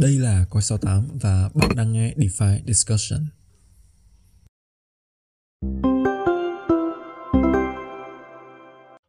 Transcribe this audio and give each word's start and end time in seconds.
Đây 0.00 0.10
là 0.18 0.44
Coi 0.50 0.62
68 0.62 1.08
và 1.22 1.50
bạn 1.54 1.70
đang 1.76 1.92
nghe 1.92 2.14
DeFi 2.16 2.58
Discussion. 2.66 3.20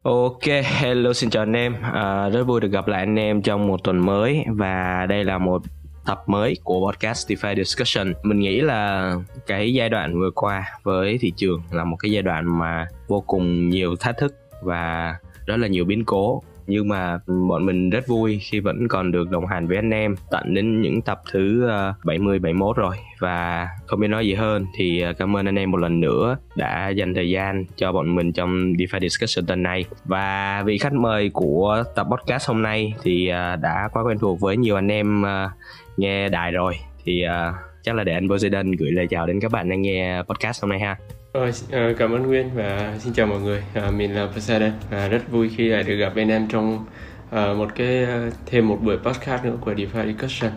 Ok, 0.02 0.42
hello 0.64 1.12
xin 1.12 1.30
chào 1.30 1.42
anh 1.42 1.52
em. 1.52 1.74
À, 1.82 2.28
rất 2.28 2.44
vui 2.44 2.60
được 2.60 2.68
gặp 2.68 2.88
lại 2.88 3.00
anh 3.00 3.16
em 3.16 3.42
trong 3.42 3.66
một 3.66 3.84
tuần 3.84 3.98
mới 4.06 4.44
và 4.48 5.06
đây 5.08 5.24
là 5.24 5.38
một 5.38 5.62
tập 6.06 6.22
mới 6.26 6.56
của 6.64 6.92
podcast 6.92 7.30
DeFi 7.30 7.56
Discussion. 7.56 8.12
Mình 8.22 8.38
nghĩ 8.38 8.60
là 8.60 9.12
cái 9.46 9.74
giai 9.74 9.88
đoạn 9.88 10.20
vừa 10.20 10.30
qua 10.30 10.78
với 10.82 11.18
thị 11.18 11.32
trường 11.36 11.62
là 11.70 11.84
một 11.84 11.96
cái 11.96 12.10
giai 12.10 12.22
đoạn 12.22 12.58
mà 12.58 12.86
vô 13.08 13.20
cùng 13.26 13.68
nhiều 13.68 13.96
thách 13.96 14.16
thức 14.18 14.34
và 14.62 15.14
rất 15.46 15.56
là 15.56 15.68
nhiều 15.68 15.84
biến 15.84 16.04
cố 16.04 16.42
nhưng 16.66 16.88
mà 16.88 17.18
bọn 17.48 17.66
mình 17.66 17.90
rất 17.90 18.06
vui 18.06 18.38
khi 18.42 18.60
vẫn 18.60 18.88
còn 18.88 19.12
được 19.12 19.30
đồng 19.30 19.46
hành 19.46 19.66
với 19.66 19.76
anh 19.76 19.90
em. 19.90 20.14
Tận 20.30 20.54
đến 20.54 20.80
những 20.80 21.02
tập 21.02 21.22
thứ 21.32 21.66
ờ, 21.66 21.94
70 22.04 22.38
71 22.38 22.76
rồi. 22.76 22.96
Và 23.18 23.68
không 23.86 24.00
biết 24.00 24.08
nói 24.08 24.26
gì 24.26 24.34
hơn 24.34 24.66
thì 24.76 25.00
ờ, 25.00 25.12
cảm 25.12 25.36
ơn 25.36 25.46
anh 25.46 25.58
em 25.58 25.70
một 25.70 25.78
lần 25.78 26.00
nữa 26.00 26.36
đã 26.56 26.88
dành 26.88 27.14
thời 27.14 27.30
gian 27.30 27.64
cho 27.76 27.92
bọn 27.92 28.14
mình 28.14 28.32
trong 28.32 28.72
DeFi 28.72 29.00
Discussion 29.00 29.46
tuần 29.46 29.62
này 29.62 29.84
và 30.04 30.62
vị 30.66 30.78
khách 30.78 30.92
mời 30.92 31.30
của 31.32 31.82
tập 31.94 32.06
podcast 32.10 32.48
hôm 32.48 32.62
nay 32.62 32.94
thì 33.02 33.28
ờ, 33.28 33.56
đã 33.56 33.88
quá 33.92 34.02
quen 34.02 34.18
thuộc 34.18 34.40
với 34.40 34.56
nhiều 34.56 34.76
anh 34.76 34.88
em 34.88 35.24
nghe 35.96 36.28
đài 36.28 36.52
rồi. 36.52 36.74
Thì 37.04 37.24
chắc 37.82 37.94
là 37.94 38.04
để 38.04 38.12
anh 38.12 38.28
Poseidon 38.28 38.72
gửi 38.72 38.90
lời 38.90 39.06
chào 39.10 39.26
đến 39.26 39.40
các 39.40 39.52
bạn 39.52 39.68
đang 39.68 39.82
nghe 39.82 40.22
podcast 40.22 40.62
hôm 40.62 40.70
nay 40.70 40.80
ha. 40.80 40.96
Ờ, 41.36 41.50
ờ, 41.72 41.94
cảm 41.98 42.12
ơn 42.12 42.22
Nguyên 42.22 42.50
và 42.54 42.94
xin 42.98 43.12
chào 43.12 43.26
mọi 43.26 43.40
người. 43.40 43.62
À, 43.74 43.90
mình 43.90 44.14
là 44.14 44.26
Pasada. 44.26 44.72
À, 44.90 45.08
rất 45.08 45.30
vui 45.30 45.50
khi 45.56 45.68
lại 45.68 45.82
được 45.82 45.96
gặp 45.96 46.12
bên 46.14 46.28
em 46.28 46.48
trong 46.48 46.84
à, 47.30 47.52
một 47.52 47.68
cái 47.74 48.06
thêm 48.46 48.68
một 48.68 48.78
buổi 48.82 48.96
podcast 48.98 49.44
nữa 49.44 49.56
của 49.60 49.72
DeFi 49.72 50.06
Discussion. 50.06 50.50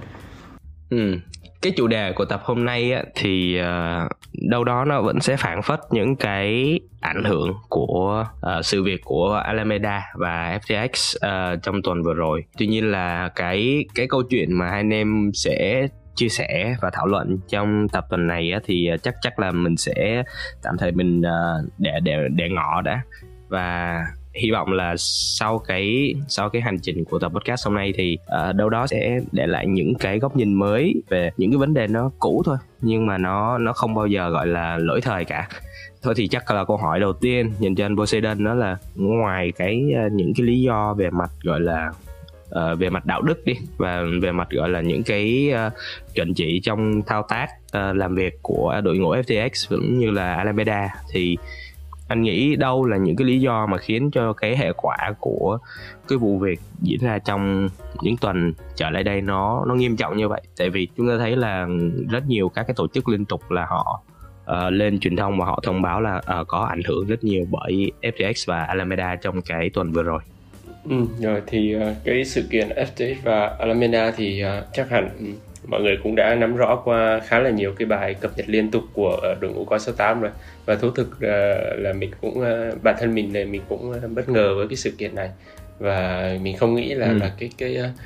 Ừ, 0.89 1.17
cái 1.61 1.73
chủ 1.77 1.87
đề 1.87 2.11
của 2.11 2.25
tập 2.25 2.41
hôm 2.43 2.65
nay 2.65 2.91
á, 2.91 3.03
thì 3.15 3.57
à, 3.57 4.07
đâu 4.49 4.63
đó 4.63 4.85
nó 4.85 5.01
vẫn 5.01 5.19
sẽ 5.19 5.37
phản 5.37 5.61
phất 5.61 5.79
những 5.91 6.15
cái 6.15 6.79
ảnh 7.01 7.23
hưởng 7.23 7.53
của 7.69 8.25
uh, 8.57 8.65
sự 8.65 8.83
việc 8.83 9.01
của 9.03 9.33
Alameda 9.33 10.03
và 10.15 10.59
FTX 10.61 11.15
uh, 11.53 11.63
trong 11.63 11.81
tuần 11.81 12.03
vừa 12.03 12.13
rồi. 12.13 12.43
Tuy 12.57 12.67
nhiên 12.67 12.91
là 12.91 13.29
cái 13.35 13.85
cái 13.95 14.07
câu 14.07 14.23
chuyện 14.29 14.53
mà 14.53 14.69
hai 14.69 14.79
anh 14.79 14.93
em 14.93 15.31
sẽ 15.33 15.87
chia 16.19 16.29
sẻ 16.29 16.75
và 16.81 16.89
thảo 16.93 17.07
luận 17.07 17.37
trong 17.47 17.87
tập 17.91 18.05
tuần 18.09 18.27
này 18.27 18.51
á, 18.51 18.59
thì 18.65 18.87
ờ, 18.87 18.97
chắc 18.97 19.15
chắc 19.21 19.39
là 19.39 19.51
mình 19.51 19.77
sẽ 19.77 20.23
tạm 20.63 20.77
thời 20.77 20.91
mình 20.91 21.21
ờ, 21.21 21.63
để 21.77 21.99
để 22.03 22.27
để 22.35 22.49
ngỏ 22.49 22.81
đã. 22.81 23.01
Và 23.49 24.01
hy 24.33 24.51
vọng 24.51 24.71
là 24.71 24.95
sau 24.97 25.59
cái 25.59 26.15
sau 26.27 26.49
cái 26.49 26.61
hành 26.61 26.79
trình 26.81 27.05
của 27.05 27.19
tập 27.19 27.31
podcast 27.35 27.65
hôm 27.65 27.75
nay 27.75 27.93
thì 27.95 28.17
uh, 28.49 28.55
đâu 28.55 28.69
đó 28.69 28.87
sẽ 28.87 29.19
để 29.31 29.47
lại 29.47 29.67
những 29.67 29.93
cái 29.99 30.19
góc 30.19 30.35
nhìn 30.35 30.53
mới 30.53 30.93
về 31.09 31.31
những 31.37 31.51
cái 31.51 31.57
vấn 31.57 31.73
đề 31.73 31.87
nó 31.87 32.11
cũ 32.19 32.41
thôi 32.45 32.57
nhưng 32.81 33.05
mà 33.05 33.17
nó 33.17 33.57
nó 33.57 33.73
không 33.73 33.95
bao 33.95 34.07
giờ 34.07 34.29
gọi 34.29 34.47
là 34.47 34.77
lỗi 34.77 35.01
thời 35.01 35.25
cả. 35.25 35.47
Thôi 36.01 36.13
thì 36.17 36.27
chắc 36.27 36.51
là 36.51 36.65
câu 36.65 36.77
hỏi 36.77 36.99
đầu 36.99 37.13
tiên 37.13 37.51
dành 37.59 37.75
cho 37.75 37.85
anh 37.85 37.97
Poseidon 37.97 38.43
đó 38.43 38.53
là 38.53 38.77
ngoài 38.95 39.51
cái 39.57 39.83
uh, 40.05 40.11
những 40.11 40.33
cái 40.37 40.45
lý 40.45 40.61
do 40.61 40.93
về 40.93 41.09
mặt 41.09 41.29
gọi 41.43 41.59
là 41.59 41.91
uh, 42.49 42.79
về 42.79 42.89
mặt 42.89 43.05
đạo 43.05 43.21
đức 43.21 43.45
đi 43.45 43.53
và 43.77 44.03
về 44.21 44.31
mặt 44.31 44.47
gọi 44.49 44.69
là 44.69 44.81
những 44.81 45.03
cái 45.03 45.53
uh, 45.67 45.73
chuẩn 46.15 46.33
chỉ 46.33 46.59
trong 46.63 47.01
thao 47.07 47.25
tác 47.29 47.47
uh, 47.49 47.95
làm 47.95 48.15
việc 48.15 48.39
của 48.41 48.81
đội 48.83 48.97
ngũ 48.97 49.15
FTX 49.15 49.49
cũng 49.69 49.99
như 49.99 50.11
là 50.11 50.35
Alameda. 50.35 50.89
Thì 51.11 51.37
anh 52.07 52.21
nghĩ 52.21 52.55
đâu 52.55 52.85
là 52.85 52.97
những 52.97 53.15
cái 53.15 53.27
lý 53.27 53.39
do 53.39 53.65
mà 53.65 53.77
khiến 53.77 54.11
cho 54.11 54.33
cái 54.33 54.57
hệ 54.57 54.71
quả 54.77 54.97
của 55.19 55.57
cái 56.07 56.17
vụ 56.17 56.39
việc 56.39 56.59
diễn 56.81 56.99
ra 57.01 57.19
trong 57.19 57.69
những 58.01 58.17
tuần 58.17 58.53
trở 58.75 58.89
lại 58.89 59.03
đây 59.03 59.21
nó 59.21 59.65
nó 59.67 59.75
nghiêm 59.75 59.95
trọng 59.95 60.17
như 60.17 60.27
vậy? 60.27 60.41
Tại 60.57 60.69
vì 60.69 60.87
chúng 60.97 61.07
ta 61.07 61.17
thấy 61.17 61.35
là 61.35 61.67
rất 62.09 62.27
nhiều 62.27 62.49
các 62.49 62.63
cái 62.63 62.73
tổ 62.77 62.87
chức 62.87 63.09
liên 63.09 63.25
tục 63.25 63.51
là 63.51 63.65
họ 63.65 64.01
uh, 64.51 64.73
lên 64.73 64.99
truyền 64.99 65.15
thông 65.15 65.39
và 65.39 65.45
họ 65.45 65.59
thông 65.63 65.81
báo 65.81 66.01
là 66.01 66.17
uh, 66.17 66.47
có 66.47 66.59
ảnh 66.59 66.81
hưởng 66.87 67.07
rất 67.07 67.23
nhiều 67.23 67.45
bởi 67.51 67.91
FTX 68.01 68.43
và 68.47 68.63
Alameda 68.63 69.15
trong 69.15 69.41
cái 69.41 69.69
tuần 69.69 69.91
vừa 69.91 70.03
rồi. 70.03 70.21
Ừ, 70.89 70.95
rồi 71.21 71.41
thì 71.47 71.75
uh, 71.75 71.81
cái 72.03 72.25
sự 72.25 72.43
kiện 72.49 72.69
FTX 72.69 73.15
và 73.23 73.55
Alameda 73.59 74.11
thì 74.11 74.43
uh, 74.43 74.63
chắc 74.73 74.89
hẳn 74.89 75.09
mọi 75.67 75.81
người 75.81 75.97
cũng 76.03 76.15
đã 76.15 76.35
nắm 76.35 76.55
rõ 76.55 76.75
qua 76.75 77.19
khá 77.27 77.39
là 77.39 77.49
nhiều 77.49 77.73
cái 77.77 77.85
bài 77.85 78.13
cập 78.13 78.37
nhật 78.37 78.49
liên 78.49 78.71
tục 78.71 78.83
của 78.93 79.21
uh, 79.31 79.41
đội 79.41 79.51
ngũ 79.51 79.65
coi 79.65 79.79
68 79.79 80.21
rồi 80.21 80.31
và 80.65 80.75
thú 80.75 80.91
thực 80.91 81.07
uh, 81.07 81.79
là 81.79 81.93
mình 81.93 82.11
cũng 82.21 82.39
uh, 82.39 82.83
bản 82.83 82.95
thân 82.99 83.15
mình 83.15 83.33
này 83.33 83.45
mình 83.45 83.61
cũng 83.69 83.89
uh, 83.89 84.11
bất 84.11 84.29
ngờ 84.29 84.55
với 84.55 84.67
cái 84.67 84.75
sự 84.75 84.91
kiện 84.91 85.15
này 85.15 85.29
và 85.79 86.29
mình 86.41 86.57
không 86.57 86.75
nghĩ 86.75 86.93
là 86.93 87.07
ừ. 87.07 87.17
là 87.17 87.31
cái 87.39 87.49
cái 87.57 87.77
uh, 87.79 87.99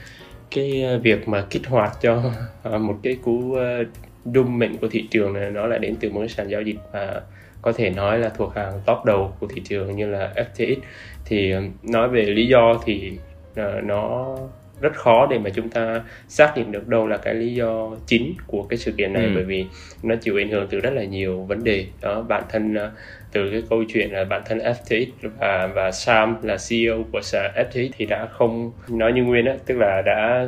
cái 0.51 0.83
việc 1.03 1.27
mà 1.27 1.45
kích 1.49 1.67
hoạt 1.67 1.97
cho 2.01 2.31
uh, 2.69 2.81
một 2.81 2.99
cái 3.03 3.17
cú 3.23 3.31
uh, 3.31 3.87
đung 4.25 4.59
mệnh 4.59 4.77
của 4.77 4.87
thị 4.87 5.07
trường 5.11 5.33
này 5.33 5.51
nó 5.51 5.67
lại 5.67 5.79
đến 5.79 5.95
từ 5.99 6.09
một 6.09 6.19
cái 6.19 6.29
sàn 6.29 6.49
giao 6.49 6.61
dịch 6.61 6.77
mà 6.93 7.21
có 7.63 7.71
thể 7.71 7.89
nói 7.89 8.19
là 8.19 8.29
thuộc 8.29 8.55
hàng 8.55 8.73
top 8.85 9.05
đầu 9.05 9.33
của 9.39 9.47
thị 9.47 9.61
trường 9.65 9.95
như 9.95 10.05
là 10.05 10.33
FTX 10.35 10.75
thì 11.25 11.51
ờ, 11.51 11.61
nói 11.83 12.09
về 12.09 12.21
lý 12.21 12.47
do 12.47 12.81
thì 12.85 13.11
uh, 13.51 13.83
nó 13.83 14.35
rất 14.81 14.93
khó 14.95 15.27
để 15.29 15.39
mà 15.39 15.49
chúng 15.49 15.69
ta 15.69 16.01
xác 16.27 16.53
định 16.55 16.71
được 16.71 16.87
đâu 16.87 17.07
là 17.07 17.17
cái 17.17 17.33
lý 17.33 17.53
do 17.53 17.89
chính 18.07 18.33
của 18.47 18.63
cái 18.63 18.77
sự 18.77 18.91
kiện 18.91 19.13
này 19.13 19.25
ừ. 19.25 19.31
bởi 19.35 19.43
vì 19.43 19.65
nó 20.03 20.15
chịu 20.15 20.37
ảnh 20.37 20.49
hưởng 20.49 20.67
từ 20.69 20.79
rất 20.79 20.93
là 20.93 21.03
nhiều 21.03 21.41
vấn 21.41 21.63
đề 21.63 21.85
đó 22.01 22.21
bản 22.21 22.43
thân 22.49 22.73
uh, 22.73 22.91
từ 23.31 23.49
cái 23.51 23.63
câu 23.69 23.83
chuyện 23.93 24.11
là 24.11 24.23
bản 24.23 24.41
thân 24.45 24.57
FTX 24.57 25.05
và 25.39 25.67
và 25.75 25.91
Sam 25.91 26.37
là 26.41 26.57
CEO 26.69 27.03
của 27.11 27.19
FTX 27.55 27.89
thì 27.97 28.05
đã 28.05 28.27
không 28.31 28.71
nói 28.89 29.13
như 29.13 29.23
nguyên 29.23 29.45
á 29.45 29.53
tức 29.65 29.77
là 29.77 30.01
đã 30.05 30.47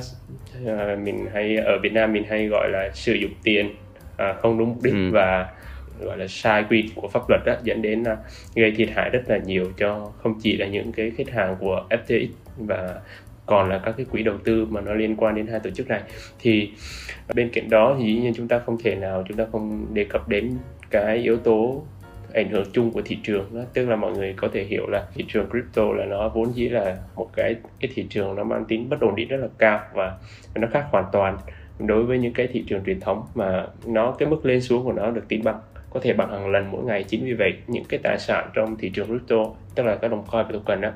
uh, 0.63 0.99
mình 0.99 1.25
hay 1.33 1.57
ở 1.57 1.79
Việt 1.79 1.93
Nam 1.93 2.13
mình 2.13 2.23
hay 2.29 2.47
gọi 2.47 2.69
là 2.69 2.89
sử 2.93 3.13
dụng 3.13 3.31
tiền 3.43 3.75
uh, 4.13 4.41
không 4.41 4.57
đúng 4.57 4.69
mục 4.69 4.83
đích 4.83 4.93
ừ. 4.93 5.11
và 5.11 5.47
gọi 5.99 6.17
là 6.17 6.27
sai 6.27 6.65
quy 6.69 6.81
định 6.81 6.91
của 6.95 7.07
pháp 7.07 7.29
luật 7.29 7.41
đó, 7.45 7.53
dẫn 7.63 7.81
đến 7.81 8.03
là 8.03 8.17
gây 8.55 8.71
thiệt 8.71 8.89
hại 8.95 9.09
rất 9.09 9.21
là 9.27 9.37
nhiều 9.37 9.65
cho 9.77 10.11
không 10.17 10.39
chỉ 10.41 10.57
là 10.57 10.67
những 10.67 10.91
cái 10.91 11.11
khách 11.17 11.29
hàng 11.29 11.55
của 11.59 11.83
FTX 11.89 12.27
và 12.57 13.01
còn 13.45 13.69
là 13.69 13.81
các 13.85 13.93
cái 13.97 14.05
quỹ 14.11 14.23
đầu 14.23 14.37
tư 14.43 14.65
mà 14.69 14.81
nó 14.81 14.93
liên 14.93 15.15
quan 15.15 15.35
đến 15.35 15.47
hai 15.47 15.59
tổ 15.59 15.69
chức 15.69 15.87
này. 15.87 16.01
Thì 16.39 16.69
bên 17.35 17.49
cạnh 17.49 17.69
đó 17.69 17.95
thì 17.99 18.05
dĩ 18.05 18.19
nhiên 18.21 18.33
chúng 18.35 18.47
ta 18.47 18.59
không 18.59 18.77
thể 18.83 18.95
nào 18.95 19.23
chúng 19.27 19.37
ta 19.37 19.45
không 19.51 19.85
đề 19.93 20.05
cập 20.09 20.29
đến 20.29 20.57
cái 20.89 21.17
yếu 21.17 21.37
tố 21.37 21.83
ảnh 22.33 22.49
hưởng 22.49 22.65
chung 22.73 22.91
của 22.91 23.01
thị 23.05 23.17
trường 23.23 23.45
đó 23.53 23.61
tức 23.73 23.89
là 23.89 23.95
mọi 23.95 24.11
người 24.11 24.33
có 24.37 24.47
thể 24.53 24.63
hiểu 24.63 24.87
là 24.87 25.07
thị 25.13 25.25
trường 25.27 25.49
crypto 25.49 25.83
là 25.93 26.05
nó 26.05 26.29
vốn 26.29 26.55
dĩ 26.55 26.69
là 26.69 26.97
một 27.15 27.29
cái 27.35 27.55
cái 27.79 27.91
thị 27.95 28.05
trường 28.09 28.35
nó 28.35 28.43
mang 28.43 28.65
tính 28.65 28.89
bất 28.89 28.99
ổn 29.01 29.15
định 29.15 29.27
rất 29.27 29.37
là 29.37 29.47
cao 29.57 29.79
và 29.93 30.17
nó 30.55 30.67
khác 30.71 30.85
hoàn 30.91 31.05
toàn 31.11 31.37
đối 31.79 32.03
với 32.03 32.19
những 32.19 32.33
cái 32.33 32.47
thị 32.47 32.63
trường 32.67 32.83
truyền 32.85 32.99
thống 32.99 33.25
mà 33.35 33.67
nó 33.85 34.11
cái 34.11 34.29
mức 34.29 34.45
lên 34.45 34.61
xuống 34.61 34.83
của 34.83 34.93
nó 34.93 35.11
được 35.11 35.27
tính 35.27 35.43
bằng 35.43 35.59
có 35.95 36.01
thể 36.03 36.13
bằng 36.13 36.31
hàng 36.31 36.47
lần 36.47 36.71
mỗi 36.71 36.83
ngày 36.83 37.03
chính 37.03 37.25
vì 37.25 37.33
vậy 37.33 37.53
những 37.67 37.83
cái 37.89 37.99
tài 38.03 38.19
sản 38.19 38.49
trong 38.53 38.75
thị 38.77 38.89
trường 38.89 39.07
crypto 39.07 39.45
tức 39.75 39.83
là 39.83 39.95
các 39.95 40.11
đồng 40.11 40.25
coin 40.31 40.45
và 40.45 40.51
token 40.51 40.81
đó 40.81 40.89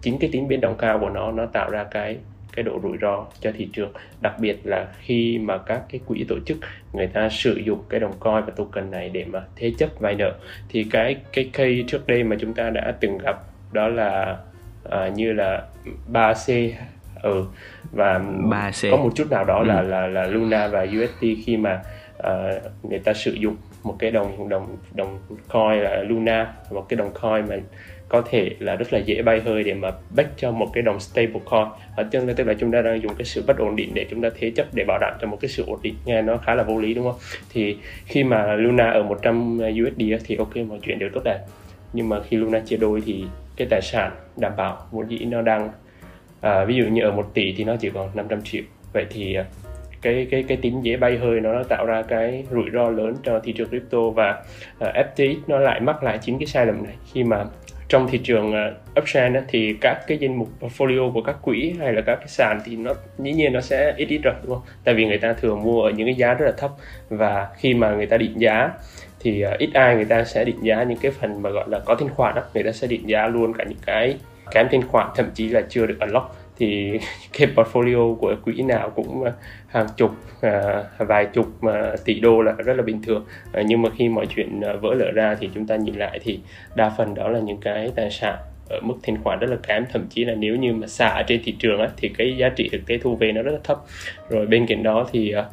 chính 0.00 0.18
cái 0.18 0.30
tính 0.32 0.48
biến 0.48 0.60
động 0.60 0.74
cao 0.78 0.98
của 0.98 1.08
nó 1.08 1.32
nó 1.32 1.46
tạo 1.46 1.70
ra 1.70 1.84
cái 1.84 2.18
cái 2.52 2.62
độ 2.62 2.80
rủi 2.82 2.98
ro 3.00 3.26
cho 3.40 3.52
thị 3.56 3.68
trường 3.72 3.92
đặc 4.20 4.34
biệt 4.40 4.58
là 4.64 4.86
khi 5.00 5.38
mà 5.38 5.58
các 5.58 5.82
cái 5.88 6.00
quỹ 6.06 6.24
tổ 6.28 6.36
chức 6.46 6.58
người 6.92 7.06
ta 7.06 7.28
sử 7.28 7.54
dụng 7.54 7.82
cái 7.88 8.00
đồng 8.00 8.12
coin 8.20 8.44
và 8.44 8.52
token 8.56 8.90
này 8.90 9.08
để 9.08 9.24
mà 9.24 9.42
thế 9.56 9.72
chấp 9.78 9.90
vay 10.00 10.14
nợ 10.14 10.34
thì 10.68 10.86
cái 10.90 11.16
cái 11.32 11.50
case 11.52 11.82
trước 11.86 12.06
đây 12.06 12.24
mà 12.24 12.36
chúng 12.40 12.54
ta 12.54 12.70
đã 12.70 12.94
từng 13.00 13.18
gặp 13.18 13.36
đó 13.72 13.88
là 13.88 14.36
à, 14.90 15.08
như 15.08 15.32
là 15.32 15.62
3C 16.12 16.70
ừ 17.22 17.44
và 17.92 18.18
3C. 18.18 18.90
có 18.90 18.96
một 18.96 19.10
chút 19.14 19.30
nào 19.30 19.44
đó 19.44 19.58
ừ. 19.58 19.64
là 19.64 19.82
là 19.82 20.06
là 20.06 20.26
Luna 20.26 20.68
và 20.68 20.82
UST 20.82 21.20
khi 21.44 21.56
mà 21.56 21.82
uh, 22.18 22.84
người 22.90 22.98
ta 22.98 23.14
sử 23.14 23.32
dụng 23.32 23.56
một 23.82 23.96
cái 23.98 24.10
đồng 24.10 24.48
đồng 24.48 24.76
đồng 24.94 25.18
coin 25.48 25.80
là 25.82 26.02
Luna 26.08 26.52
một 26.70 26.86
cái 26.88 26.96
đồng 26.96 27.12
coin 27.12 27.48
mà 27.48 27.56
có 28.08 28.22
thể 28.30 28.50
là 28.58 28.76
rất 28.76 28.92
là 28.92 28.98
dễ 28.98 29.22
bay 29.22 29.40
hơi 29.40 29.62
để 29.62 29.74
mà 29.74 29.90
back 30.16 30.30
cho 30.36 30.50
một 30.50 30.70
cái 30.72 30.82
đồng 30.82 31.00
stable 31.00 31.40
coin. 31.44 31.66
Ở 31.96 32.04
chân 32.10 32.34
tức 32.34 32.46
là 32.46 32.54
chúng 32.54 32.72
ta 32.72 32.82
đang 32.82 33.02
dùng 33.02 33.14
cái 33.14 33.24
sự 33.24 33.44
bất 33.46 33.58
ổn 33.58 33.76
định 33.76 33.90
để 33.94 34.06
chúng 34.10 34.22
ta 34.22 34.28
thế 34.38 34.50
chấp 34.50 34.66
để 34.74 34.84
bảo 34.84 34.98
đảm 34.98 35.14
cho 35.20 35.26
một 35.28 35.38
cái 35.40 35.48
sự 35.48 35.64
ổn 35.66 35.78
định. 35.82 35.94
Nghe 36.04 36.22
nó 36.22 36.36
khá 36.36 36.54
là 36.54 36.62
vô 36.62 36.78
lý 36.78 36.94
đúng 36.94 37.04
không? 37.04 37.20
Thì 37.52 37.76
khi 38.06 38.24
mà 38.24 38.54
Luna 38.54 38.90
ở 38.90 39.02
100 39.02 39.58
USD 39.58 40.02
thì 40.24 40.36
ok 40.36 40.56
mọi 40.56 40.78
chuyện 40.82 40.98
đều 40.98 41.08
tốt 41.14 41.20
đẹp. 41.24 41.38
Nhưng 41.92 42.08
mà 42.08 42.22
khi 42.22 42.36
Luna 42.36 42.60
chia 42.60 42.76
đôi 42.76 43.02
thì 43.06 43.24
cái 43.56 43.68
tài 43.70 43.82
sản 43.82 44.12
đảm 44.36 44.52
bảo 44.56 44.76
vốn 44.90 45.10
dĩ 45.10 45.18
nó 45.18 45.42
đang 45.42 45.70
à, 46.40 46.64
ví 46.64 46.76
dụ 46.76 46.84
như 46.84 47.02
ở 47.02 47.10
1 47.10 47.34
tỷ 47.34 47.54
thì 47.56 47.64
nó 47.64 47.76
chỉ 47.76 47.90
còn 47.94 48.08
500 48.14 48.42
triệu. 48.42 48.62
Vậy 48.92 49.06
thì 49.10 49.34
à, 49.34 49.44
cái 50.14 50.26
cái 50.30 50.44
cái 50.48 50.56
tính 50.56 50.84
dễ 50.84 50.96
bay 50.96 51.18
hơi 51.18 51.40
nó 51.40 51.62
tạo 51.62 51.86
ra 51.86 52.02
cái 52.02 52.44
rủi 52.50 52.70
ro 52.72 52.90
lớn 52.90 53.14
cho 53.22 53.40
thị 53.44 53.52
trường 53.52 53.68
crypto 53.68 53.98
và 54.14 54.42
ờ, 54.78 54.88
uh, 54.88 55.16
FTX 55.16 55.36
nó 55.46 55.58
lại 55.58 55.80
mắc 55.80 56.02
lại 56.02 56.18
chính 56.22 56.38
cái 56.38 56.46
sai 56.46 56.66
lầm 56.66 56.84
này 56.84 56.94
khi 57.12 57.24
mà 57.24 57.44
trong 57.88 58.08
thị 58.08 58.18
trường 58.18 58.52
ờ, 58.52 58.66
uh, 58.66 58.98
uptrend 58.98 59.36
thì 59.48 59.74
các 59.80 59.98
cái 60.06 60.18
danh 60.18 60.38
mục 60.38 60.48
portfolio 60.60 61.12
của 61.12 61.22
các 61.22 61.36
quỹ 61.42 61.74
hay 61.80 61.92
là 61.92 62.02
các 62.06 62.16
cái 62.16 62.28
sàn 62.28 62.60
thì 62.64 62.76
nó 62.76 62.94
dĩ 63.18 63.32
nhiên 63.32 63.52
nó 63.52 63.60
sẽ 63.60 63.94
ít 63.96 64.08
ít 64.08 64.20
rồi 64.22 64.34
đúng 64.42 64.54
không? 64.54 64.62
Tại 64.84 64.94
vì 64.94 65.06
người 65.06 65.18
ta 65.18 65.32
thường 65.32 65.62
mua 65.62 65.82
ở 65.82 65.90
những 65.90 66.06
cái 66.06 66.14
giá 66.14 66.34
rất 66.34 66.46
là 66.46 66.52
thấp 66.56 66.70
và 67.08 67.48
khi 67.56 67.74
mà 67.74 67.94
người 67.94 68.06
ta 68.06 68.16
định 68.16 68.40
giá 68.40 68.70
thì 69.20 69.44
uh, 69.44 69.58
ít 69.58 69.70
ai 69.74 69.96
người 69.96 70.04
ta 70.04 70.24
sẽ 70.24 70.44
định 70.44 70.58
giá 70.62 70.82
những 70.82 70.98
cái 71.02 71.12
phần 71.12 71.42
mà 71.42 71.50
gọi 71.50 71.64
là 71.68 71.78
có 71.78 71.94
thanh 71.94 72.08
khoản 72.08 72.34
đó 72.34 72.42
người 72.54 72.62
ta 72.62 72.72
sẽ 72.72 72.86
định 72.86 73.08
giá 73.08 73.26
luôn 73.26 73.52
cả 73.52 73.64
những 73.64 73.78
cái 73.86 74.16
kém 74.50 74.66
thanh 74.70 74.88
khoản 74.88 75.06
thậm 75.16 75.26
chí 75.34 75.48
là 75.48 75.62
chưa 75.68 75.86
được 75.86 76.00
unlock 76.00 76.37
thì 76.58 76.98
cái 77.38 77.48
portfolio 77.54 78.14
của 78.14 78.34
quỹ 78.44 78.62
nào 78.62 78.90
cũng 78.90 79.24
à, 79.24 79.32
hàng 79.66 79.86
chục 79.96 80.10
à, 80.40 80.84
vài 80.98 81.26
chục 81.26 81.46
à, 81.62 81.92
tỷ 82.04 82.20
đô 82.20 82.42
là 82.42 82.52
rất 82.52 82.74
là 82.76 82.82
bình 82.82 83.02
thường. 83.02 83.24
À, 83.52 83.62
nhưng 83.66 83.82
mà 83.82 83.88
khi 83.96 84.08
mọi 84.08 84.26
chuyện 84.26 84.60
à, 84.60 84.72
vỡ 84.72 84.94
lở 84.94 85.10
ra 85.10 85.36
thì 85.40 85.50
chúng 85.54 85.66
ta 85.66 85.76
nhìn 85.76 85.94
lại 85.94 86.20
thì 86.22 86.40
đa 86.74 86.90
phần 86.96 87.14
đó 87.14 87.28
là 87.28 87.40
những 87.40 87.60
cái 87.60 87.92
tài 87.96 88.10
sản 88.10 88.36
ở 88.68 88.80
mức 88.80 88.94
thanh 89.02 89.22
khoản 89.22 89.38
rất 89.38 89.50
là 89.50 89.56
kém. 89.68 89.84
Thậm 89.92 90.06
chí 90.10 90.24
là 90.24 90.34
nếu 90.34 90.56
như 90.56 90.72
mà 90.72 90.86
xả 90.86 91.22
trên 91.26 91.40
thị 91.44 91.56
trường 91.58 91.80
á, 91.80 91.88
thì 91.96 92.08
cái 92.08 92.36
giá 92.36 92.48
trị 92.48 92.68
thực 92.72 92.86
tế 92.86 92.98
thu 92.98 93.16
về 93.16 93.32
nó 93.32 93.42
rất 93.42 93.52
là 93.52 93.60
thấp. 93.64 93.78
Rồi 94.28 94.46
bên 94.46 94.66
cạnh 94.66 94.82
đó 94.82 95.06
thì 95.12 95.32
à, 95.32 95.44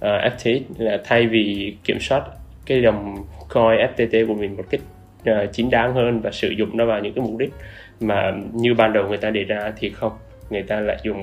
à 0.00 0.26
uh, 0.26 0.32
FTX 0.32 0.60
là 0.78 1.00
thay 1.04 1.26
vì 1.26 1.76
kiểm 1.84 2.00
soát 2.00 2.22
cái 2.66 2.80
đồng 2.82 3.16
coin 3.48 3.78
FTT 3.96 4.26
của 4.26 4.34
mình 4.34 4.56
một 4.56 4.64
cách 4.70 4.80
à, 5.24 5.46
chính 5.52 5.70
đáng 5.70 5.94
hơn 5.94 6.20
và 6.20 6.30
sử 6.30 6.48
dụng 6.48 6.76
nó 6.76 6.86
vào 6.86 7.00
những 7.00 7.14
cái 7.14 7.24
mục 7.24 7.38
đích 7.38 7.52
mà 8.00 8.32
như 8.52 8.74
ban 8.74 8.92
đầu 8.92 9.08
người 9.08 9.16
ta 9.16 9.30
đề 9.30 9.44
ra 9.44 9.72
thì 9.76 9.90
không 9.90 10.12
người 10.52 10.62
ta 10.62 10.80
lại 10.80 10.96
dùng 11.02 11.22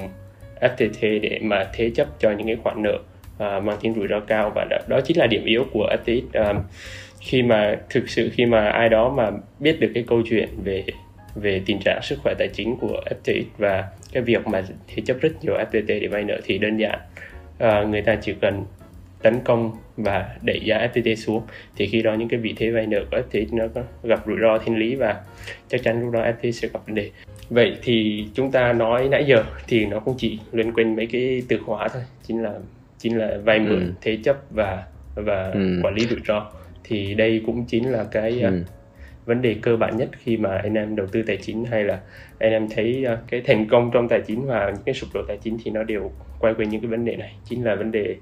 FTT 0.61 1.19
để 1.21 1.39
mà 1.41 1.67
thế 1.73 1.91
chấp 1.95 2.07
cho 2.19 2.31
những 2.31 2.47
cái 2.47 2.57
khoản 2.63 2.83
nợ 2.83 2.93
uh, 2.95 3.63
mang 3.63 3.77
tính 3.81 3.93
rủi 3.95 4.07
ro 4.07 4.19
cao. 4.19 4.51
Và 4.55 4.65
đó, 4.69 4.77
đó 4.87 5.01
chính 5.01 5.17
là 5.17 5.27
điểm 5.27 5.45
yếu 5.45 5.65
của 5.71 5.89
FTX 6.05 6.21
uh, 6.23 6.33
à, 6.33 6.53
khi 7.19 7.43
mà 7.43 7.77
thực 7.89 8.09
sự 8.09 8.29
khi 8.33 8.45
mà 8.45 8.69
ai 8.69 8.89
đó 8.89 9.09
mà 9.09 9.31
biết 9.59 9.79
được 9.79 9.91
cái 9.93 10.03
câu 10.07 10.21
chuyện 10.29 10.49
về 10.63 10.83
về 11.35 11.61
tình 11.65 11.79
trạng 11.79 11.99
sức 12.03 12.19
khỏe 12.23 12.33
tài 12.39 12.47
chính 12.47 12.75
của 12.75 13.01
FTX 13.23 13.43
và 13.57 13.83
cái 14.13 14.23
việc 14.23 14.47
mà 14.47 14.63
thế 14.87 15.03
chấp 15.05 15.17
rất 15.21 15.29
nhiều 15.41 15.53
FTT 15.53 15.85
để 15.87 16.07
vay 16.07 16.23
nợ 16.23 16.39
thì 16.43 16.57
đơn 16.57 16.77
giản 16.77 16.99
uh, 17.63 17.89
người 17.89 18.01
ta 18.01 18.15
chỉ 18.21 18.33
cần 18.41 18.65
tấn 19.21 19.39
công 19.43 19.71
và 19.97 20.35
đẩy 20.41 20.59
giá 20.63 20.87
FTT 20.93 21.15
xuống. 21.15 21.41
Thì 21.75 21.87
khi 21.87 22.01
đó 22.01 22.13
những 22.13 22.29
cái 22.29 22.39
vị 22.39 22.53
thế 22.57 22.69
vay 22.69 22.87
nợ 22.87 23.05
của 23.11 23.17
FTX 23.17 23.45
nó 23.51 23.65
gặp 24.03 24.19
rủi 24.27 24.37
ro 24.41 24.57
thiên 24.57 24.77
lý 24.77 24.95
và 24.95 25.21
chắc 25.67 25.83
chắn 25.83 26.01
lúc 26.01 26.13
đó 26.13 26.21
FTX 26.21 26.51
sẽ 26.51 26.67
gặp 26.73 26.79
vấn 26.85 26.95
đề. 26.95 27.11
Vậy 27.49 27.77
thì 27.83 28.25
chúng 28.33 28.51
ta 28.51 28.73
nói 28.73 29.09
nãy 29.09 29.25
giờ 29.27 29.43
thì 29.67 29.85
nó 29.85 29.99
cũng 29.99 30.15
chỉ 30.17 30.39
liên 30.51 30.73
quanh 30.73 30.95
mấy 30.95 31.05
cái 31.05 31.41
từ 31.47 31.57
khóa 31.65 31.87
thôi 31.87 32.03
chính 32.23 32.43
là 32.43 32.53
chính 32.97 33.17
là 33.17 33.37
vay 33.43 33.59
mượn 33.59 33.79
ừ. 33.79 33.93
thế 34.01 34.17
chấp 34.23 34.37
và 34.51 34.83
và 35.15 35.51
ừ. 35.53 35.79
quản 35.83 35.95
lý 35.95 36.07
rủi 36.07 36.19
ro. 36.27 36.51
Thì 36.83 37.13
đây 37.13 37.41
cũng 37.45 37.65
chính 37.65 37.91
là 37.91 38.05
cái 38.11 38.41
ừ. 38.41 38.63
vấn 39.25 39.41
đề 39.41 39.55
cơ 39.61 39.77
bản 39.77 39.97
nhất 39.97 40.09
khi 40.17 40.37
mà 40.37 40.57
anh 40.57 40.73
em 40.73 40.95
đầu 40.95 41.07
tư 41.07 41.21
tài 41.27 41.37
chính 41.37 41.65
hay 41.65 41.83
là 41.83 41.99
anh 42.39 42.51
em 42.51 42.67
thấy 42.69 43.05
uh, 43.13 43.19
cái 43.27 43.41
thành 43.41 43.67
công 43.67 43.91
trong 43.93 44.07
tài 44.07 44.21
chính 44.27 44.45
và 44.45 44.71
những 44.75 44.83
cái 44.85 44.95
sụp 44.95 45.09
đổ 45.13 45.21
tài 45.27 45.37
chính 45.37 45.57
thì 45.63 45.71
nó 45.71 45.83
đều 45.83 46.11
quay 46.39 46.53
quanh 46.53 46.69
những 46.69 46.81
cái 46.81 46.89
vấn 46.89 47.05
đề 47.05 47.15
này. 47.15 47.35
Chính 47.45 47.65
là 47.65 47.75
vấn 47.75 47.91
đề 47.91 48.15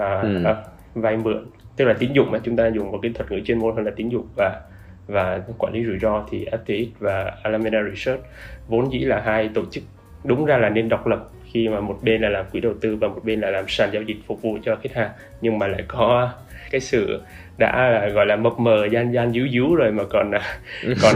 uh, 0.00 0.22
ừ. 0.22 0.44
uh, 0.50 0.56
vay 0.94 1.16
mượn 1.16 1.46
tức 1.76 1.84
là 1.84 1.94
tín 1.98 2.12
dụng 2.12 2.30
mà 2.30 2.38
chúng 2.44 2.56
ta 2.56 2.66
dùng 2.66 2.92
một 2.92 2.98
cái 3.02 3.12
thuật 3.14 3.32
ngữ 3.32 3.40
chuyên 3.44 3.58
môn 3.58 3.76
hơn 3.76 3.84
là 3.84 3.92
tín 3.96 4.08
dụng 4.08 4.26
và 4.36 4.60
và 5.06 5.40
quản 5.58 5.72
lý 5.72 5.84
rủi 5.84 5.98
ro 5.98 6.26
thì 6.30 6.46
FTX 6.66 6.86
và 6.98 7.32
Alameda 7.42 7.78
Research 7.90 8.22
vốn 8.68 8.92
dĩ 8.92 8.98
là 8.98 9.20
hai 9.20 9.50
tổ 9.54 9.62
chức 9.70 9.84
đúng 10.24 10.44
ra 10.44 10.58
là 10.58 10.68
nên 10.68 10.88
độc 10.88 11.06
lập 11.06 11.28
khi 11.52 11.68
mà 11.68 11.80
một 11.80 11.98
bên 12.02 12.22
là 12.22 12.28
làm 12.28 12.44
quỹ 12.52 12.60
đầu 12.60 12.74
tư 12.80 12.96
và 12.96 13.08
một 13.08 13.20
bên 13.24 13.40
là 13.40 13.50
làm 13.50 13.64
sàn 13.68 13.90
giao 13.92 14.02
dịch 14.02 14.16
phục 14.26 14.42
vụ 14.42 14.58
cho 14.64 14.76
khách 14.76 14.94
hàng 14.94 15.10
nhưng 15.40 15.58
mà 15.58 15.66
lại 15.66 15.84
có 15.88 16.32
cái 16.70 16.80
sự 16.80 17.22
đã 17.58 17.90
là 17.90 18.08
gọi 18.08 18.26
là 18.26 18.36
mập 18.36 18.58
mờ 18.58 18.88
gian 18.92 19.12
gian 19.12 19.32
díu 19.32 19.48
díu 19.52 19.74
rồi 19.74 19.92
mà 19.92 20.04
còn 20.04 20.30
còn 21.02 21.14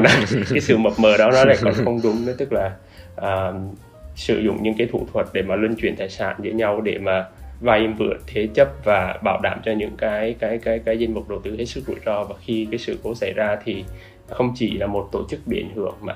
cái 0.50 0.60
sự 0.60 0.76
mập 0.76 0.92
mờ 0.98 1.16
đó 1.18 1.30
nó 1.32 1.44
lại 1.44 1.56
còn 1.62 1.74
không 1.84 2.00
đúng 2.02 2.26
nữa 2.26 2.34
tức 2.38 2.52
là 2.52 2.72
uh, 3.20 3.54
sử 4.14 4.38
dụng 4.38 4.62
những 4.62 4.74
cái 4.78 4.88
thủ 4.92 5.06
thuật 5.12 5.26
để 5.32 5.42
mà 5.42 5.56
luân 5.56 5.74
chuyển 5.74 5.96
tài 5.96 6.08
sản 6.08 6.36
giữa 6.42 6.50
nhau 6.50 6.80
để 6.80 6.98
mà 6.98 7.26
vay 7.60 7.88
mượn 7.88 8.16
thế 8.26 8.48
chấp 8.54 8.68
và 8.84 9.18
bảo 9.24 9.40
đảm 9.42 9.60
cho 9.64 9.72
những 9.72 9.96
cái 9.98 10.34
cái 10.38 10.58
cái 10.58 10.78
cái 10.78 10.98
danh 10.98 11.14
mục 11.14 11.28
đầu 11.28 11.40
tư 11.44 11.56
hết 11.56 11.64
sức 11.64 11.84
rủi 11.86 11.96
ro. 12.06 12.24
Và 12.24 12.34
khi 12.40 12.68
cái 12.70 12.78
sự 12.78 12.98
cố 13.02 13.14
xảy 13.14 13.32
ra 13.32 13.56
thì 13.64 13.84
không 14.28 14.52
chỉ 14.54 14.78
là 14.78 14.86
một 14.86 15.08
tổ 15.12 15.24
chức 15.28 15.40
bị 15.46 15.62
ảnh 15.62 15.74
hưởng 15.74 15.94
mà 16.00 16.14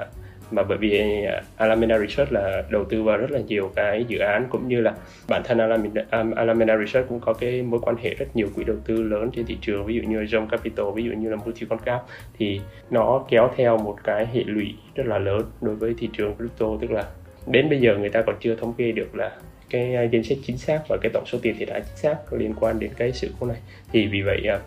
mà 0.53 0.62
bởi 0.62 0.79
vì 0.79 1.25
à, 1.25 1.43
Alameda 1.56 1.99
Research 1.99 2.33
là 2.33 2.62
đầu 2.71 2.85
tư 2.85 3.03
vào 3.03 3.17
rất 3.17 3.31
là 3.31 3.41
nhiều 3.41 3.71
cái 3.75 4.05
dự 4.09 4.19
án 4.19 4.47
cũng 4.50 4.69
như 4.69 4.81
là 4.81 4.94
bản 5.29 5.43
thân 5.44 5.59
Alameda, 5.59 6.03
Alameda 6.37 6.77
Research 6.79 7.09
cũng 7.09 7.21
có 7.21 7.33
cái 7.33 7.62
mối 7.62 7.81
quan 7.83 7.97
hệ 7.97 8.15
rất 8.15 8.37
nhiều 8.37 8.49
quỹ 8.55 8.65
đầu 8.65 8.77
tư 8.87 9.03
lớn 9.03 9.31
trên 9.37 9.47
thị 9.47 9.59
trường 9.61 9.85
ví 9.85 9.94
dụ 9.94 10.03
như 10.03 10.23
John 10.23 10.47
Capital 10.47 10.87
ví 10.94 11.05
dụ 11.05 11.11
như 11.12 11.31
là 11.31 11.37
Multiconcap 11.37 12.03
thì 12.39 12.61
nó 12.91 13.25
kéo 13.29 13.50
theo 13.56 13.79
một 13.79 13.97
cái 14.05 14.27
hệ 14.27 14.43
lụy 14.47 14.75
rất 14.94 15.06
là 15.06 15.19
lớn 15.19 15.43
đối 15.61 15.75
với 15.75 15.94
thị 15.99 16.09
trường 16.12 16.35
crypto 16.37 16.67
tức 16.81 16.91
là 16.91 17.05
đến 17.47 17.69
bây 17.69 17.81
giờ 17.81 17.97
người 17.97 18.11
ta 18.11 18.23
còn 18.23 18.37
chưa 18.41 18.55
thống 18.55 18.73
kê 18.79 18.93
được 18.93 19.15
là 19.15 19.31
cái 19.73 20.09
danh 20.13 20.25
sách 20.25 20.39
chính 20.47 20.59
xác 20.59 20.81
và 20.89 20.97
cái 21.03 21.11
tổng 21.15 21.27
số 21.27 21.39
tiền 21.43 21.57
thiệt 21.59 21.71
hại 21.71 21.81
chính 21.81 21.97
xác 21.97 22.33
liên 22.33 22.55
quan 22.61 22.79
đến 22.79 22.91
cái 22.97 23.13
sự 23.13 23.31
cố 23.41 23.47
này 23.47 23.59
thì 23.93 24.07
vì 24.07 24.23
vậy 24.23 24.43
à, 24.49 24.59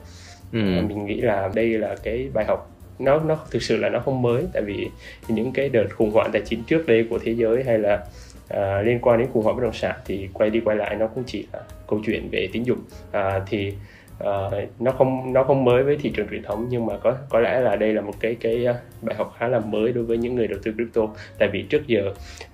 ừ. 0.53 0.59
mình 0.87 1.05
nghĩ 1.05 1.21
là 1.21 1.49
đây 1.55 1.69
là 1.69 1.95
cái 2.03 2.29
bài 2.33 2.45
học 2.45 2.71
nó 2.99 3.19
nó 3.19 3.39
thực 3.51 3.63
sự 3.63 3.77
là 3.77 3.89
nó 3.89 3.99
không 3.99 4.21
mới 4.21 4.43
tại 4.53 4.63
vì 4.63 4.89
những 5.27 5.51
cái 5.51 5.69
đợt 5.69 5.87
khủng 5.95 6.11
hoảng 6.11 6.29
tài 6.33 6.41
chính 6.45 6.63
trước 6.63 6.87
đây 6.87 7.07
của 7.09 7.19
thế 7.19 7.31
giới 7.31 7.63
hay 7.63 7.79
là 7.79 8.05
uh, 8.53 8.85
liên 8.85 8.99
quan 9.01 9.19
đến 9.19 9.27
khủng 9.33 9.43
hoảng 9.43 9.55
bất 9.55 9.63
động 9.63 9.73
sản 9.73 9.95
thì 10.05 10.29
quay 10.33 10.49
đi 10.49 10.59
quay 10.59 10.77
lại 10.77 10.95
nó 10.95 11.07
cũng 11.07 11.23
chỉ 11.27 11.47
là 11.53 11.59
câu 11.87 12.01
chuyện 12.05 12.29
về 12.31 12.49
tín 12.51 12.63
dụng 12.63 12.79
uh, 13.09 13.43
thì 13.47 13.73
uh, 14.23 14.53
nó 14.79 14.91
không 14.91 15.33
nó 15.33 15.43
không 15.43 15.65
mới 15.65 15.83
với 15.83 15.97
thị 15.97 16.11
trường 16.15 16.27
truyền 16.29 16.43
thống 16.43 16.67
nhưng 16.69 16.85
mà 16.85 16.97
có 16.97 17.17
có 17.29 17.39
lẽ 17.39 17.59
là 17.59 17.75
đây 17.75 17.93
là 17.93 18.01
một 18.01 18.13
cái 18.19 18.35
cái 18.39 18.67
bài 19.01 19.15
học 19.15 19.35
khá 19.39 19.47
là 19.47 19.59
mới 19.59 19.93
đối 19.93 20.03
với 20.03 20.17
những 20.17 20.35
người 20.35 20.47
đầu 20.47 20.59
tư 20.63 20.73
crypto 20.73 21.01
tại 21.39 21.49
vì 21.53 21.61
trước 21.69 21.87
giờ 21.87 22.13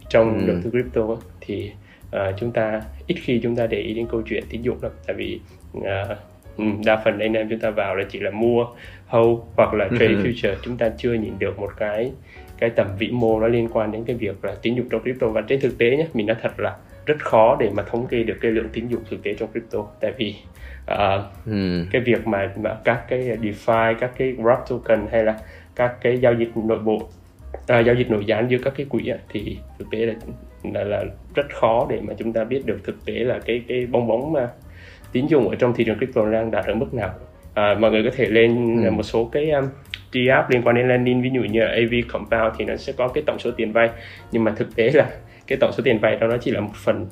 trong 0.09 0.39
ừ. 0.39 0.47
đầu 0.47 0.57
tư 0.63 0.69
crypto 0.69 1.17
thì 1.41 1.71
uh, 2.15 2.35
chúng 2.37 2.51
ta 2.51 2.81
ít 3.07 3.15
khi 3.21 3.39
chúng 3.43 3.55
ta 3.55 3.67
để 3.67 3.77
ý 3.77 3.93
đến 3.93 4.07
câu 4.11 4.21
chuyện 4.25 4.43
tín 4.49 4.61
dụng 4.61 4.77
lắm 4.81 4.91
tại 5.07 5.15
vì 5.15 5.39
uh, 5.77 5.83
Ừ, 6.57 6.63
đa 6.85 7.01
phần 7.05 7.19
anh 7.19 7.33
em 7.33 7.49
chúng 7.49 7.59
ta 7.59 7.69
vào 7.69 7.95
là 7.95 8.05
chỉ 8.09 8.19
là 8.19 8.31
mua 8.31 8.65
hold 9.07 9.39
hoặc 9.55 9.73
là 9.73 9.87
trade 9.89 10.07
uh-huh. 10.07 10.23
future 10.23 10.55
chúng 10.61 10.77
ta 10.77 10.89
chưa 10.97 11.13
nhìn 11.13 11.39
được 11.39 11.59
một 11.59 11.71
cái 11.77 12.11
cái 12.57 12.69
tầm 12.69 12.87
vĩ 12.99 13.11
mô 13.11 13.39
nó 13.39 13.47
liên 13.47 13.67
quan 13.73 13.91
đến 13.91 14.03
cái 14.05 14.15
việc 14.15 14.45
là 14.45 14.55
tín 14.61 14.75
dụng 14.75 14.89
trong 14.89 15.01
crypto 15.01 15.27
và 15.27 15.41
trên 15.41 15.59
thực 15.61 15.77
tế 15.77 15.97
nhé 15.97 16.07
mình 16.13 16.27
nói 16.27 16.37
thật 16.41 16.59
là 16.59 16.75
rất 17.05 17.19
khó 17.19 17.57
để 17.59 17.69
mà 17.73 17.83
thống 17.83 18.07
kê 18.07 18.23
được 18.23 18.37
cái 18.41 18.51
lượng 18.51 18.69
tín 18.73 18.87
dụng 18.87 19.01
thực 19.09 19.23
tế 19.23 19.33
trong 19.33 19.51
crypto 19.51 19.79
tại 20.01 20.13
vì 20.17 20.35
uh, 20.93 20.97
ừ. 21.45 21.85
cái 21.91 22.01
việc 22.01 22.27
mà, 22.27 22.51
mà 22.55 22.77
các 22.83 23.03
cái 23.09 23.37
DeFi 23.41 23.95
các 23.99 24.11
cái 24.17 24.33
wrap 24.37 24.65
token 24.69 25.07
hay 25.11 25.23
là 25.23 25.39
các 25.75 25.95
cái 26.01 26.17
giao 26.17 26.33
dịch 26.33 26.57
nội 26.57 26.79
bộ 26.79 26.95
uh, 26.95 27.85
giao 27.85 27.95
dịch 27.95 28.11
nội 28.11 28.25
gián 28.25 28.51
giữa 28.51 28.57
các 28.63 28.73
cái 28.77 28.85
quỹ 28.89 29.11
thì 29.29 29.57
thực 29.79 29.85
tế 29.91 29.97
là, 29.97 30.13
là 30.63 30.83
là 30.83 31.03
rất 31.35 31.45
khó 31.53 31.87
để 31.89 31.99
mà 32.01 32.13
chúng 32.17 32.33
ta 32.33 32.43
biết 32.43 32.65
được 32.65 32.79
thực 32.83 33.05
tế 33.05 33.13
là 33.13 33.39
cái 33.45 33.61
cái 33.67 33.87
bong 33.91 34.07
bóng 34.07 34.33
mà 34.33 34.49
tín 35.11 35.27
dụng 35.27 35.49
ở 35.49 35.55
trong 35.55 35.73
thị 35.73 35.83
trường 35.83 35.97
crypto 35.97 36.29
đang 36.31 36.51
đạt 36.51 36.65
ở 36.65 36.73
mức 36.73 36.93
nào 36.93 37.13
à, 37.53 37.75
mọi 37.79 37.91
người 37.91 38.03
có 38.03 38.09
thể 38.15 38.25
lên 38.25 38.81
ừ. 38.83 38.91
một 38.91 39.03
số 39.03 39.29
cái 39.31 39.51
um, 39.51 39.65
app 40.29 40.49
liên 40.49 40.61
quan 40.61 40.75
đến 40.75 40.87
lending 40.87 41.21
ví 41.21 41.29
dụ 41.33 41.41
như 41.41 41.61
AV 41.61 41.93
Compound 42.13 42.55
thì 42.57 42.65
nó 42.65 42.75
sẽ 42.75 42.93
có 42.97 43.07
cái 43.07 43.23
tổng 43.27 43.39
số 43.39 43.51
tiền 43.51 43.71
vay 43.71 43.89
nhưng 44.31 44.43
mà 44.43 44.53
thực 44.57 44.75
tế 44.75 44.91
là 44.93 45.09
cái 45.47 45.57
tổng 45.61 45.71
số 45.71 45.83
tiền 45.83 45.99
vay 45.99 46.15
đó 46.15 46.27
nó 46.27 46.37
chỉ 46.37 46.51
là 46.51 46.59
một 46.59 46.75
phần 46.75 47.07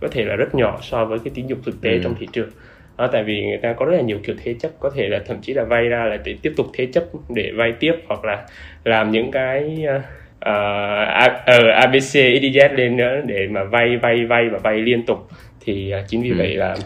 có 0.00 0.08
thể 0.08 0.24
là 0.24 0.36
rất 0.36 0.54
nhỏ 0.54 0.78
so 0.82 1.04
với 1.04 1.18
cái 1.18 1.32
tín 1.34 1.46
dụng 1.46 1.58
thực 1.64 1.80
tế 1.80 1.90
ừ. 1.90 2.00
trong 2.02 2.14
thị 2.20 2.28
trường 2.32 2.48
đó, 2.98 3.08
tại 3.12 3.24
vì 3.24 3.46
người 3.46 3.58
ta 3.62 3.72
có 3.72 3.84
rất 3.84 3.96
là 3.96 4.02
nhiều 4.02 4.18
kiểu 4.24 4.36
thế 4.44 4.54
chấp 4.60 4.70
có 4.80 4.90
thể 4.90 5.08
là 5.08 5.18
thậm 5.26 5.36
chí 5.42 5.54
là 5.54 5.64
vay 5.64 5.88
ra 5.88 6.04
là 6.04 6.16
để 6.24 6.36
tiếp 6.42 6.52
tục 6.56 6.66
thế 6.72 6.86
chấp 6.92 7.04
để 7.28 7.52
vay 7.56 7.72
tiếp 7.80 7.92
hoặc 8.06 8.24
là 8.24 8.46
làm 8.84 9.10
những 9.10 9.30
cái 9.30 9.84
uh, 9.96 10.02
uh, 10.38 11.72
ABC, 11.74 12.14
EDZ 12.14 12.74
lên 12.74 12.96
nữa 12.96 13.20
để 13.26 13.46
mà 13.50 13.64
vay 13.64 13.96
vay 14.02 14.24
vay 14.24 14.48
và 14.48 14.58
vay 14.58 14.78
liên 14.78 15.06
tục 15.06 15.28
thì 15.60 15.94
uh, 16.00 16.08
chính 16.08 16.22
vì 16.22 16.30
ừ. 16.30 16.34
vậy 16.38 16.54
là 16.54 16.76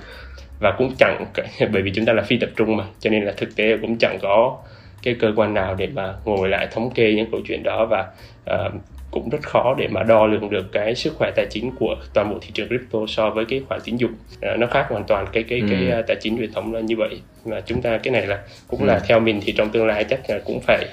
và 0.61 0.75
cũng 0.79 0.93
chẳng 0.99 1.25
bởi 1.73 1.83
vì 1.83 1.91
chúng 1.95 2.05
ta 2.05 2.13
là 2.13 2.23
phi 2.23 2.37
tập 2.37 2.51
trung 2.57 2.77
mà 2.77 2.85
cho 3.01 3.11
nên 3.11 3.25
là 3.25 3.33
thực 3.37 3.57
tế 3.57 3.77
cũng 3.77 3.99
chẳng 3.99 4.19
có 4.23 4.59
cái 5.03 5.15
cơ 5.21 5.33
quan 5.37 5.55
nào 5.55 5.75
để 5.75 5.89
mà 5.95 6.15
ngồi 6.25 6.49
lại 6.49 6.69
thống 6.73 6.91
kê 6.95 7.13
những 7.13 7.31
câu 7.31 7.41
chuyện 7.49 7.63
đó 7.63 7.87
và 7.91 8.07
uh, 8.51 8.73
cũng 9.11 9.29
rất 9.29 9.43
khó 9.43 9.75
để 9.79 9.89
mà 9.89 10.03
đo 10.03 10.27
lường 10.27 10.51
được 10.51 10.73
cái 10.73 10.95
sức 10.95 11.15
khỏe 11.17 11.31
tài 11.37 11.47
chính 11.51 11.71
của 11.79 11.97
toàn 12.15 12.31
bộ 12.31 12.39
thị 12.41 12.51
trường 12.55 12.69
crypto 12.69 12.99
so 13.09 13.31
với 13.31 13.45
cái 13.45 13.63
khoản 13.69 13.81
tín 13.85 13.97
dụng 13.97 14.13
uh, 14.13 14.59
nó 14.59 14.67
khác 14.67 14.87
hoàn 14.89 15.05
toàn 15.05 15.27
cái 15.33 15.43
cái 15.43 15.61
ừ. 15.61 15.67
cái 15.71 15.99
uh, 16.01 16.07
tài 16.07 16.17
chính 16.21 16.39
truyền 16.39 16.53
thống 16.53 16.75
là 16.75 16.81
như 16.81 16.97
vậy 16.97 17.21
và 17.45 17.61
chúng 17.61 17.83
ta 17.83 17.99
cái 17.99 18.13
này 18.13 18.27
là 18.27 18.39
cũng 18.69 18.81
ừ. 18.81 18.87
là 18.87 19.01
theo 19.09 19.21
mình 19.21 19.41
thì 19.45 19.53
trong 19.53 19.71
tương 19.71 19.87
lai 19.87 20.05
chắc 20.05 20.21
là 20.29 20.39
cũng 20.45 20.61
phải 20.61 20.87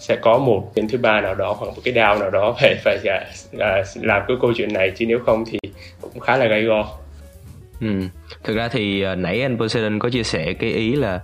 sẽ 0.00 0.16
có 0.16 0.38
một 0.38 0.72
bên 0.74 0.88
thứ 0.88 0.98
ba 0.98 1.20
nào 1.20 1.34
đó 1.34 1.56
hoặc 1.58 1.66
một 1.66 1.80
cái 1.84 1.94
đao 1.94 2.18
nào 2.18 2.30
đó 2.30 2.56
phải 2.60 2.76
phải 2.84 2.98
dạ, 3.02 3.20
à, 3.58 3.82
làm 3.94 4.22
cái 4.28 4.36
câu 4.40 4.52
chuyện 4.56 4.72
này 4.72 4.92
chứ 4.96 5.06
nếu 5.06 5.18
không 5.26 5.44
thì 5.50 5.58
cũng 6.00 6.20
khá 6.20 6.36
là 6.36 6.46
gay 6.46 6.62
go. 6.62 6.88
Ừ. 7.80 7.86
Thực 8.44 8.56
ra 8.56 8.68
thì 8.68 9.04
uh, 9.12 9.18
nãy 9.18 9.42
anh 9.42 9.58
Poseidon 9.58 9.98
có 9.98 10.10
chia 10.10 10.22
sẻ 10.22 10.52
cái 10.52 10.70
ý 10.70 10.96
là 10.96 11.20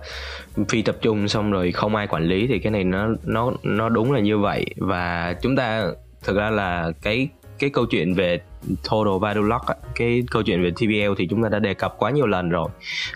phi 0.69 0.81
tập 0.81 0.95
trung 1.01 1.27
xong 1.27 1.51
rồi 1.51 1.71
không 1.71 1.95
ai 1.95 2.07
quản 2.07 2.23
lý 2.23 2.47
thì 2.47 2.59
cái 2.59 2.71
này 2.71 2.83
nó 2.83 3.07
nó 3.23 3.51
nó 3.63 3.89
đúng 3.89 4.11
là 4.11 4.19
như 4.19 4.37
vậy. 4.37 4.65
Và 4.75 5.35
chúng 5.41 5.55
ta 5.55 5.85
thực 6.23 6.37
ra 6.37 6.49
là 6.49 6.91
cái 7.01 7.27
cái 7.59 7.69
câu 7.69 7.85
chuyện 7.85 8.13
về 8.13 8.39
total 8.89 9.13
value 9.21 9.47
lock 9.47 9.65
cái 9.95 10.23
câu 10.31 10.43
chuyện 10.43 10.63
về 10.63 10.71
TVL 10.71 11.13
thì 11.17 11.27
chúng 11.29 11.43
ta 11.43 11.49
đã 11.49 11.59
đề 11.59 11.73
cập 11.73 11.95
quá 11.97 12.11
nhiều 12.11 12.27
lần 12.27 12.49
rồi. 12.49 12.69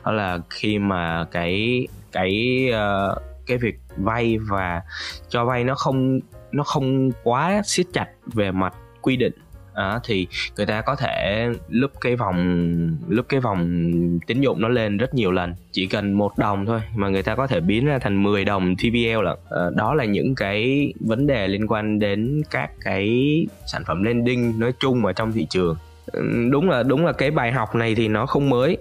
Đó 0.05 0.11
là 0.11 0.39
khi 0.49 0.79
mà 0.79 1.25
cái 1.31 1.87
cái 2.11 2.65
uh, 2.69 3.21
cái 3.47 3.57
việc 3.57 3.75
vay 3.97 4.37
và 4.37 4.81
cho 5.29 5.45
vay 5.45 5.63
nó 5.63 5.75
không 5.75 6.19
nó 6.51 6.63
không 6.63 7.11
quá 7.23 7.61
siết 7.65 7.85
chặt 7.93 8.07
về 8.25 8.51
mặt 8.51 8.73
quy 9.01 9.17
định. 9.17 9.33
À, 9.73 9.99
thì 10.03 10.27
người 10.57 10.65
ta 10.65 10.81
có 10.81 10.95
thể 10.95 11.47
lúc 11.69 11.91
cái 12.01 12.15
vòng 12.15 12.97
lúc 13.07 13.25
cái 13.29 13.39
vòng 13.39 13.89
tín 14.27 14.41
dụng 14.41 14.61
nó 14.61 14.67
lên 14.67 14.97
rất 14.97 15.13
nhiều 15.13 15.31
lần 15.31 15.55
chỉ 15.71 15.87
cần 15.87 16.13
một 16.13 16.37
đồng 16.37 16.65
thôi 16.65 16.81
mà 16.95 17.09
người 17.09 17.23
ta 17.23 17.35
có 17.35 17.47
thể 17.47 17.59
biến 17.59 17.85
ra 17.85 17.99
thành 17.99 18.23
10 18.23 18.45
đồng 18.45 18.75
TVL 18.75 19.23
là 19.23 19.31
à, 19.31 19.35
ờ, 19.49 19.71
đó 19.75 19.93
là 19.93 20.05
những 20.05 20.35
cái 20.35 20.93
vấn 20.99 21.27
đề 21.27 21.47
liên 21.47 21.67
quan 21.67 21.99
đến 21.99 22.41
các 22.51 22.71
cái 22.81 23.07
sản 23.71 23.83
phẩm 23.87 24.03
lending 24.03 24.59
nói 24.59 24.73
chung 24.79 25.05
ở 25.05 25.13
trong 25.13 25.31
thị 25.31 25.47
trường. 25.49 25.77
Đúng 26.51 26.69
là 26.69 26.83
đúng 26.83 27.05
là 27.05 27.11
cái 27.11 27.31
bài 27.31 27.51
học 27.51 27.75
này 27.75 27.95
thì 27.95 28.07
nó 28.07 28.25
không 28.25 28.49
mới 28.49 28.77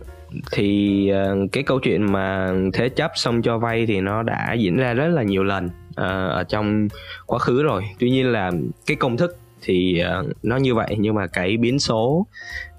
thì 0.53 1.13
uh, 1.13 1.53
cái 1.53 1.63
câu 1.63 1.79
chuyện 1.79 2.13
mà 2.13 2.53
thế 2.73 2.89
chấp 2.89 3.11
xong 3.15 3.43
cho 3.43 3.59
vay 3.59 3.87
thì 3.87 4.01
nó 4.01 4.23
đã 4.23 4.53
diễn 4.53 4.77
ra 4.77 4.95
rất 4.95 5.09
là 5.09 5.23
nhiều 5.23 5.45
lần 5.45 5.67
uh, 5.67 5.71
ở 6.31 6.45
trong 6.49 6.89
quá 7.27 7.39
khứ 7.39 7.63
rồi. 7.63 7.83
Tuy 7.99 8.11
nhiên 8.11 8.33
là 8.33 8.51
cái 8.87 8.97
công 8.97 9.17
thức 9.17 9.37
thì 9.63 10.03
uh, 10.21 10.27
nó 10.43 10.57
như 10.57 10.75
vậy 10.75 10.97
nhưng 10.99 11.15
mà 11.15 11.27
cái 11.27 11.57
biến 11.57 11.79
số 11.79 12.27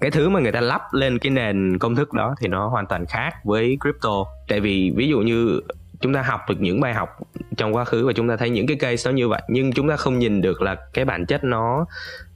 cái 0.00 0.10
thứ 0.10 0.28
mà 0.28 0.40
người 0.40 0.52
ta 0.52 0.60
lắp 0.60 0.82
lên 0.92 1.18
cái 1.18 1.30
nền 1.30 1.78
công 1.78 1.96
thức 1.96 2.12
đó 2.12 2.34
thì 2.40 2.48
nó 2.48 2.68
hoàn 2.68 2.86
toàn 2.86 3.06
khác 3.06 3.34
với 3.44 3.76
crypto. 3.80 4.24
Tại 4.48 4.60
vì 4.60 4.92
ví 4.96 5.08
dụ 5.08 5.20
như 5.20 5.60
chúng 6.02 6.14
ta 6.14 6.22
học 6.22 6.40
được 6.48 6.60
những 6.60 6.80
bài 6.80 6.94
học 6.94 7.08
trong 7.56 7.76
quá 7.76 7.84
khứ 7.84 8.06
và 8.06 8.12
chúng 8.12 8.28
ta 8.28 8.36
thấy 8.36 8.50
những 8.50 8.66
cái 8.66 8.76
case 8.76 9.10
nó 9.10 9.16
như 9.16 9.28
vậy 9.28 9.42
nhưng 9.48 9.72
chúng 9.72 9.88
ta 9.88 9.96
không 9.96 10.18
nhìn 10.18 10.40
được 10.40 10.62
là 10.62 10.76
cái 10.92 11.04
bản 11.04 11.26
chất 11.26 11.44
nó 11.44 11.86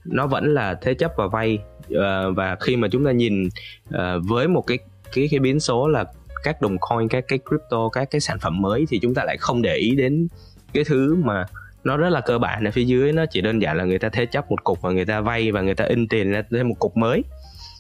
nó 0.04 0.26
vẫn 0.26 0.54
là 0.54 0.75
thế 0.82 0.94
chấp 0.94 1.12
và 1.16 1.26
vay 1.26 1.58
uh, 1.94 2.37
và 2.37 2.56
khi 2.61 2.76
mà 2.76 2.88
chúng 2.88 3.04
ta 3.04 3.12
nhìn 3.12 3.49
uh, 3.88 3.99
với 4.28 4.49
một 4.49 4.62
cái 4.66 4.78
cái 5.16 5.28
cái 5.30 5.40
biến 5.40 5.61
số 5.61 5.88
là 5.88 6.04
các 6.42 6.62
đồng 6.62 6.76
coin 6.78 7.08
các 7.08 7.25
cái 7.28 7.38
crypto 7.38 7.88
các 7.88 8.08
cái 8.11 8.20
sản 8.20 8.38
phẩm 8.38 8.62
mới 8.62 8.85
thì 8.88 8.99
chúng 9.02 9.14
ta 9.14 9.25
lại 9.25 9.37
không 9.40 9.62
để 9.62 9.75
ý 9.76 9.94
đến 9.96 10.28
cái 10.73 10.85
thứ 10.85 11.14
mà 11.25 11.46
nó 11.85 11.96
rất 11.96 12.08
là 12.08 12.20
cơ 12.20 12.38
bản 12.38 12.64
ở 12.64 12.70
phía 12.70 12.85
dưới. 12.85 13.12
Nó 13.12 13.26
chỉ 13.30 13.40
đơn 13.40 13.62
giản 13.62 13.76
là 13.76 13.85
người 13.85 13.99
ta 13.99 14.08
thế 14.08 14.26
chấp 14.26 14.50
một 14.50 14.64
cục 14.64 14.82
và 14.82 14.90
người 14.90 15.04
ta 15.04 15.20
vay 15.20 15.52
và 15.52 15.61
người 15.61 15.75
ta 15.75 15.85
in 15.85 16.08
tiền 16.08 16.30
ra 16.30 16.42
thêm 16.50 16.68
một 16.68 16.75
cục 16.78 16.96
mới. 16.96 17.25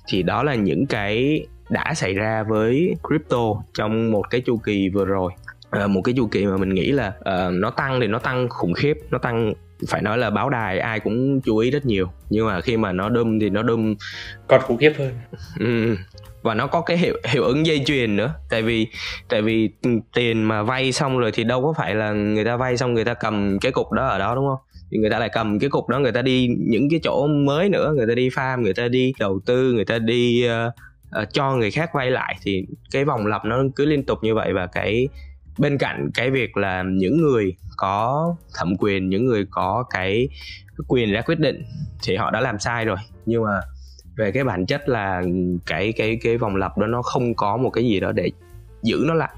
Thì 0.08 0.22
đó 0.22 0.42
là 0.42 0.54
những 0.54 0.86
cái 0.86 1.46
đã 1.70 1.94
xảy 1.94 2.14
ra 2.14 2.42
với 2.42 2.94
crypto 3.08 3.62
trong 3.74 4.10
một 4.12 4.30
cái 4.30 4.40
chu 4.40 4.56
kỳ 4.56 4.88
vừa 4.88 5.04
rồi. 5.04 5.32
À, 5.70 5.86
một 5.86 6.00
cái 6.04 6.14
chu 6.16 6.26
kỳ 6.26 6.46
mà 6.46 6.56
mình 6.56 6.74
nghĩ 6.74 6.92
là 6.92 7.08
uh, 7.08 7.52
nó 7.52 7.70
tăng 7.70 8.00
thì 8.00 8.06
nó 8.06 8.18
tăng 8.18 8.48
khủng 8.48 8.74
khiếp 8.74 8.94
nó 9.10 9.18
tăng 9.18 9.54
phải 9.88 10.02
nói 10.02 10.18
là 10.18 10.30
báo 10.30 10.50
đài 10.50 10.78
ai 10.78 11.00
cũng 11.00 11.40
chú 11.40 11.56
ý 11.56 11.70
rất 11.70 11.86
nhiều. 11.86 12.08
Nhưng 12.30 12.46
mà 12.46 12.60
khi 12.60 12.76
mà 12.76 12.92
nó 12.92 13.08
đâm 13.08 13.40
thì 13.40 13.50
nó 13.50 13.62
đâm 13.62 13.94
còn 14.48 14.60
khủng 14.60 14.76
khiếp 14.76 14.92
hơn. 14.98 15.12
Ừ, 15.58 15.96
và 16.46 16.54
nó 16.54 16.66
có 16.66 16.80
cái 16.80 16.96
hiệu 16.96 17.16
hiệu 17.24 17.42
ứng 17.42 17.66
dây 17.66 17.82
chuyền 17.86 18.16
nữa. 18.16 18.34
Tại 18.50 18.62
vì 18.62 18.86
tại 19.28 19.42
vì 19.42 19.70
tiền 20.14 20.42
mà 20.42 20.62
vay 20.62 20.92
xong 20.92 21.18
rồi 21.18 21.32
thì 21.32 21.44
đâu 21.44 21.62
có 21.62 21.72
phải 21.76 21.94
là 21.94 22.12
người 22.12 22.44
ta 22.44 22.56
vay 22.56 22.76
xong 22.76 22.94
người 22.94 23.04
ta 23.04 23.14
cầm 23.14 23.58
cái 23.58 23.72
cục 23.72 23.92
đó 23.92 24.06
ở 24.06 24.18
đó 24.18 24.34
đúng 24.34 24.46
không? 24.48 24.58
Thì 24.90 24.98
người 24.98 25.10
ta 25.10 25.18
lại 25.18 25.28
cầm 25.32 25.58
cái 25.58 25.70
cục 25.70 25.88
đó 25.88 25.98
người 25.98 26.12
ta 26.12 26.22
đi 26.22 26.48
những 26.58 26.90
cái 26.90 27.00
chỗ 27.02 27.26
mới 27.26 27.68
nữa. 27.68 27.92
Người 27.96 28.06
ta 28.06 28.14
đi 28.14 28.28
farm 28.28 28.60
người 28.60 28.74
ta 28.74 28.88
đi 28.88 29.12
đầu 29.18 29.40
tư 29.46 29.72
người 29.72 29.84
ta 29.84 29.98
đi 29.98 30.48
uh, 30.48 30.72
uh, 31.22 31.28
cho 31.32 31.56
người 31.56 31.70
khác 31.70 31.90
vay 31.94 32.10
lại. 32.10 32.36
Thì 32.42 32.66
cái 32.92 33.04
vòng 33.04 33.26
lặp 33.26 33.44
nó 33.44 33.62
cứ 33.76 33.84
liên 33.84 34.04
tục 34.04 34.18
như 34.22 34.34
vậy. 34.34 34.52
Và 34.52 34.66
cái 34.66 35.08
bên 35.58 35.78
cạnh 35.78 36.10
cái 36.14 36.30
việc 36.30 36.56
là 36.56 36.82
những 36.86 37.22
người 37.22 37.56
có 37.76 38.34
thẩm 38.58 38.76
quyền 38.76 39.08
những 39.08 39.26
người 39.26 39.46
có 39.50 39.84
cái 39.90 40.28
quyền 40.88 41.12
ra 41.12 41.20
quyết 41.20 41.38
định 41.38 41.62
thì 42.02 42.16
họ 42.16 42.30
đã 42.30 42.40
làm 42.40 42.58
sai 42.58 42.84
rồi. 42.84 42.96
Nhưng 43.26 43.44
mà 43.44 43.60
về 44.16 44.32
cái 44.32 44.44
bản 44.44 44.66
chất 44.66 44.88
là 44.88 45.22
cái 45.66 45.92
cái 45.92 46.18
cái 46.22 46.36
vòng 46.36 46.56
lặp 46.56 46.78
đó 46.78 46.86
nó 46.86 47.02
không 47.02 47.34
có 47.34 47.56
một 47.56 47.70
cái 47.70 47.84
gì 47.84 48.00
đó 48.00 48.12
để 48.12 48.30
giữ 48.82 49.04
nó 49.06 49.14
lại. 49.14 49.34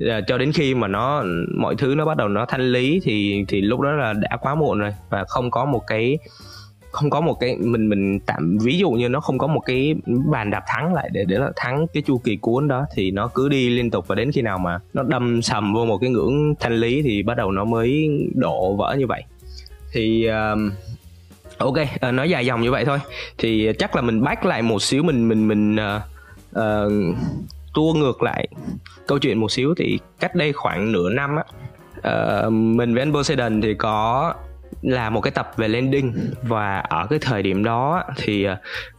Ờ, 0.00 0.20
cho 0.26 0.38
đến 0.38 0.52
khi 0.52 0.74
mà 0.74 0.88
nó 0.88 1.24
mọi 1.58 1.74
thứ 1.78 1.94
nó 1.94 2.04
bắt 2.04 2.16
đầu 2.16 2.28
nó 2.28 2.46
thanh 2.46 2.72
lý 2.72 3.00
thì 3.02 3.44
thì 3.48 3.60
lúc 3.60 3.80
đó 3.80 3.92
là 3.92 4.12
đã 4.12 4.36
quá 4.40 4.54
muộn 4.54 4.78
rồi. 4.78 4.94
Và 5.10 5.24
không 5.28 5.50
có 5.50 5.64
một 5.64 5.82
cái 5.86 6.18
không 6.90 7.10
có 7.10 7.20
một 7.20 7.34
cái 7.40 7.56
mình 7.56 7.88
mình 7.88 8.20
tạm 8.26 8.58
ví 8.62 8.78
dụ 8.78 8.90
như 8.90 9.08
nó 9.08 9.20
không 9.20 9.38
có 9.38 9.46
một 9.46 9.60
cái 9.60 9.94
bàn 10.30 10.50
đạp 10.50 10.62
thắng 10.66 10.94
lại 10.94 11.08
để 11.12 11.24
để 11.28 11.38
nó 11.38 11.50
thắng 11.56 11.86
cái 11.92 12.02
chu 12.06 12.18
kỳ 12.18 12.36
cuốn 12.36 12.68
đó 12.68 12.86
thì 12.94 13.10
nó 13.10 13.28
cứ 13.34 13.48
đi 13.48 13.68
liên 13.68 13.90
tục. 13.90 14.08
Và 14.08 14.14
đến 14.14 14.32
khi 14.32 14.42
nào 14.42 14.58
mà 14.58 14.78
nó 14.94 15.02
đâm 15.02 15.42
sầm 15.42 15.74
vô 15.74 15.84
một 15.84 15.98
cái 15.98 16.10
ngưỡng 16.10 16.54
thanh 16.60 16.76
lý 16.76 17.02
thì 17.02 17.22
bắt 17.22 17.36
đầu 17.36 17.50
nó 17.50 17.64
mới 17.64 18.08
đổ 18.34 18.76
vỡ 18.76 18.96
như 18.98 19.06
vậy. 19.06 19.22
Thì 19.92 20.28
uh, 20.28 20.72
ok 21.58 21.76
uh, 22.08 22.14
nói 22.14 22.30
dài 22.30 22.46
dòng 22.46 22.62
như 22.62 22.70
vậy 22.70 22.84
thôi. 22.84 22.98
Thì 23.38 23.72
chắc 23.78 23.96
là 23.96 24.02
mình 24.02 24.22
bác 24.22 24.44
lại 24.44 24.62
một 24.62 24.82
xíu 24.82 25.02
mình 25.02 25.28
mình 25.28 25.48
mình 25.48 25.76
uh, 25.76 26.02
uh, 26.58 27.16
tua 27.74 27.92
ngược 27.92 28.22
lại 28.22 28.48
câu 29.06 29.18
chuyện 29.18 29.38
một 29.38 29.52
xíu. 29.52 29.74
Thì 29.76 29.98
cách 30.20 30.34
đây 30.34 30.52
khoảng 30.52 30.92
nửa 30.92 31.10
năm 31.10 31.30
á 31.36 31.44
uh, 32.46 32.52
mình 32.52 32.94
với 32.94 33.02
anh 33.02 33.12
Poseidon 33.12 33.60
thì 33.60 33.74
có 33.74 34.34
là 34.82 35.10
một 35.10 35.20
cái 35.20 35.30
tập 35.30 35.52
về 35.56 35.68
landing. 35.68 36.14
Và 36.42 36.78
ở 36.78 37.06
cái 37.10 37.18
thời 37.22 37.42
điểm 37.42 37.64
đó 37.64 38.04
thì 38.16 38.46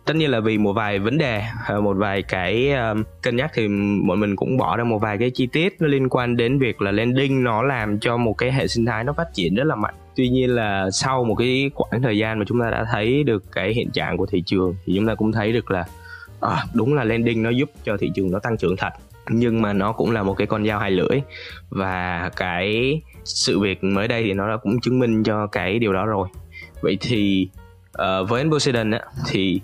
tất 0.05 0.15
nhiên 0.15 0.31
là 0.31 0.39
vì 0.39 0.57
một 0.57 0.73
vài 0.73 0.99
vấn 0.99 1.17
đề 1.17 1.43
một 1.81 1.93
vài 1.97 2.21
cái 2.21 2.73
cân 3.21 3.35
nhắc 3.35 3.51
thì 3.53 3.67
bọn 4.07 4.19
mình 4.19 4.35
cũng 4.35 4.57
bỏ 4.57 4.77
ra 4.77 4.83
một 4.83 4.97
vài 4.97 5.17
cái 5.17 5.29
chi 5.29 5.47
tiết 5.51 5.75
nó 5.79 5.87
liên 5.87 6.09
quan 6.09 6.37
đến 6.37 6.59
việc 6.59 6.81
là 6.81 6.91
landing 6.91 7.43
nó 7.43 7.61
làm 7.61 7.99
cho 7.99 8.17
một 8.17 8.33
cái 8.33 8.51
hệ 8.51 8.67
sinh 8.67 8.85
thái 8.85 9.03
nó 9.03 9.13
phát 9.13 9.33
triển 9.33 9.55
rất 9.55 9.63
là 9.63 9.75
mạnh 9.75 9.93
tuy 10.19 10.29
nhiên 10.29 10.55
là 10.55 10.91
sau 10.91 11.23
một 11.23 11.35
cái 11.35 11.71
khoảng 11.75 12.01
thời 12.01 12.17
gian 12.17 12.39
mà 12.39 12.45
chúng 12.47 12.61
ta 12.61 12.69
đã 12.69 12.85
thấy 12.91 13.23
được 13.23 13.43
cái 13.51 13.73
hiện 13.73 13.91
trạng 13.91 14.17
của 14.17 14.25
thị 14.25 14.43
trường 14.45 14.75
thì 14.85 14.93
chúng 14.95 15.07
ta 15.07 15.15
cũng 15.15 15.31
thấy 15.31 15.53
được 15.53 15.71
là 15.71 15.85
à, 16.41 16.63
đúng 16.73 16.93
là 16.93 17.03
landing 17.03 17.43
nó 17.43 17.49
giúp 17.49 17.71
cho 17.83 17.97
thị 17.97 18.11
trường 18.15 18.31
nó 18.31 18.39
tăng 18.39 18.57
trưởng 18.57 18.77
thật. 18.77 18.89
Nhưng 19.29 19.61
mà 19.61 19.73
nó 19.73 19.91
cũng 19.91 20.11
là 20.11 20.23
một 20.23 20.33
cái 20.33 20.47
con 20.47 20.67
dao 20.67 20.79
hai 20.79 20.91
lưỡi. 20.91 21.21
Và 21.69 22.29
cái 22.35 23.01
sự 23.23 23.59
việc 23.59 23.83
mới 23.83 24.07
đây 24.07 24.23
thì 24.23 24.33
nó 24.33 24.49
đã 24.49 24.57
cũng 24.57 24.81
chứng 24.81 24.99
minh 24.99 25.23
cho 25.23 25.47
cái 25.47 25.79
điều 25.79 25.93
đó 25.93 26.05
rồi. 26.05 26.27
Vậy 26.81 26.97
thì 27.01 27.49
uh, 28.01 28.29
với 28.29 28.41
anh 28.41 28.51
Poseidon 28.51 28.91
á 28.91 29.01
thì 29.29 29.61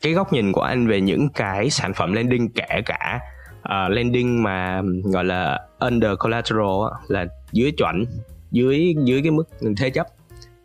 cái 0.00 0.12
góc 0.12 0.32
nhìn 0.32 0.52
của 0.52 0.62
anh 0.62 0.86
về 0.86 1.00
những 1.00 1.28
cái 1.28 1.70
sản 1.70 1.94
phẩm 1.94 2.12
landing 2.12 2.48
kể 2.48 2.82
cả 2.84 3.20
ờ, 3.62 3.86
uh, 3.86 3.92
landing 3.96 4.42
mà 4.42 4.82
gọi 5.04 5.24
là 5.24 5.60
under 5.78 6.10
collateral 6.18 6.90
á, 6.92 6.98
là 7.08 7.26
dưới 7.52 7.72
chuẩn 7.72 8.04
dưới 8.50 8.94
dưới 9.04 9.22
cái 9.22 9.30
mức 9.30 9.48
thế 9.76 9.90
chấp. 9.90 10.06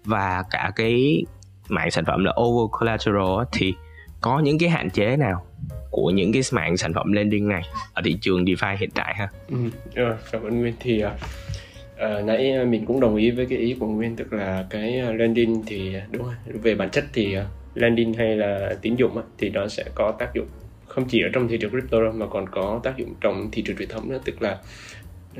Và 0.05 0.43
cả 0.51 0.71
cái 0.75 1.25
mạng 1.69 1.91
sản 1.91 2.05
phẩm 2.05 2.23
là 2.23 2.33
over 2.41 2.71
collateral 2.71 3.43
thì 3.51 3.73
có 4.21 4.39
những 4.39 4.57
cái 4.57 4.69
hạn 4.69 4.89
chế 4.89 5.17
nào 5.17 5.45
của 5.91 6.11
những 6.11 6.33
cái 6.33 6.41
mạng 6.51 6.77
sản 6.77 6.93
phẩm 6.93 7.11
lending 7.11 7.47
này 7.47 7.61
ở 7.93 8.01
thị 8.05 8.17
trường 8.21 8.45
DeFi 8.45 8.77
hiện 8.77 8.89
tại 8.93 9.15
ha? 9.17 9.29
Ừ, 9.49 9.57
rồi, 9.95 10.15
cảm 10.31 10.43
ơn 10.43 10.59
Nguyên. 10.59 10.73
Thì 10.79 11.03
uh, 11.05 12.25
nãy 12.25 12.65
mình 12.65 12.85
cũng 12.85 12.99
đồng 12.99 13.15
ý 13.15 13.31
với 13.31 13.45
cái 13.45 13.57
ý 13.57 13.75
của 13.79 13.87
Nguyên 13.87 14.15
tức 14.15 14.33
là 14.33 14.65
cái 14.69 14.99
ờ, 14.99 15.13
lending 15.13 15.63
thì 15.67 15.95
đúng 16.11 16.23
rồi 16.23 16.33
về 16.45 16.75
bản 16.75 16.89
chất 16.89 17.05
thì 17.13 17.37
uh, 17.37 17.43
lending 17.73 18.13
hay 18.13 18.35
là 18.35 18.75
tín 18.81 18.95
dụng 18.95 19.17
uh, 19.17 19.25
thì 19.37 19.49
nó 19.49 19.67
sẽ 19.67 19.83
có 19.95 20.11
tác 20.19 20.33
dụng 20.33 20.47
không 20.87 21.05
chỉ 21.09 21.21
ở 21.21 21.29
trong 21.33 21.47
thị 21.47 21.57
trường 21.57 21.71
crypto 21.71 22.01
đâu 22.01 22.11
mà 22.11 22.25
còn 22.27 22.49
có 22.49 22.79
tác 22.83 22.97
dụng 22.97 23.13
trong 23.21 23.51
thị 23.51 23.61
trường 23.61 23.77
truyền 23.77 23.89
thống 23.89 24.09
nữa. 24.09 24.19
Tức 24.25 24.41
là 24.41 24.57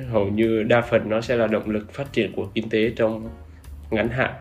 hầu 0.10 0.28
như 0.28 0.64
đa 0.64 0.82
phần 0.82 1.10
nó 1.10 1.22
sẽ 1.22 1.36
là 1.36 1.48
động 1.48 1.70
lực 1.70 1.94
phát 1.94 2.14
triển 2.14 2.32
của 2.32 2.48
kinh 2.54 2.70
tế 2.70 2.92
trong 2.96 3.30
ngắn 3.92 4.10
hạn 4.10 4.32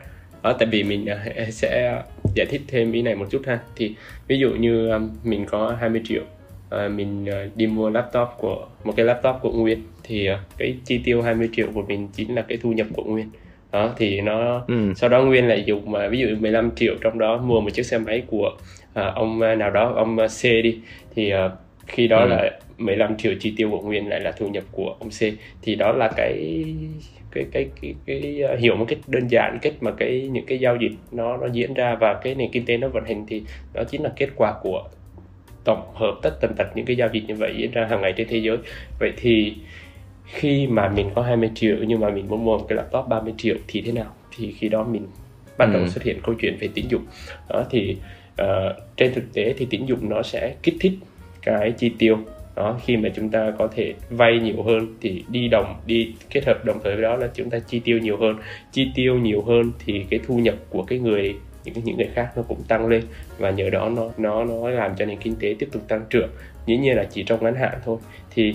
ở 0.42 0.52
tại 0.58 0.68
vì 0.70 0.82
mình 0.82 1.06
à, 1.06 1.26
sẽ 1.50 2.02
giải 2.34 2.46
thích 2.50 2.62
thêm 2.68 2.92
ý 2.92 3.02
này 3.02 3.14
một 3.14 3.26
chút 3.30 3.42
ha 3.46 3.58
thì 3.76 3.94
ví 4.28 4.38
dụ 4.38 4.50
như 4.50 4.88
à, 4.88 4.98
mình 5.24 5.46
có 5.46 5.76
20 5.80 6.00
triệu 6.04 6.22
à, 6.70 6.88
mình 6.88 7.26
đi 7.54 7.66
mua 7.66 7.90
laptop 7.90 8.28
của 8.38 8.66
một 8.84 8.92
cái 8.96 9.06
laptop 9.06 9.36
của 9.42 9.52
Nguyên 9.52 9.82
thì 10.02 10.28
cái 10.58 10.76
chi 10.84 11.00
tiêu 11.04 11.22
20 11.22 11.48
triệu 11.52 11.66
của 11.74 11.82
mình 11.82 12.08
chính 12.12 12.34
là 12.34 12.42
cái 12.42 12.58
thu 12.62 12.72
nhập 12.72 12.86
của 12.94 13.04
Nguyên 13.04 13.30
đó 13.72 13.94
thì 13.96 14.20
nó 14.20 14.64
ừ. 14.68 14.92
sau 14.96 15.10
đó 15.10 15.22
Nguyên 15.22 15.48
lại 15.48 15.64
dùng 15.66 15.90
mà 15.90 16.08
ví 16.08 16.18
dụ 16.18 16.26
15 16.40 16.70
triệu 16.76 16.94
trong 17.00 17.18
đó 17.18 17.36
mua 17.36 17.60
một 17.60 17.70
chiếc 17.74 17.86
xe 17.86 17.98
máy 17.98 18.22
của 18.26 18.50
ông 18.94 19.40
nào 19.58 19.70
đó 19.70 19.92
ông 19.96 20.16
C 20.16 20.42
đi 20.42 20.80
thì 21.14 21.32
khi 21.86 22.08
đó 22.08 22.18
ừ. 22.18 22.28
là 22.28 22.50
15 22.84 23.16
triệu 23.16 23.34
chi 23.40 23.54
tiêu 23.56 23.70
của 23.70 23.80
Nguyên 23.80 24.08
lại 24.08 24.20
là 24.20 24.32
thu 24.32 24.48
nhập 24.48 24.64
của 24.72 24.96
ông 24.98 25.08
C. 25.08 25.20
Thì 25.62 25.74
đó 25.74 25.92
là 25.92 26.10
cái 26.16 26.64
cái 27.32 27.46
cái 27.52 27.68
cái, 27.82 27.94
cái, 28.06 28.42
uh, 28.54 28.60
hiểu 28.60 28.76
một 28.76 28.84
cách 28.88 28.98
đơn 29.06 29.28
giản 29.28 29.58
cách 29.62 29.72
mà 29.80 29.90
cái 29.98 30.28
những 30.32 30.46
cái 30.46 30.58
giao 30.58 30.76
dịch 30.76 30.92
nó 31.12 31.36
nó 31.36 31.46
diễn 31.52 31.74
ra 31.74 31.94
và 32.00 32.20
cái 32.22 32.34
nền 32.34 32.50
kinh 32.50 32.64
tế 32.66 32.76
nó 32.76 32.88
vận 32.88 33.04
hành 33.04 33.24
thì 33.28 33.42
đó 33.72 33.84
chính 33.84 34.02
là 34.02 34.12
kết 34.16 34.28
quả 34.36 34.54
của 34.62 34.84
tổng 35.64 35.94
hợp 35.94 36.14
tất 36.22 36.30
tần 36.40 36.54
tật 36.56 36.66
những 36.74 36.86
cái 36.86 36.96
giao 36.96 37.08
dịch 37.12 37.24
như 37.26 37.34
vậy 37.34 37.54
diễn 37.56 37.70
ra 37.70 37.86
hàng 37.90 38.00
ngày 38.00 38.12
trên 38.16 38.28
thế 38.28 38.38
giới. 38.38 38.56
Vậy 39.00 39.12
thì 39.16 39.54
khi 40.26 40.66
mà 40.66 40.88
mình 40.88 41.10
có 41.14 41.22
20 41.22 41.50
triệu 41.54 41.76
nhưng 41.86 42.00
mà 42.00 42.10
mình 42.10 42.28
muốn 42.28 42.44
mua 42.44 42.58
một 42.58 42.64
cái 42.68 42.76
laptop 42.76 43.08
30 43.08 43.34
triệu 43.38 43.56
thì 43.68 43.80
thế 43.80 43.92
nào? 43.92 44.14
Thì 44.36 44.52
khi 44.52 44.68
đó 44.68 44.84
mình 44.84 45.06
bắt 45.58 45.66
đầu 45.72 45.82
ừ. 45.82 45.88
xuất 45.88 46.04
hiện 46.04 46.18
câu 46.22 46.34
chuyện 46.40 46.56
về 46.60 46.68
tín 46.74 46.84
dụng. 46.88 47.04
Đó 47.48 47.64
thì 47.70 47.96
uh, 48.42 48.46
trên 48.96 49.14
thực 49.14 49.24
tế 49.34 49.54
thì 49.58 49.66
tín 49.70 49.86
dụng 49.86 50.08
nó 50.08 50.22
sẽ 50.22 50.54
kích 50.62 50.74
thích 50.80 50.92
cái 51.42 51.72
chi 51.72 51.92
tiêu 51.98 52.18
đó 52.56 52.80
khi 52.84 52.96
mà 52.96 53.08
chúng 53.16 53.28
ta 53.28 53.52
có 53.58 53.68
thể 53.74 53.94
vay 54.10 54.38
nhiều 54.38 54.62
hơn 54.62 54.96
thì 55.00 55.24
đi 55.28 55.48
đồng 55.48 55.76
đi 55.86 56.14
kết 56.30 56.44
hợp 56.46 56.64
đồng 56.64 56.78
thời 56.84 56.94
với 56.94 57.02
đó 57.02 57.16
là 57.16 57.28
chúng 57.34 57.50
ta 57.50 57.58
chi 57.58 57.80
tiêu 57.84 57.98
nhiều 57.98 58.16
hơn. 58.16 58.36
Chi 58.72 58.88
tiêu 58.94 59.14
nhiều 59.14 59.42
hơn 59.42 59.72
thì 59.86 60.04
cái 60.10 60.20
thu 60.26 60.38
nhập 60.38 60.54
của 60.70 60.82
cái 60.82 60.98
người 60.98 61.34
những 61.64 61.74
cái 61.74 61.82
những 61.86 61.96
người 61.96 62.08
khác 62.14 62.28
nó 62.36 62.42
cũng 62.42 62.62
tăng 62.68 62.86
lên 62.86 63.02
và 63.38 63.50
nhờ 63.50 63.70
đó 63.70 63.88
nó 63.88 64.10
nó 64.18 64.44
nó 64.44 64.70
làm 64.70 64.96
cho 64.96 65.04
nền 65.04 65.18
kinh 65.18 65.36
tế 65.36 65.54
tiếp 65.58 65.68
tục 65.72 65.82
tăng 65.88 66.04
trưởng. 66.10 66.28
Dĩ 66.66 66.76
nhiên 66.76 66.96
là 66.96 67.04
chỉ 67.04 67.22
trong 67.22 67.44
ngắn 67.44 67.54
hạn 67.54 67.78
thôi. 67.84 67.98
Thì 68.34 68.54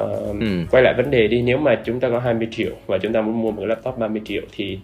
uh, 0.00 0.40
ừ. 0.40 0.64
quay 0.70 0.82
lại 0.82 0.94
vấn 0.96 1.10
đề 1.10 1.28
đi 1.28 1.42
nếu 1.42 1.58
mà 1.58 1.80
chúng 1.84 2.00
ta 2.00 2.10
có 2.10 2.18
20 2.18 2.48
triệu 2.50 2.72
và 2.86 2.98
chúng 2.98 3.12
ta 3.12 3.20
muốn 3.20 3.42
mua 3.42 3.50
một 3.50 3.56
cái 3.60 3.66
laptop 3.66 3.98
30 3.98 4.22
triệu 4.24 4.42
thì 4.56 4.78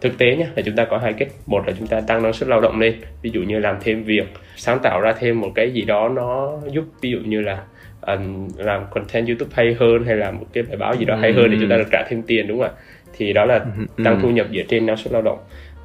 thực 0.00 0.18
tế 0.18 0.36
nhé 0.36 0.46
là 0.56 0.62
chúng 0.62 0.76
ta 0.76 0.84
có 0.84 0.98
hai 0.98 1.12
cách. 1.12 1.28
Một 1.46 1.66
là 1.66 1.72
chúng 1.78 1.88
ta 1.88 2.00
tăng 2.00 2.22
năng 2.22 2.32
suất 2.32 2.48
lao 2.48 2.60
động 2.60 2.80
lên 2.80 2.94
ví 3.22 3.30
dụ 3.30 3.42
như 3.42 3.58
làm 3.58 3.76
thêm 3.80 4.04
việc 4.04 4.26
sáng 4.56 4.78
tạo 4.82 5.00
ra 5.00 5.12
thêm 5.12 5.40
một 5.40 5.50
cái 5.54 5.70
gì 5.70 5.82
đó 5.82 6.08
nó 6.08 6.52
giúp 6.72 6.84
ví 7.00 7.10
dụ 7.10 7.18
như 7.18 7.40
là 7.40 7.64
um, 8.06 8.48
làm 8.56 8.84
content 8.90 9.26
youtube 9.26 9.50
hay 9.54 9.76
hơn 9.80 10.04
hay 10.06 10.16
là 10.16 10.30
một 10.30 10.46
cái 10.52 10.62
bài 10.62 10.76
báo 10.76 10.94
gì 10.94 11.04
đó 11.04 11.16
hay 11.16 11.32
hơn 11.32 11.50
để 11.50 11.56
chúng 11.60 11.70
ta 11.70 11.76
được 11.76 11.88
trả 11.92 12.04
thêm 12.08 12.22
tiền 12.22 12.48
đúng 12.48 12.58
không 12.58 12.68
ạ? 12.68 12.80
Thì 13.18 13.32
đó 13.32 13.44
là 13.44 13.64
tăng 14.04 14.20
thu 14.22 14.30
nhập 14.30 14.46
dựa 14.52 14.62
trên 14.68 14.86
năng 14.86 14.96
suất 14.96 15.12
lao 15.12 15.22
động. 15.22 15.38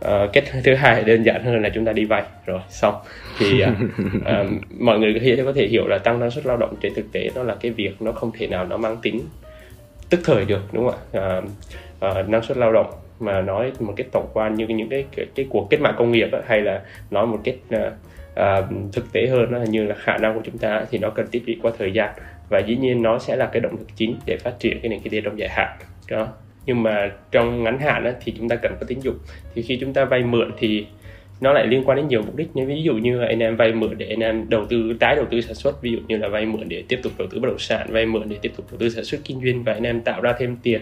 Uh, 0.05 0.33
cách 0.33 0.43
thứ 0.63 0.75
hai 0.75 1.03
đơn 1.03 1.23
giản 1.23 1.43
hơn 1.43 1.61
là 1.61 1.69
chúng 1.69 1.85
ta 1.85 1.93
đi 1.93 2.05
vay. 2.05 2.23
Rồi 2.45 2.59
xong. 2.69 2.95
Thì 3.39 3.63
uh, 3.63 3.69
uh, 4.15 4.47
mọi 4.79 4.99
người 4.99 5.37
có 5.45 5.53
thể 5.53 5.67
hiểu 5.67 5.87
là 5.87 5.97
tăng 5.97 6.19
năng 6.19 6.31
suất 6.31 6.45
lao 6.45 6.57
động 6.57 6.75
trên 6.81 6.93
thực 6.95 7.11
tế 7.11 7.29
đó 7.35 7.43
là 7.43 7.55
cái 7.61 7.71
việc 7.71 8.01
nó 8.01 8.11
không 8.11 8.31
thể 8.37 8.47
nào 8.47 8.65
nó 8.65 8.77
mang 8.77 8.97
tính 9.01 9.21
tức 10.09 10.19
thời 10.23 10.45
được 10.45 10.61
đúng 10.73 10.89
không 10.89 10.99
ạ? 11.13 11.37
Uh, 11.37 12.19
uh, 12.19 12.29
năng 12.29 12.43
suất 12.43 12.57
lao 12.57 12.73
động 12.73 12.91
mà 13.19 13.41
nói 13.41 13.71
một 13.79 13.93
cái 13.97 14.07
tổng 14.11 14.29
quan 14.33 14.55
như 14.55 14.67
những 14.67 14.89
cái 14.89 15.05
cái, 15.15 15.25
cái 15.35 15.45
cuộc 15.49 15.67
cách 15.69 15.81
mạng 15.81 15.95
công 15.97 16.11
nghiệp 16.11 16.31
ấy, 16.31 16.41
hay 16.47 16.61
là 16.61 16.81
nói 17.11 17.27
một 17.27 17.39
cách 17.43 17.55
uh, 17.75 17.93
à, 18.35 18.61
thực 18.93 19.13
tế 19.13 19.27
hơn 19.27 19.51
là 19.51 19.65
như 19.65 19.83
là 19.83 19.95
khả 19.95 20.17
năng 20.17 20.35
của 20.35 20.41
chúng 20.45 20.57
ta 20.57 20.85
thì 20.91 20.97
nó 20.97 21.09
cần 21.09 21.27
tích 21.31 21.43
lũy 21.47 21.57
qua 21.61 21.71
thời 21.79 21.91
gian. 21.91 22.09
Và 22.49 22.59
dĩ 22.59 22.75
nhiên 22.75 23.01
nó 23.01 23.19
sẽ 23.19 23.35
là 23.35 23.45
cái 23.45 23.59
động 23.59 23.71
lực 23.71 23.87
chính 23.95 24.15
để 24.25 24.37
phát 24.37 24.59
triển 24.59 24.79
cái 24.81 24.89
nền 24.89 24.99
kinh 24.99 25.13
tế 25.13 25.21
trong 25.21 25.39
dài 25.39 25.49
hạn. 25.49 25.77
Đó. 26.09 26.27
Nhưng 26.65 26.83
mà 26.83 27.11
trong 27.31 27.63
ngắn 27.63 27.79
hạn 27.79 28.05
á, 28.05 28.13
thì 28.23 28.33
chúng 28.37 28.49
ta 28.49 28.55
cần 28.55 28.75
có 28.79 28.85
tín 28.87 28.99
dụng. 28.99 29.15
Thì 29.55 29.61
khi 29.61 29.77
chúng 29.81 29.93
ta 29.93 30.05
vay 30.05 30.23
mượn 30.23 30.51
thì 30.57 30.85
nó 31.41 31.53
lại 31.53 31.67
liên 31.67 31.83
quan 31.85 31.97
đến 31.97 32.07
nhiều 32.07 32.21
mục 32.21 32.35
đích. 32.35 32.55
Như 32.55 32.65
ví 32.65 32.83
dụ 32.83 32.93
như 32.93 33.21
anh 33.21 33.39
em 33.39 33.55
vay 33.55 33.73
mượn 33.73 33.97
để 33.97 34.05
anh 34.09 34.19
em 34.19 34.49
đầu 34.49 34.65
tư 34.65 34.93
tái 34.99 35.15
đầu 35.15 35.25
tư 35.31 35.41
sản 35.41 35.55
xuất. 35.55 35.81
Ví 35.81 35.91
dụ 35.91 35.97
như 36.07 36.17
là 36.17 36.27
vay 36.27 36.45
mượn 36.45 36.69
để 36.69 36.83
tiếp 36.87 36.99
tục 37.03 37.11
đầu 37.17 37.27
tư 37.31 37.39
bất 37.39 37.47
động 37.47 37.59
sản 37.59 37.87
vay 37.89 38.05
mượn 38.05 38.29
để 38.29 38.37
tiếp 38.41 38.51
tục 38.57 38.65
đầu 38.71 38.79
tư 38.79 38.89
sản 38.89 39.03
xuất 39.03 39.21
kinh 39.23 39.41
doanh 39.45 39.63
và 39.63 39.73
anh 39.73 39.83
em 39.83 40.01
tạo 40.01 40.21
ra 40.21 40.33
thêm 40.39 40.57
tiền. 40.63 40.81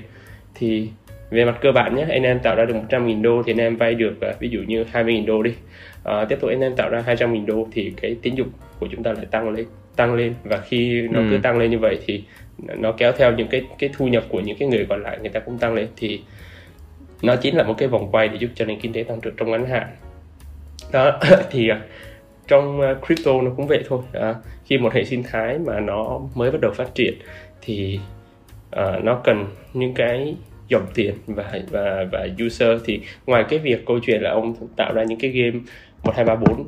Thì 0.56 0.90
về 1.30 1.46
mặt 1.46 1.58
cơ 1.62 1.72
bản 1.72 1.96
nhé 1.96 2.06
anh 2.10 2.24
em 2.24 2.40
tạo 2.40 2.56
ra 2.56 2.66
được 2.66 2.76
100.000 2.90 3.22
đô 3.22 3.44
thì 3.44 3.52
anh 3.52 3.58
em 3.58 3.76
vay 3.76 3.96
được 3.96 4.22
à, 4.22 4.34
ví 4.40 4.50
dụ 4.50 4.60
như 4.68 4.84
20.000 4.94 5.26
đô 5.26 5.44
đi. 5.44 5.54
À, 6.04 6.26
tiếp 6.30 6.38
tục 6.42 6.50
anh 6.50 6.62
em 6.62 6.76
tạo 6.76 6.90
ra 6.90 7.04
200.000 7.08 7.46
đô 7.46 7.68
thì 7.72 7.94
cái 8.02 8.16
tín 8.22 8.36
dụng 8.36 8.50
của 8.80 8.88
chúng 8.92 9.04
ta 9.04 9.14
lại 9.14 9.26
tăng 9.32 9.50
lên 9.50 9.66
tăng 9.96 10.14
lên. 10.14 10.34
Và 10.44 10.58
khi 10.58 11.02
nó 11.12 11.20
ừ. 11.20 11.26
cứ 11.30 11.38
tăng 11.44 11.58
lên 11.58 11.72
như 11.72 11.80
vậy 11.80 12.00
thì 12.06 12.24
nó 12.60 12.92
kéo 12.92 13.12
theo 13.12 13.32
những 13.32 13.48
cái 13.48 13.62
cái 13.80 13.90
thu 13.94 14.08
nhập 14.08 14.24
của 14.30 14.40
những 14.40 14.58
cái 14.58 14.68
người 14.68 14.86
còn 14.90 15.04
lại 15.04 15.18
người 15.22 15.30
ta 15.30 15.40
cũng 15.40 15.58
tăng 15.58 15.74
lên. 15.74 15.88
Thì 15.98 16.22
nó 17.22 17.36
chính 17.36 17.56
là 17.56 17.64
một 17.64 17.76
cái 17.78 17.88
vòng 17.88 18.12
quay 18.12 18.28
để 18.28 18.38
giúp 18.40 18.50
cho 18.56 18.66
nền 18.66 18.80
kinh 18.80 18.94
tế 18.94 19.04
tăng 19.04 19.22
trưởng 19.22 19.36
trong 19.38 19.52
ngắn 19.52 19.66
hạn. 19.66 19.88
Đó 20.92 21.20
thì 21.52 21.70
à, 21.70 21.82
trong 22.48 22.82
à, 22.82 22.96
crypto 23.06 23.42
nó 23.42 23.52
cũng 23.56 23.68
vậy 23.68 23.84
thôi. 23.88 24.00
À, 24.14 24.36
khi 24.66 24.78
một 24.78 24.94
hệ 24.94 25.04
sinh 25.04 25.24
thái 25.24 25.60
mà 25.66 25.80
nó 25.80 26.22
mới 26.36 26.52
bắt 26.52 26.62
đầu 26.62 26.72
phát 26.72 26.96
triển 26.96 27.14
thì 27.62 28.00
uh, 28.76 29.04
nó 29.04 29.22
cần 29.24 29.46
những 29.74 29.94
cái 29.94 30.36
dòng 30.70 30.86
tiền 30.94 31.14
và 31.28 31.60
và 31.70 32.06
và 32.12 32.28
user 32.46 32.82
thì 32.86 33.02
ngoài 33.26 33.46
cái 33.50 33.60
việc 33.60 33.86
câu 33.86 34.00
chuyện 34.00 34.22
là 34.22 34.32
ông 34.32 34.54
tạo 34.76 34.94
ra 34.94 35.04
những 35.04 35.20
cái 35.20 35.32
game 35.32 35.60
một 36.04 36.16
hai 36.16 36.26
ba 36.26 36.36
bốn 36.36 36.66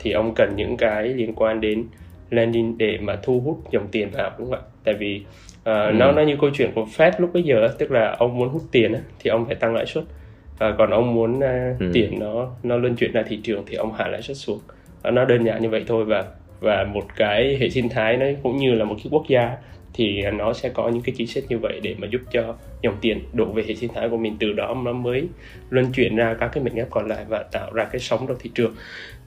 thì 0.00 0.12
ông 0.12 0.34
cần 0.34 0.56
những 0.56 0.76
cái 0.76 1.08
liên 1.08 1.32
quan 1.36 1.60
đến 1.60 1.84
landing 2.30 2.78
để 2.78 2.98
mà 3.00 3.16
thu 3.22 3.40
hút 3.40 3.58
dòng 3.70 3.88
tiền 3.92 4.10
vào 4.10 4.30
đúng 4.38 4.50
không 4.50 4.58
ạ 4.58 4.66
tại 4.84 4.94
vì 4.94 5.22
uh, 5.58 5.64
ừ. 5.64 5.90
nó 5.94 6.12
nó 6.12 6.22
như 6.22 6.36
câu 6.40 6.50
chuyện 6.54 6.70
của 6.74 6.86
Fed 6.96 7.12
lúc 7.18 7.30
bây 7.32 7.42
giờ 7.42 7.68
tức 7.78 7.90
là 7.90 8.16
ông 8.18 8.38
muốn 8.38 8.48
hút 8.48 8.62
tiền 8.72 8.94
thì 9.18 9.30
ông 9.30 9.46
phải 9.46 9.54
tăng 9.54 9.74
lãi 9.74 9.86
suất 9.86 10.04
uh, 10.04 10.74
còn 10.78 10.90
ông 10.90 11.14
muốn 11.14 11.36
uh, 11.36 11.80
ừ. 11.80 11.90
tiền 11.92 12.18
nó 12.18 12.50
nó 12.62 12.76
luân 12.76 12.96
chuyển 12.96 13.12
ra 13.12 13.22
thị 13.28 13.40
trường 13.42 13.64
thì 13.66 13.74
ông 13.76 13.92
hạ 13.92 14.08
lãi 14.08 14.22
suất 14.22 14.36
xuống 14.36 14.60
uh, 15.08 15.14
nó 15.14 15.24
đơn 15.24 15.44
giản 15.44 15.62
như 15.62 15.68
vậy 15.68 15.84
thôi 15.86 16.04
và 16.04 16.24
và 16.60 16.84
một 16.84 17.04
cái 17.16 17.56
hệ 17.60 17.70
sinh 17.70 17.88
thái 17.88 18.16
nó 18.16 18.26
cũng 18.42 18.56
như 18.56 18.74
là 18.74 18.84
một 18.84 18.94
cái 18.98 19.06
quốc 19.10 19.24
gia 19.28 19.56
thì 19.96 20.22
nó 20.32 20.52
sẽ 20.52 20.68
có 20.68 20.88
những 20.88 21.02
cái 21.02 21.14
chính 21.18 21.26
sách 21.26 21.44
như 21.48 21.58
vậy 21.58 21.80
để 21.82 21.94
mà 21.98 22.08
giúp 22.10 22.20
cho 22.32 22.54
dòng 22.82 22.96
tiền 23.00 23.20
đổ 23.32 23.44
về 23.44 23.64
hệ 23.68 23.74
sinh 23.74 23.90
thái 23.94 24.08
của 24.08 24.16
mình. 24.16 24.36
Từ 24.40 24.52
đó 24.52 24.76
nó 24.84 24.92
mới 24.92 25.28
luân 25.70 25.92
chuyển 25.92 26.16
ra 26.16 26.36
các 26.40 26.50
cái 26.52 26.64
mệnh 26.64 26.74
ghép 26.74 26.90
còn 26.90 27.08
lại 27.08 27.24
và 27.28 27.42
tạo 27.52 27.72
ra 27.72 27.84
cái 27.84 28.00
sóng 28.00 28.26
trong 28.28 28.36
thị 28.40 28.50
trường. 28.54 28.74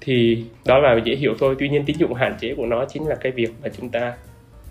Thì 0.01 0.43
đó 0.65 0.79
là 0.79 0.99
dễ 1.03 1.15
hiểu 1.15 1.33
thôi. 1.39 1.55
Tuy 1.59 1.69
nhiên 1.69 1.85
tín 1.85 1.95
dụng 1.99 2.13
hạn 2.13 2.35
chế 2.39 2.55
của 2.55 2.65
nó 2.65 2.85
chính 2.85 3.07
là 3.07 3.15
cái 3.15 3.31
việc 3.31 3.49
mà 3.63 3.69
chúng 3.77 3.89
ta 3.89 4.13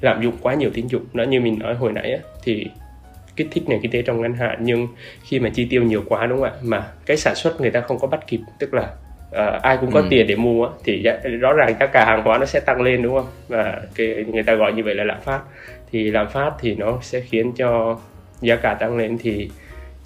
lạm 0.00 0.22
dụng 0.22 0.34
quá 0.40 0.54
nhiều 0.54 0.70
tín 0.74 0.86
dụng. 0.86 1.04
Nó 1.12 1.24
như 1.24 1.40
mình 1.40 1.58
nói 1.58 1.74
hồi 1.74 1.92
nãy 1.92 2.12
á, 2.12 2.18
thì 2.44 2.66
kích 3.36 3.48
thích 3.50 3.64
nền 3.68 3.80
kinh 3.80 3.90
tế 3.90 4.02
trong 4.02 4.20
ngắn 4.20 4.34
hạn 4.34 4.58
nhưng 4.60 4.88
khi 5.22 5.40
mà 5.40 5.48
chi 5.48 5.66
tiêu 5.70 5.82
nhiều 5.82 6.02
quá 6.08 6.26
đúng 6.26 6.38
không 6.38 6.48
ạ? 6.48 6.52
Mà 6.62 6.86
cái 7.06 7.16
sản 7.16 7.34
xuất 7.34 7.60
người 7.60 7.70
ta 7.70 7.80
không 7.80 7.98
có 7.98 8.08
bắt 8.08 8.20
kịp 8.26 8.40
tức 8.58 8.74
là 8.74 8.90
uh, 9.28 9.62
ai 9.62 9.78
cũng 9.80 9.90
có 9.90 10.00
ừ. 10.00 10.06
tiền 10.10 10.26
để 10.26 10.36
mua 10.36 10.68
thì 10.84 11.02
rõ 11.40 11.52
ràng 11.52 11.74
giá 11.80 11.86
cả 11.86 12.04
hàng 12.04 12.22
hóa 12.24 12.38
nó 12.38 12.46
sẽ 12.46 12.60
tăng 12.60 12.82
lên 12.82 13.02
đúng 13.02 13.14
không? 13.14 13.26
Và 13.48 13.82
cái 13.94 14.24
người 14.28 14.42
ta 14.42 14.54
gọi 14.54 14.72
như 14.72 14.82
vậy 14.84 14.94
là 14.94 15.04
lạm 15.04 15.20
phát 15.20 15.40
thì 15.90 16.10
lạm 16.10 16.28
phát 16.28 16.52
thì 16.60 16.74
nó 16.74 16.98
sẽ 17.02 17.20
khiến 17.20 17.52
cho 17.52 17.98
giá 18.40 18.56
cả 18.56 18.74
tăng 18.74 18.96
lên 18.96 19.18
thì 19.18 19.50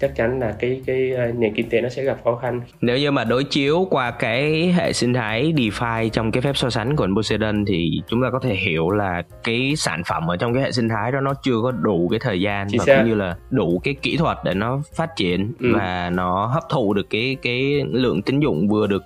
chắc 0.03 0.15
chắn 0.15 0.39
là 0.39 0.55
cái 0.59 0.81
cái 0.85 1.11
ờ, 1.11 1.31
nền 1.37 1.53
kinh 1.53 1.69
tế 1.69 1.81
nó 1.81 1.89
sẽ 1.89 2.03
gặp 2.03 2.17
khó 2.23 2.35
khăn. 2.35 2.61
Nếu 2.81 2.97
như 2.97 3.11
mà 3.11 3.23
đối 3.23 3.43
chiếu 3.43 3.87
qua 3.89 4.11
cái 4.11 4.73
hệ 4.77 4.93
sinh 4.93 5.13
thái 5.13 5.53
DeFi 5.57 6.09
trong 6.09 6.31
cái 6.31 6.41
phép 6.41 6.57
so 6.57 6.69
sánh 6.69 6.95
của 6.95 7.07
Poseidon 7.15 7.65
thì 7.65 8.01
chúng 8.07 8.21
ta 8.21 8.29
có 8.31 8.39
thể 8.39 8.55
hiểu 8.55 8.89
là 8.89 9.23
cái 9.43 9.73
sản 9.77 10.01
phẩm 10.07 10.27
ở 10.27 10.37
trong 10.37 10.53
cái 10.53 10.63
hệ 10.63 10.71
sinh 10.71 10.89
thái 10.89 11.11
đó 11.11 11.19
nó 11.19 11.33
chưa 11.43 11.61
có 11.63 11.71
đủ 11.71 12.07
cái 12.11 12.19
thời 12.19 12.41
gian 12.41 12.67
Chỉ 12.71 12.77
và 12.77 12.85
cũng 12.85 13.05
như 13.05 13.15
là 13.15 13.35
đủ 13.49 13.81
cái 13.83 13.95
kỹ 14.01 14.17
thuật 14.17 14.37
để 14.43 14.53
nó 14.53 14.81
phát 14.95 15.09
triển 15.15 15.53
ừ. 15.59 15.73
và 15.75 16.11
nó 16.13 16.45
hấp 16.45 16.63
thụ 16.69 16.93
được 16.93 17.09
cái 17.09 17.37
cái 17.41 17.83
lượng 17.91 18.21
tín 18.21 18.39
dụng 18.39 18.67
vừa 18.67 18.87
được 18.87 19.03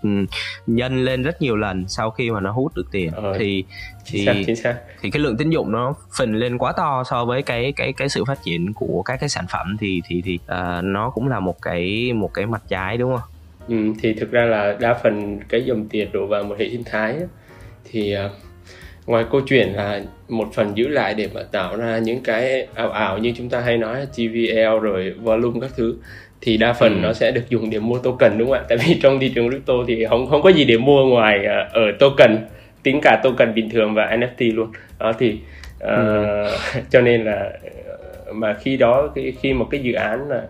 nhân 0.67 1.05
lên 1.05 1.23
rất 1.23 1.41
nhiều 1.41 1.55
lần 1.55 1.87
sau 1.87 2.11
khi 2.11 2.31
mà 2.31 2.39
nó 2.39 2.51
hút 2.51 2.71
được 2.75 2.85
tiền 2.91 3.11
ờ. 3.11 3.35
thì 3.39 3.63
thì 4.07 4.25
xác, 4.25 4.33
chính 4.45 4.55
xác. 4.55 4.75
thì 5.01 5.09
cái 5.09 5.19
lượng 5.19 5.37
tín 5.37 5.49
dụng 5.49 5.71
nó 5.71 5.93
phình 6.19 6.35
lên 6.35 6.57
quá 6.57 6.73
to 6.77 7.03
so 7.09 7.25
với 7.25 7.41
cái 7.41 7.73
cái 7.75 7.93
cái 7.93 8.09
sự 8.09 8.25
phát 8.25 8.43
triển 8.43 8.73
của 8.73 9.01
các 9.01 9.17
cái 9.19 9.29
sản 9.29 9.45
phẩm 9.49 9.77
thì 9.79 10.01
thì 10.07 10.21
thì 10.25 10.39
uh, 10.45 10.83
nó 10.83 11.09
cũng 11.09 11.27
là 11.27 11.39
một 11.39 11.61
cái 11.61 12.13
một 12.13 12.33
cái 12.33 12.45
mặt 12.45 12.61
trái 12.67 12.97
đúng 12.97 13.11
không? 13.11 13.29
Ừ, 13.67 13.93
thì 14.01 14.13
thực 14.13 14.31
ra 14.31 14.45
là 14.45 14.77
đa 14.79 14.93
phần 15.03 15.39
cái 15.49 15.65
dòng 15.65 15.87
tiền 15.89 16.11
đổ 16.11 16.25
vào 16.25 16.43
một 16.43 16.55
hệ 16.59 16.69
sinh 16.69 16.83
thái 16.83 17.15
thì 17.91 18.15
uh, 18.25 18.31
ngoài 19.05 19.25
câu 19.31 19.41
chuyện 19.41 19.73
là 19.73 20.01
một 20.29 20.47
phần 20.53 20.77
giữ 20.77 20.87
lại 20.87 21.13
để 21.13 21.29
mà 21.33 21.43
tạo 21.51 21.77
ra 21.77 21.97
những 21.97 22.23
cái 22.23 22.67
ảo 22.73 22.91
ảo 22.91 23.17
như 23.17 23.33
chúng 23.37 23.49
ta 23.49 23.59
hay 23.59 23.77
nói 23.77 24.05
TVL 24.13 24.79
rồi 24.81 25.13
volume 25.21 25.59
các 25.61 25.71
thứ 25.77 25.95
thì 26.41 26.57
đa 26.57 26.73
phần 26.73 26.93
ừ. 26.93 26.99
nó 27.03 27.13
sẽ 27.13 27.31
được 27.31 27.49
dùng 27.49 27.69
để 27.69 27.79
mua 27.79 27.99
token 27.99 28.37
đúng 28.37 28.47
không 28.47 28.57
ạ? 28.57 28.63
Tại 28.69 28.77
vì 28.77 28.99
trong 29.01 29.19
thị 29.19 29.31
trường 29.35 29.49
crypto 29.49 29.73
thì 29.87 30.05
không 30.09 30.27
không 30.27 30.41
có 30.41 30.49
gì 30.49 30.63
để 30.63 30.77
mua 30.77 31.05
ngoài 31.05 31.39
uh, 31.39 31.73
ở 31.73 31.81
token 31.99 32.37
tính 32.83 32.99
cả 33.01 33.19
token 33.23 33.53
bình 33.53 33.69
thường 33.69 33.93
và 33.93 34.17
NFT 34.17 34.55
luôn 34.55 34.71
đó 34.99 35.13
thì 35.19 35.39
uh, 35.83 35.89
ừ. 35.89 36.47
cho 36.89 37.01
nên 37.01 37.23
là 37.23 37.51
mà 38.31 38.53
khi 38.53 38.77
đó 38.77 39.09
khi, 39.15 39.33
khi 39.41 39.53
một 39.53 39.67
cái 39.71 39.81
dự 39.81 39.93
án 39.93 40.29
là 40.29 40.41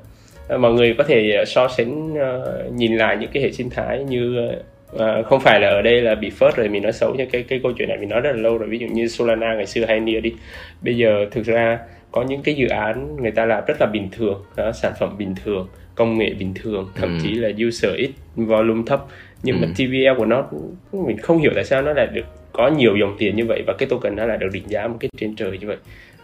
mọi 0.58 0.74
người 0.74 0.96
có 0.98 1.04
thể 1.04 1.44
so 1.48 1.68
sánh 1.68 2.14
uh, 2.14 2.74
nhìn 2.74 2.98
lại 2.98 3.18
những 3.18 3.30
cái 3.34 3.44
hệ 3.44 3.52
sinh 3.52 3.70
thái 3.70 4.04
như 4.04 4.50
uh, 4.96 5.26
không 5.26 5.40
phải 5.40 5.60
là 5.60 5.70
ở 5.70 5.82
đây 5.82 6.02
là 6.02 6.16
bị 6.16 6.30
phớt 6.30 6.56
rồi 6.56 6.70
mình 6.70 6.84
nói 6.84 6.94
xấu 6.94 7.16
nhưng 7.18 7.30
cái 7.30 7.44
cái 7.44 7.60
câu 7.64 7.72
chuyện 7.78 7.90
này 7.90 7.98
mình 7.98 8.10
nói 8.10 8.22
rất 8.22 8.32
là 8.32 8.42
lâu 8.42 8.58
rồi 8.58 8.70
ví 8.70 8.78
dụ 8.78 8.88
như 8.88 9.08
Solana 9.08 9.56
ngày 9.56 9.66
xưa 9.66 9.86
hay 9.86 10.00
Nia 10.00 10.20
đi 10.20 10.34
bây 10.82 10.98
giờ 10.98 11.26
thực 11.32 11.46
ra 11.46 11.80
có 12.12 12.24
những 12.24 12.42
cái 12.44 12.56
dự 12.56 12.68
án 12.68 13.16
người 13.22 13.32
ta 13.32 13.46
làm 13.46 13.64
rất 13.68 13.82
là 13.82 13.88
bình 13.88 14.10
thường 14.12 14.44
đó, 14.56 14.72
sản 14.72 14.94
phẩm 15.00 15.18
bình 15.18 15.36
thường 15.44 15.68
công 15.96 16.18
nghệ 16.18 16.34
bình 16.40 16.54
thường 16.56 16.92
thậm 16.96 17.18
ừ. 17.18 17.24
chí 17.24 17.34
là 17.34 17.50
user 17.68 17.92
ít 17.96 18.12
volume 18.36 18.84
thấp 18.86 19.06
nhưng 19.44 19.62
ừ. 19.62 19.66
mà 19.66 19.74
TVL 19.76 20.18
của 20.18 20.26
nó 20.26 20.50
mình 20.92 21.18
không 21.18 21.38
hiểu 21.38 21.52
tại 21.56 21.64
sao 21.64 21.82
nó 21.82 21.94
lại 21.94 22.08
được 22.08 22.26
có 22.54 22.68
nhiều 22.68 22.96
dòng 23.00 23.16
tiền 23.18 23.36
như 23.36 23.46
vậy 23.46 23.64
và 23.68 23.74
cái 23.78 23.90
token 23.90 24.16
nó 24.16 24.26
lại 24.26 24.38
được 24.38 24.50
định 24.54 24.64
giá 24.68 24.88
một 24.88 24.98
cái 25.00 25.10
trên 25.18 25.36
trời 25.36 25.58
như 25.58 25.68
vậy 25.68 25.78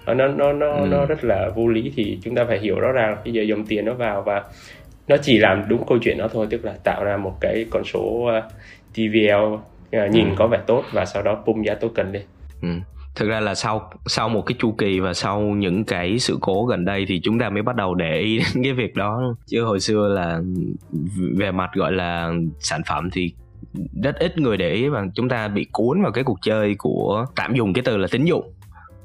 nó 0.06 0.28
nó 0.28 0.54
nó 0.54 0.72
ừ. 0.72 0.88
nó 0.92 1.06
rất 1.06 1.24
là 1.24 1.50
vô 1.56 1.68
lý 1.68 1.92
thì 1.96 2.20
chúng 2.24 2.36
ta 2.36 2.46
phải 2.46 2.60
hiểu 2.60 2.80
rõ 2.80 2.92
ràng 2.92 3.18
bây 3.24 3.34
giờ 3.34 3.44
dòng 3.44 3.66
tiền 3.66 3.86
nó 3.86 3.94
vào 3.94 4.22
và 4.22 4.44
nó 5.08 5.16
chỉ 5.22 5.38
làm 5.38 5.64
đúng 5.68 5.84
câu 5.88 5.98
chuyện 6.02 6.18
đó 6.18 6.28
thôi 6.34 6.48
tức 6.50 6.66
là 6.66 6.74
tạo 6.84 7.04
ra 7.04 7.18
một 7.18 7.38
cái 7.42 7.66
con 7.70 7.84
số 7.84 8.00
uh, 8.00 8.44
TVL 8.94 9.54
uh, 9.54 10.12
nhìn 10.12 10.30
ừ. 10.30 10.36
có 10.38 10.48
vẻ 10.48 10.60
tốt 10.68 10.84
và 10.94 11.06
sau 11.06 11.24
đó 11.24 11.44
pump 11.46 11.66
giá 11.66 11.76
token 11.76 12.12
lên 12.12 12.24
ừ 12.62 12.70
thực 13.16 13.30
ra 13.30 13.40
là 13.40 13.56
sau 13.56 13.90
sau 14.06 14.30
một 14.30 14.42
cái 14.42 14.56
chu 14.60 14.72
kỳ 14.72 15.00
và 15.00 15.14
sau 15.14 15.42
những 15.42 15.84
cái 15.84 16.20
sự 16.20 16.38
cố 16.42 16.66
gần 16.66 16.86
đây 16.86 17.06
thì 17.08 17.22
chúng 17.24 17.40
ta 17.40 17.50
mới 17.50 17.62
bắt 17.62 17.76
đầu 17.76 17.96
để 17.96 18.20
ý 18.20 18.38
đến 18.38 18.48
cái 18.64 18.74
việc 18.74 18.96
đó. 18.96 19.36
Chứ 19.46 19.64
hồi 19.64 19.80
xưa 19.80 20.08
là 20.08 20.42
về 21.38 21.52
mặt, 21.52 21.70
gọi 21.74 21.92
là, 21.92 22.34
sản 22.60 22.82
phẩm 22.88 23.10
thì 23.12 23.34
rất 24.04 24.16
ít 24.20 24.38
người 24.38 24.58
để 24.58 24.72
ý 24.72 24.88
và 24.88 25.06
chúng 25.16 25.30
ta 25.30 25.48
bị 25.48 25.66
cuốn 25.72 26.02
vào 26.02 26.12
cái 26.12 26.24
cuộc 26.24 26.38
chơi 26.42 26.76
của 26.76 27.26
tạm 27.36 27.54
dùng 27.54 27.74
cái 27.74 27.82
từ 27.86 27.98
là 27.98 28.08
tín 28.12 28.26
dụng. 28.26 28.54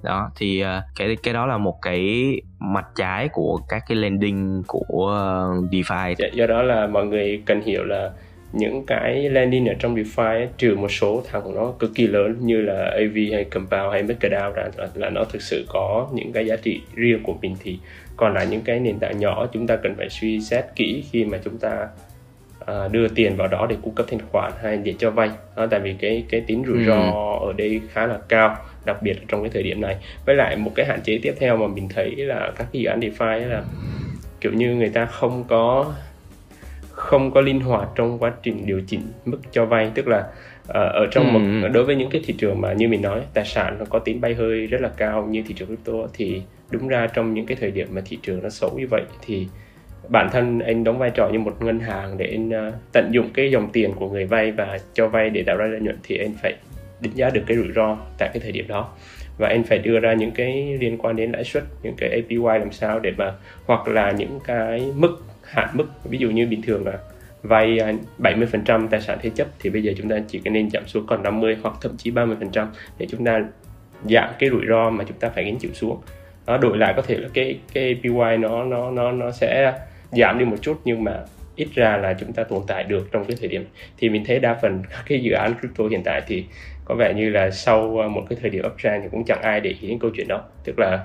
Đó, 0.02 0.30
thì 0.36 0.60
à, 0.60 0.82
cái 0.96 1.16
cái 1.22 1.34
đó 1.34 1.46
là 1.46 1.58
một 1.58 1.78
cái 1.82 2.32
mặt 2.58 2.86
trái 2.96 3.28
của 3.28 3.60
các 3.68 3.82
cái 3.88 3.96
lending 3.96 4.62
của 4.66 5.10
à, 5.10 5.24
DeFi. 5.70 6.14
Dạ, 6.18 6.26
do 6.32 6.46
đó 6.46 6.62
là 6.62 6.86
mọi 6.86 7.06
người 7.06 7.42
cần 7.46 7.62
hiểu 7.62 7.84
là 7.84 8.10
những 8.52 8.86
cái 8.86 9.28
landing 9.30 9.68
ở 9.68 9.74
trong 9.78 9.96
DeFi 9.96 10.24
ấy, 10.24 10.48
trừ 10.58 10.76
một 10.76 10.90
số 10.90 11.22
thằng 11.30 11.54
nó 11.54 11.72
cực 11.78 11.94
kỳ 11.94 12.06
lớn 12.06 12.36
như 12.40 12.60
là 12.60 12.84
AV 12.84 13.16
hay 13.32 13.44
Compound 13.44 13.92
hay 13.92 14.02
MakerDAO 14.02 14.52
ra 14.52 14.64
là, 14.76 14.88
là 14.94 15.10
nó 15.10 15.24
thực 15.24 15.42
sự 15.42 15.64
có 15.68 16.08
những 16.12 16.32
cái 16.32 16.46
giá 16.46 16.56
trị 16.56 16.80
riêng 16.94 17.22
của 17.22 17.34
mình 17.42 17.56
thì 17.62 17.78
còn 18.16 18.34
lại 18.34 18.46
những 18.50 18.60
cái 18.60 18.80
nền 18.80 18.98
tảng 18.98 19.20
nhỏ 19.20 19.46
chúng 19.52 19.66
ta 19.66 19.76
cần 19.76 19.94
phải 19.94 20.08
suy 20.08 20.40
xét 20.40 20.64
kỹ 20.76 21.04
khi 21.10 21.24
mà 21.24 21.38
chúng 21.44 21.58
ta 21.58 21.88
uh, 22.60 22.92
đưa 22.92 23.08
tiền 23.08 23.36
vào 23.36 23.48
đó 23.48 23.66
để 23.70 23.76
cung 23.82 23.94
cấp 23.94 24.06
thanh 24.10 24.20
khoản 24.32 24.52
hay 24.62 24.76
để 24.76 24.94
cho 24.98 25.10
vay 25.10 25.30
đó, 25.56 25.66
tại 25.66 25.80
vì 25.80 25.94
cái 25.98 26.24
cái 26.30 26.40
tính 26.40 26.64
rủi 26.66 26.84
ro 26.84 27.00
ừ. 27.40 27.46
ở 27.46 27.52
đây 27.52 27.80
khá 27.92 28.06
là 28.06 28.18
cao 28.28 28.56
đặc 28.84 29.02
biệt 29.02 29.16
trong 29.28 29.42
cái 29.42 29.50
thời 29.54 29.62
điểm 29.62 29.80
này 29.80 29.96
với 30.26 30.36
lại 30.36 30.56
một 30.56 30.72
cái 30.74 30.86
hạn 30.86 31.00
chế 31.04 31.18
tiếp 31.22 31.34
theo 31.38 31.56
mà 31.56 31.66
mình 31.66 31.88
thấy 31.88 32.16
là 32.16 32.52
các 32.56 32.66
cái 32.72 32.82
dự 32.82 32.88
án 32.88 33.00
DeFi 33.00 33.48
là 33.48 33.62
kiểu 34.40 34.52
như 34.52 34.74
người 34.74 34.88
ta 34.88 35.06
không 35.06 35.44
có 35.48 35.94
không 36.98 37.30
có 37.30 37.40
linh 37.40 37.60
hoạt 37.60 37.88
trong 37.94 38.18
quá 38.18 38.32
trình 38.42 38.66
điều 38.66 38.80
chỉnh 38.86 39.00
mức 39.24 39.38
cho 39.52 39.64
vay 39.66 39.90
tức 39.94 40.08
là 40.08 40.18
uh, 40.18 40.74
ở 40.74 41.06
trong 41.10 41.32
một 41.32 41.40
Ừ. 41.62 41.68
đối 41.68 41.84
với 41.84 41.96
những 41.96 42.10
cái 42.10 42.22
thị 42.24 42.34
trường 42.38 42.60
mà 42.60 42.72
như 42.72 42.88
mình 42.88 43.02
nói 43.02 43.20
tài 43.34 43.44
sản 43.44 43.76
nó 43.78 43.84
có 43.90 43.98
tính 43.98 44.20
bay 44.20 44.34
hơi 44.34 44.66
rất 44.66 44.80
là 44.80 44.90
cao 44.96 45.26
như 45.30 45.42
thị 45.46 45.54
trường 45.54 45.68
crypto 45.68 45.92
thì 46.12 46.42
đúng 46.70 46.88
ra 46.88 47.06
trong 47.06 47.34
những 47.34 47.46
cái 47.46 47.56
thời 47.60 47.70
điểm 47.70 47.88
mà 47.90 48.00
thị 48.04 48.18
trường 48.22 48.42
nó 48.42 48.48
xấu 48.48 48.78
như 48.78 48.86
vậy 48.90 49.02
thì 49.26 49.46
bản 50.08 50.28
thân 50.32 50.58
anh 50.58 50.84
đóng 50.84 50.98
vai 50.98 51.10
trò 51.10 51.28
như 51.28 51.38
một 51.38 51.62
ngân 51.62 51.80
hàng 51.80 52.18
để 52.18 52.26
anh 52.26 52.50
ờ, 52.50 52.72
tận 52.92 53.08
dụng 53.12 53.30
cái 53.34 53.50
dòng 53.50 53.68
tiền 53.72 53.92
của 53.92 54.10
người 54.10 54.24
vay 54.24 54.52
và 54.52 54.78
cho 54.94 55.08
vay 55.08 55.30
để 55.30 55.42
tạo 55.42 55.56
ra 55.56 55.66
lợi 55.66 55.80
nhuận 55.80 55.98
thì 56.02 56.18
anh 56.18 56.32
phải 56.42 56.54
đánh 57.00 57.12
giá 57.14 57.30
được 57.30 57.42
cái 57.46 57.56
rủi 57.56 57.72
ro 57.74 57.96
tại 58.18 58.30
cái 58.32 58.40
thời 58.40 58.52
điểm 58.52 58.68
đó 58.68 58.90
và 59.38 59.48
anh 59.48 59.64
phải 59.64 59.78
đưa 59.78 59.98
ra 59.98 60.12
những 60.12 60.30
cái 60.30 60.78
liên 60.80 60.98
quan 60.98 61.16
đến 61.16 61.32
lãi 61.32 61.44
suất 61.44 61.64
những 61.82 61.94
cái 61.96 62.10
APY 62.10 62.58
làm 62.58 62.72
sao 62.72 62.98
để 63.00 63.12
mà 63.16 63.32
hoặc 63.66 63.88
là 63.88 64.10
những 64.10 64.40
cái 64.44 64.92
mức 64.96 65.18
hạn 65.48 65.68
mức. 65.72 65.86
Ví 66.04 66.18
dụ 66.18 66.30
như 66.30 66.46
bình 66.46 66.62
thường 66.62 66.86
là 66.86 66.98
vay 67.42 67.78
à, 67.78 67.92
70% 68.18 68.88
tài 68.88 69.00
sản 69.00 69.18
thế 69.22 69.30
chấp 69.30 69.46
thì 69.60 69.70
bây 69.70 69.82
giờ 69.82 69.92
chúng 69.96 70.08
ta 70.08 70.16
chỉ 70.28 70.40
nên 70.44 70.70
giảm 70.70 70.86
xuống 70.86 71.06
còn 71.06 71.22
50 71.22 71.56
hoặc 71.62 71.74
thậm 71.80 71.96
chí 71.96 72.10
30% 72.10 72.66
để 72.98 73.06
chúng 73.10 73.24
ta 73.24 73.44
giảm 74.04 74.30
cái 74.38 74.50
rủi 74.50 74.62
ro 74.68 74.90
mà 74.90 75.04
chúng 75.08 75.18
ta 75.18 75.28
phải 75.28 75.44
gánh 75.44 75.58
chịu 75.58 75.70
xuống. 75.74 76.00
Nó 76.46 76.58
đổi 76.58 76.78
lại 76.78 76.92
có 76.96 77.02
thể 77.02 77.16
là 77.16 77.28
cái 77.34 77.58
cái 77.72 77.94
APY 77.94 78.36
nó 78.38 78.64
nó 78.64 78.90
nó 78.90 79.12
nó 79.12 79.30
sẽ 79.30 79.72
giảm 80.10 80.38
đi 80.38 80.44
một 80.44 80.56
chút 80.60 80.80
nhưng 80.84 81.04
mà 81.04 81.12
ít 81.56 81.68
ra 81.74 81.96
là 81.96 82.14
chúng 82.20 82.32
ta 82.32 82.44
tồn 82.44 82.62
tại 82.66 82.84
được 82.84 83.08
trong 83.12 83.24
cái 83.24 83.36
thời 83.40 83.48
điểm. 83.48 83.64
Thì 83.98 84.08
mình 84.08 84.24
thấy 84.26 84.38
đa 84.38 84.58
phần 84.62 84.82
các 84.90 85.04
cái 85.06 85.20
dự 85.20 85.32
án 85.32 85.54
crypto 85.60 85.84
hiện 85.90 86.02
tại 86.04 86.22
thì 86.26 86.44
có 86.84 86.94
vẻ 86.94 87.14
như 87.14 87.30
là 87.30 87.50
sau 87.50 88.02
à, 88.02 88.08
một 88.08 88.22
cái 88.30 88.38
thời 88.42 88.50
điểm 88.50 88.64
uptrend 88.66 89.02
thì 89.02 89.08
cũng 89.10 89.24
chẳng 89.24 89.42
ai 89.42 89.60
để 89.60 89.74
ý 89.80 89.88
đến 89.88 89.98
câu 89.98 90.10
chuyện 90.16 90.28
đó. 90.28 90.42
Tức 90.64 90.78
là 90.78 91.04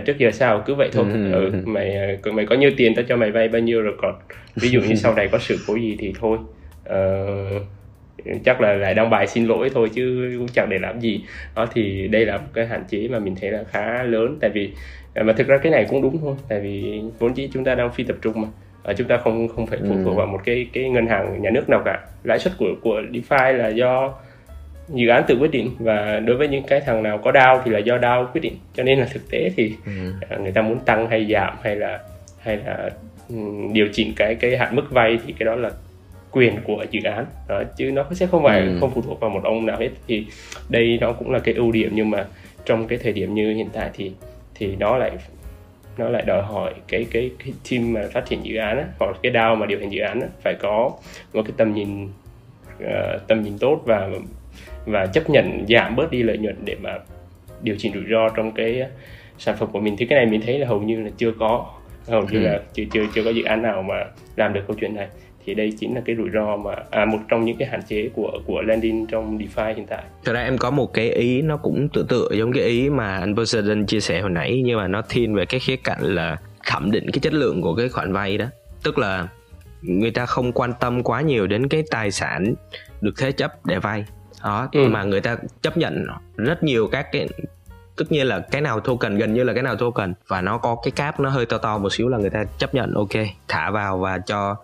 trước 0.00 0.18
giờ 0.18 0.30
sao 0.30 0.62
cứ 0.66 0.74
vậy 0.74 0.88
thôi. 0.92 1.04
Ừ. 1.12 1.32
ừ, 1.32 1.52
mày 1.64 1.96
à, 1.96 2.06
mày 2.32 2.46
có 2.46 2.54
nhiêu 2.56 2.70
tiền 2.76 2.94
tao 2.94 3.04
cho 3.08 3.16
mày 3.16 3.30
vay 3.30 3.48
bao 3.48 3.60
nhiêu 3.62 3.82
rồi 3.82 3.94
còn 4.02 4.14
ví 4.56 4.68
dụ 4.68 4.80
như 4.80 4.94
sau 5.04 5.14
này 5.14 5.28
có 5.32 5.38
sự 5.38 5.56
cố 5.66 5.74
gì 5.74 5.96
thì 6.00 6.12
thôi. 6.20 6.38
Ờ, 6.84 7.26
chắc 8.44 8.60
là 8.60 8.72
lại 8.72 8.94
đăng 8.94 9.10
bài 9.10 9.26
xin 9.26 9.46
lỗi 9.46 9.70
thôi 9.74 9.88
chứ 9.94 10.34
cũng 10.38 10.48
chẳng 10.54 10.68
để 10.70 10.78
làm 10.78 11.00
gì. 11.00 11.24
Đó 11.56 11.66
thì 11.74 12.08
đây 12.08 12.26
là 12.26 12.36
một 12.36 12.44
cái 12.54 12.66
hạn 12.66 12.84
chế 12.88 13.08
mà 13.08 13.18
mình 13.18 13.34
thấy 13.40 13.50
là 13.50 13.64
khá 13.70 14.02
lớn. 14.02 14.38
Tại 14.40 14.50
vì 14.50 14.70
à, 15.14 15.22
mà 15.22 15.32
thực 15.32 15.46
ra 15.46 15.58
cái 15.58 15.72
này 15.72 15.86
cũng 15.90 16.02
đúng 16.02 16.18
thôi. 16.20 16.34
Tại 16.48 16.60
vì 16.60 17.00
vốn 17.18 17.36
dĩ 17.36 17.48
chúng 17.52 17.64
ta 17.64 17.74
đang 17.74 17.92
phi 17.92 18.04
tập 18.04 18.16
trung 18.22 18.40
mà. 18.40 18.48
Ờ, 18.82 18.94
chúng 18.98 19.08
ta 19.08 19.16
không 19.16 19.48
không 19.48 19.66
phải 19.66 19.78
phụ 19.88 19.94
thuộc 20.04 20.14
Ừ. 20.14 20.18
vào 20.18 20.26
một 20.26 20.40
cái 20.44 20.66
cái 20.72 20.88
ngân 20.90 21.06
hàng 21.06 21.42
nhà 21.42 21.50
nước 21.50 21.68
nào 21.68 21.82
cả. 21.84 21.98
Lãi 22.24 22.38
suất 22.38 22.52
của 22.58 22.74
của 22.82 23.00
DeFi 23.12 23.52
là 23.56 23.68
do 23.68 24.14
dự 24.88 25.08
án 25.08 25.24
tự 25.28 25.38
quyết 25.40 25.50
định 25.50 25.70
và 25.78 26.20
đối 26.20 26.36
với 26.36 26.48
những 26.48 26.64
cái 26.66 26.80
thằng 26.80 27.02
nào 27.02 27.18
có 27.18 27.32
DAO 27.32 27.62
thì 27.64 27.70
là 27.70 27.78
do 27.78 27.98
DAO 27.98 28.30
quyết 28.32 28.40
định 28.40 28.56
cho 28.74 28.82
nên 28.82 28.98
là 28.98 29.06
thực 29.12 29.30
tế 29.30 29.50
thì 29.56 29.72
Ừ. 29.86 29.92
à, 30.30 30.36
người 30.42 30.52
ta 30.52 30.62
muốn 30.62 30.78
tăng 30.84 31.10
hay 31.10 31.26
giảm 31.32 31.56
hay 31.62 31.76
là 31.76 32.00
hay 32.38 32.56
là 32.56 32.90
ừm, 33.28 33.72
điều 33.72 33.86
chỉnh 33.92 34.12
cái 34.16 34.34
cái 34.34 34.56
hạn 34.56 34.76
mức 34.76 34.82
vay 34.90 35.18
thì 35.26 35.34
cái 35.38 35.44
đó 35.46 35.54
là 35.54 35.70
quyền 36.30 36.56
của 36.64 36.84
dự 36.90 37.00
án 37.04 37.26
đó, 37.48 37.62
chứ 37.76 37.90
nó 37.92 38.04
sẽ 38.14 38.26
không 38.26 38.42
phải 38.44 38.60
Ừ. 38.60 38.76
không 38.80 38.90
phụ 38.94 39.02
thuộc 39.02 39.20
vào 39.20 39.30
một 39.30 39.40
ông 39.44 39.66
nào 39.66 39.76
hết 39.80 39.88
thì 40.08 40.26
đây 40.68 40.98
nó 41.00 41.12
cũng 41.12 41.30
là 41.30 41.38
cái 41.38 41.54
ưu 41.54 41.72
điểm 41.72 41.90
nhưng 41.94 42.10
mà 42.10 42.24
trong 42.64 42.86
cái 42.88 42.98
thời 43.02 43.12
điểm 43.12 43.34
như 43.34 43.54
hiện 43.54 43.68
tại 43.72 43.90
thì 43.94 44.12
thì 44.54 44.76
nó 44.76 44.96
lại 44.96 45.10
nó 45.98 46.08
lại 46.08 46.22
đòi 46.26 46.42
hỏi 46.42 46.74
cái 46.88 47.06
cái 47.10 47.30
cái 47.44 47.52
team 47.70 47.92
mà 47.92 48.00
phát 48.12 48.26
triển 48.26 48.44
dự 48.44 48.56
án 48.56 48.78
á, 48.78 48.84
hoặc 48.98 49.16
cái 49.22 49.32
DAO 49.32 49.54
mà 49.54 49.66
điều 49.66 49.78
hành 49.80 49.90
dự 49.92 50.00
án 50.00 50.20
á, 50.20 50.26
phải 50.42 50.54
có 50.54 50.90
một 51.34 51.42
cái 51.42 51.52
tầm 51.56 51.74
nhìn 51.74 52.08
ờ, 52.84 53.18
tầm 53.28 53.42
nhìn 53.42 53.58
tốt 53.58 53.82
và 53.84 54.08
và 54.86 55.06
chấp 55.06 55.30
nhận 55.30 55.66
giảm 55.68 55.96
bớt 55.96 56.10
đi 56.10 56.22
lợi 56.22 56.38
nhuận 56.38 56.56
để 56.64 56.76
mà 56.82 56.98
điều 57.62 57.74
chỉnh 57.78 57.92
rủi 57.94 58.04
ro 58.10 58.28
trong 58.36 58.52
cái 58.52 58.82
sản 59.38 59.56
phẩm 59.58 59.68
của 59.72 59.80
mình 59.80 59.96
thì 59.98 60.06
cái 60.06 60.16
này 60.18 60.26
mình 60.26 60.40
thấy 60.46 60.58
là 60.58 60.66
hầu 60.68 60.82
như 60.82 61.02
là 61.02 61.10
chưa 61.16 61.32
có 61.38 61.66
hầu 62.08 62.22
như 62.22 62.38
Ừ. 62.38 62.44
là 62.44 62.60
chưa 62.72 62.82
chưa 62.92 63.02
chưa 63.14 63.24
có 63.24 63.30
dự 63.30 63.42
án 63.42 63.62
nào 63.62 63.82
mà 63.82 63.94
làm 64.36 64.52
được 64.52 64.60
câu 64.66 64.76
chuyện 64.80 64.94
này 64.94 65.08
thì 65.46 65.54
đây 65.54 65.72
chính 65.80 65.94
là 65.94 66.00
cái 66.04 66.16
rủi 66.16 66.30
ro 66.34 66.56
mà 66.56 66.74
à, 66.90 67.04
một 67.04 67.18
trong 67.28 67.44
những 67.44 67.56
cái 67.56 67.68
hạn 67.68 67.80
chế 67.88 68.08
của 68.14 68.32
của 68.46 68.62
lending 68.62 69.06
trong 69.06 69.38
DeFi 69.38 69.74
hiện 69.74 69.86
tại 69.86 70.02
Thật 70.24 70.32
ra 70.32 70.40
em 70.42 70.58
có 70.58 70.70
một 70.70 70.92
cái 70.94 71.10
ý 71.10 71.42
nó 71.42 71.56
cũng 71.56 71.88
tự 71.92 72.06
tựa 72.08 72.28
giống 72.38 72.52
cái 72.52 72.64
ý 72.64 72.90
mà 72.90 73.18
anh 73.18 73.36
Poseidon 73.36 73.86
chia 73.86 74.00
sẻ 74.00 74.20
hồi 74.20 74.30
nãy 74.30 74.62
nhưng 74.64 74.78
mà 74.78 74.88
nó 74.88 75.02
thiên 75.08 75.34
về 75.34 75.46
cái 75.46 75.60
khía 75.60 75.76
cạnh 75.76 76.00
là 76.02 76.36
thẩm 76.66 76.90
định 76.90 77.10
cái 77.12 77.20
chất 77.20 77.32
lượng 77.34 77.62
của 77.62 77.74
cái 77.74 77.88
khoản 77.88 78.12
vay 78.12 78.38
đó. 78.38 78.46
Tức 78.84 78.98
là 78.98 79.28
người 79.82 80.10
ta 80.10 80.26
không 80.26 80.52
quan 80.52 80.72
tâm 80.80 81.02
quá 81.02 81.20
nhiều 81.20 81.46
đến 81.46 81.68
cái 81.68 81.82
tài 81.90 82.10
sản 82.10 82.54
được 83.00 83.12
thế 83.18 83.32
chấp 83.32 83.66
để 83.66 83.78
vay. 83.78 84.04
Đó, 84.42 84.68
Ừ. 84.72 84.88
mà 84.88 85.02
người 85.04 85.20
ta 85.20 85.36
chấp 85.62 85.76
nhận 85.76 86.06
rất 86.36 86.62
nhiều 86.62 86.88
các 86.92 87.06
cái 87.12 87.28
tất 87.96 88.04
nhiên 88.12 88.26
là 88.26 88.40
cái 88.50 88.60
nào 88.60 88.80
token 88.80 89.18
gần 89.18 89.34
như 89.34 89.42
là 89.44 89.52
cái 89.52 89.62
nào 89.62 89.76
token 89.76 90.14
và 90.26 90.40
nó 90.40 90.58
có 90.58 90.76
cái 90.84 90.90
cap 90.90 91.20
nó 91.20 91.28
hơi 91.30 91.46
to 91.46 91.58
to 91.58 91.78
một 91.78 91.92
xíu 91.92 92.08
là 92.08 92.18
người 92.18 92.30
ta 92.30 92.44
chấp 92.58 92.74
nhận 92.74 92.94
ok 92.94 93.26
thả 93.48 93.70
vào 93.70 93.98
và 93.98 94.18
cho 94.18 94.56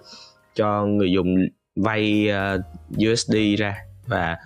cho 0.54 0.86
người 0.86 1.12
dùng 1.12 1.36
vay 1.76 2.28
uh, 2.56 3.10
USD 3.12 3.36
ra 3.58 3.76
và 4.06 4.36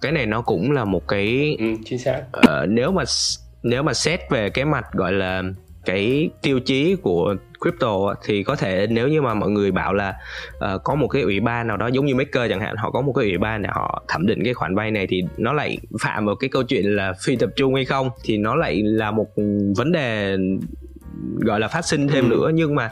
cái 0.00 0.12
này 0.12 0.26
nó 0.26 0.42
cũng 0.42 0.70
là 0.72 0.84
một 0.84 1.08
cái 1.08 1.56
ừ, 1.58 1.64
chính 1.84 1.98
xác 1.98 2.22
ờ, 2.32 2.66
nếu 2.66 2.92
mà 2.92 3.04
nếu 3.62 3.82
mà 3.82 3.94
xét 3.94 4.20
về 4.30 4.50
cái 4.50 4.64
mặt 4.64 4.84
gọi 4.92 5.12
là 5.12 5.42
cái 5.90 6.30
tiêu 6.42 6.60
chí 6.60 6.96
của 7.02 7.34
crypto 7.60 8.14
thì 8.24 8.42
có 8.42 8.56
thể 8.56 8.86
nếu 8.90 9.08
như 9.08 9.22
mà 9.22 9.34
mọi 9.34 9.50
người 9.50 9.70
bảo 9.70 9.94
là 9.94 10.14
ờ, 10.58 10.78
có 10.78 10.94
một 10.94 11.08
cái 11.08 11.22
ủy 11.22 11.40
ban 11.40 11.66
nào 11.66 11.76
đó 11.76 11.86
giống 11.86 12.06
như 12.06 12.14
maker 12.14 12.50
chẳng 12.50 12.60
hạn 12.60 12.76
họ 12.76 12.90
có 12.90 13.00
một 13.00 13.12
cái 13.12 13.24
ủy 13.24 13.38
ban 13.38 13.62
để 13.62 13.68
họ 13.72 14.02
thẩm 14.08 14.26
định 14.26 14.44
cái 14.44 14.54
khoản 14.54 14.74
vay 14.74 14.90
này 14.90 15.06
thì 15.06 15.22
nó 15.36 15.52
lại 15.52 15.78
phạm 16.02 16.26
vào 16.26 16.34
cái 16.36 16.50
câu 16.50 16.62
chuyện 16.62 16.84
là 16.96 17.12
phi 17.24 17.36
tập 17.36 17.50
trung 17.56 17.74
hay 17.74 17.84
không 17.84 18.10
thì 18.24 18.36
nó 18.38 18.54
lại 18.54 18.82
là 18.84 19.10
một 19.10 19.26
vấn 19.76 19.92
đề 19.92 20.36
gọi 21.40 21.60
là 21.60 21.68
phát 21.68 21.84
sinh 21.84 22.08
thêm 22.08 22.24
Ừ. 22.24 22.28
nữa 22.36 22.50
nhưng 22.54 22.74
mà 22.74 22.90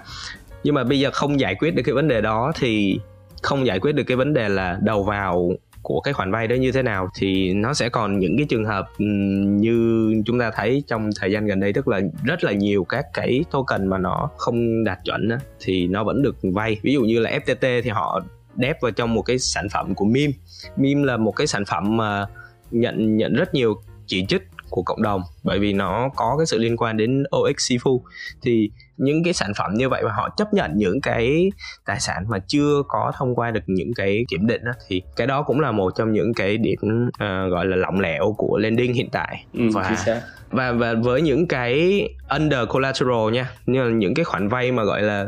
nhưng 0.64 0.74
mà 0.74 0.84
bây 0.84 1.00
giờ 1.00 1.10
không 1.12 1.40
giải 1.40 1.54
quyết 1.54 1.74
được 1.74 1.82
cái 1.86 1.94
vấn 1.94 2.08
đề 2.08 2.20
đó 2.20 2.52
thì 2.60 3.00
không 3.42 3.66
giải 3.66 3.78
quyết 3.80 3.92
được 3.92 4.02
cái 4.06 4.16
vấn 4.16 4.34
đề 4.34 4.48
là 4.48 4.78
đầu 4.82 5.02
vào 5.04 5.50
của 5.88 6.00
cái 6.00 6.14
khoản 6.14 6.30
vay 6.30 6.48
đó 6.48 6.54
như 6.54 6.72
thế 6.72 6.82
nào, 6.82 7.08
thì 7.14 7.52
nó 7.54 7.74
sẽ 7.74 7.88
còn 7.88 8.18
những 8.18 8.36
cái 8.36 8.46
trường 8.48 8.64
hợp 8.64 8.88
ừ, 8.98 9.04
như 9.44 10.12
chúng 10.26 10.38
ta 10.38 10.50
thấy 10.54 10.82
trong 10.86 11.10
thời 11.20 11.32
gian 11.32 11.46
gần 11.46 11.60
đây 11.60 11.72
tức 11.72 11.88
là, 11.88 12.00
rất 12.24 12.44
là 12.44 12.52
nhiều 12.52 12.84
các 12.84 13.06
cái 13.14 13.44
token 13.50 13.86
mà 13.86 13.98
nó 13.98 14.30
không 14.36 14.84
đạt 14.84 14.98
chuẩn 15.04 15.28
thì 15.60 15.86
nó 15.86 16.04
vẫn 16.04 16.22
được 16.22 16.36
vay. 16.42 16.80
Ví 16.82 16.92
dụ 16.92 17.02
như 17.02 17.18
là 17.18 17.30
FTT 17.30 17.82
thì 17.82 17.90
họ 17.90 18.20
đép 18.56 18.82
vào 18.82 18.90
trong 18.90 19.14
một 19.14 19.22
cái 19.22 19.38
sản 19.38 19.68
phẩm 19.68 19.94
của 19.94 20.04
meme 20.04 20.32
meme 20.76 21.04
là 21.04 21.16
một 21.16 21.32
cái 21.32 21.46
sản 21.46 21.64
phẩm 21.64 21.96
mà 21.96 22.26
nhận 22.70 23.16
nhận 23.16 23.34
rất 23.34 23.54
nhiều 23.54 23.74
chỉ 24.06 24.26
trích 24.28 24.42
của 24.70 24.82
cộng 24.82 25.02
đồng 25.02 25.22
bởi 25.42 25.58
vì 25.58 25.72
nó 25.72 26.08
có 26.16 26.34
cái 26.38 26.46
sự 26.46 26.58
liên 26.58 26.76
quan 26.76 26.96
đến 26.96 27.24
OX 27.36 27.56
Sifu. 27.56 28.00
Thì 28.42 28.70
những 28.96 29.24
cái 29.24 29.32
sản 29.32 29.52
phẩm 29.58 29.74
như 29.74 29.88
vậy 29.88 30.02
mà 30.04 30.12
họ 30.12 30.28
chấp 30.36 30.54
nhận 30.54 30.70
những 30.76 31.00
cái 31.00 31.50
tài 31.86 32.00
sản 32.00 32.24
mà 32.28 32.38
chưa 32.46 32.82
có 32.88 33.12
thông 33.18 33.34
qua 33.34 33.50
được 33.50 33.60
những 33.66 33.94
cái 33.94 34.24
kiểm 34.28 34.46
định 34.46 34.64
đó, 34.64 34.72
thì 34.88 35.02
cái 35.16 35.26
đó 35.26 35.42
cũng 35.42 35.60
là 35.60 35.72
một 35.72 35.92
trong 35.96 36.12
những 36.12 36.34
cái 36.34 36.56
điểm 36.58 37.10
ờ, 37.18 37.48
gọi 37.48 37.66
là 37.66 37.76
lỏng 37.76 38.00
lẻo 38.00 38.34
của 38.38 38.58
lending 38.58 38.92
hiện 38.92 39.08
tại. 39.12 39.46
Ừ, 39.52 39.60
và 39.74 40.04
và 40.50 40.72
và 40.72 40.94
với 40.94 41.22
những 41.22 41.48
cái 41.48 42.02
under 42.28 42.68
collateral 42.68 43.32
nha 43.32 43.50
như 43.66 43.82
là 43.82 43.90
những 43.90 44.14
cái 44.14 44.24
khoản 44.24 44.48
vay 44.48 44.72
mà 44.72 44.84
gọi 44.84 45.02
là 45.02 45.26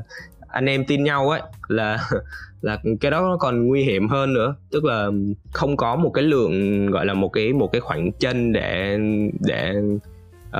anh 0.48 0.66
em 0.66 0.84
tin 0.86 1.04
nhau 1.04 1.30
ấy 1.30 1.40
là 1.68 2.08
là 2.60 2.78
cái 3.00 3.10
đó 3.10 3.20
nó 3.20 3.36
còn 3.36 3.66
nguy 3.66 3.82
hiểm 3.82 4.08
hơn 4.08 4.32
nữa. 4.32 4.54
Tức 4.70 4.84
là 4.84 5.10
không 5.52 5.76
có 5.76 5.96
một 5.96 6.10
cái 6.10 6.24
lượng 6.24 6.86
gọi 6.90 7.06
là 7.06 7.14
một 7.14 7.28
cái 7.28 7.52
một 7.52 7.72
cái 7.72 7.80
khoảng 7.80 8.12
chân 8.12 8.52
để 8.52 8.98
để 9.40 9.72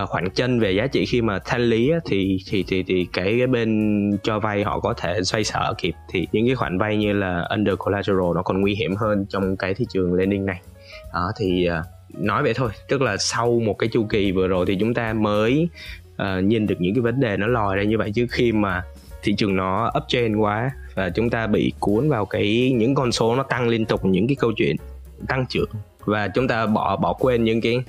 uh, 0.02 0.08
khoảng 0.08 0.30
chân 0.30 0.60
về 0.60 0.72
giá 0.72 0.86
trị. 0.86 1.06
Khi 1.06 1.22
mà 1.22 1.38
thanh 1.44 1.60
lý 1.60 1.90
á, 1.90 1.98
thì 2.04 2.38
thì 2.48 2.64
thì 2.68 2.82
thì 2.82 3.06
cái, 3.12 3.34
cái 3.38 3.46
bên 3.46 4.10
cho 4.22 4.38
vay 4.38 4.64
họ 4.64 4.80
có 4.80 4.94
thể 4.94 5.22
xoay 5.22 5.44
sở 5.44 5.74
kịp. 5.78 5.94
Thì 6.08 6.26
những 6.32 6.46
cái 6.46 6.54
khoản 6.54 6.78
vay 6.78 6.96
như 6.96 7.12
là 7.12 7.46
under 7.50 7.74
collateral 7.78 8.34
nó 8.34 8.42
còn 8.42 8.60
nguy 8.60 8.74
hiểm 8.74 8.94
hơn 8.96 9.26
trong 9.28 9.56
cái 9.56 9.74
thị 9.74 9.84
trường 9.92 10.14
lending 10.14 10.46
này. 10.46 10.60
Đó 11.12 11.32
thì 11.38 11.68
uh, 11.68 11.86
nói 12.24 12.42
vậy 12.42 12.54
thôi. 12.54 12.70
Tức 12.88 13.02
là 13.02 13.16
sau 13.16 13.60
một 13.60 13.74
cái 13.78 13.88
chu 13.92 14.04
kỳ 14.04 14.32
vừa 14.32 14.48
rồi 14.48 14.66
thì 14.66 14.76
chúng 14.80 14.94
ta 14.94 15.12
mới 15.12 15.68
uh, 16.22 16.44
nhìn 16.44 16.66
được 16.66 16.80
những 16.80 16.94
cái 16.94 17.02
vấn 17.02 17.20
đề 17.20 17.36
nó 17.36 17.46
lòi 17.46 17.76
ra 17.76 17.82
như 17.82 17.98
vậy. 17.98 18.12
Chứ 18.14 18.26
khi 18.30 18.52
mà 18.52 18.82
thị 19.22 19.34
trường 19.38 19.56
nó 19.56 19.90
uptrend 20.02 20.36
quá 20.38 20.70
và 20.94 21.10
chúng 21.14 21.30
ta 21.30 21.46
bị 21.46 21.72
cuốn 21.80 22.08
vào 22.08 22.26
cái 22.26 22.72
những 22.76 22.94
con 22.94 23.12
số 23.12 23.36
nó 23.36 23.42
tăng 23.42 23.68
liên 23.68 23.86
tục 23.86 24.04
những 24.04 24.26
cái 24.26 24.36
câu 24.40 24.52
chuyện 24.56 24.76
tăng 25.28 25.46
trưởng. 25.48 25.68
Và 26.04 26.28
chúng 26.28 26.48
ta 26.48 26.66
bỏ 26.66 26.96
bỏ 26.96 27.12
quên 27.12 27.44
những 27.44 27.60
cái 27.60 27.82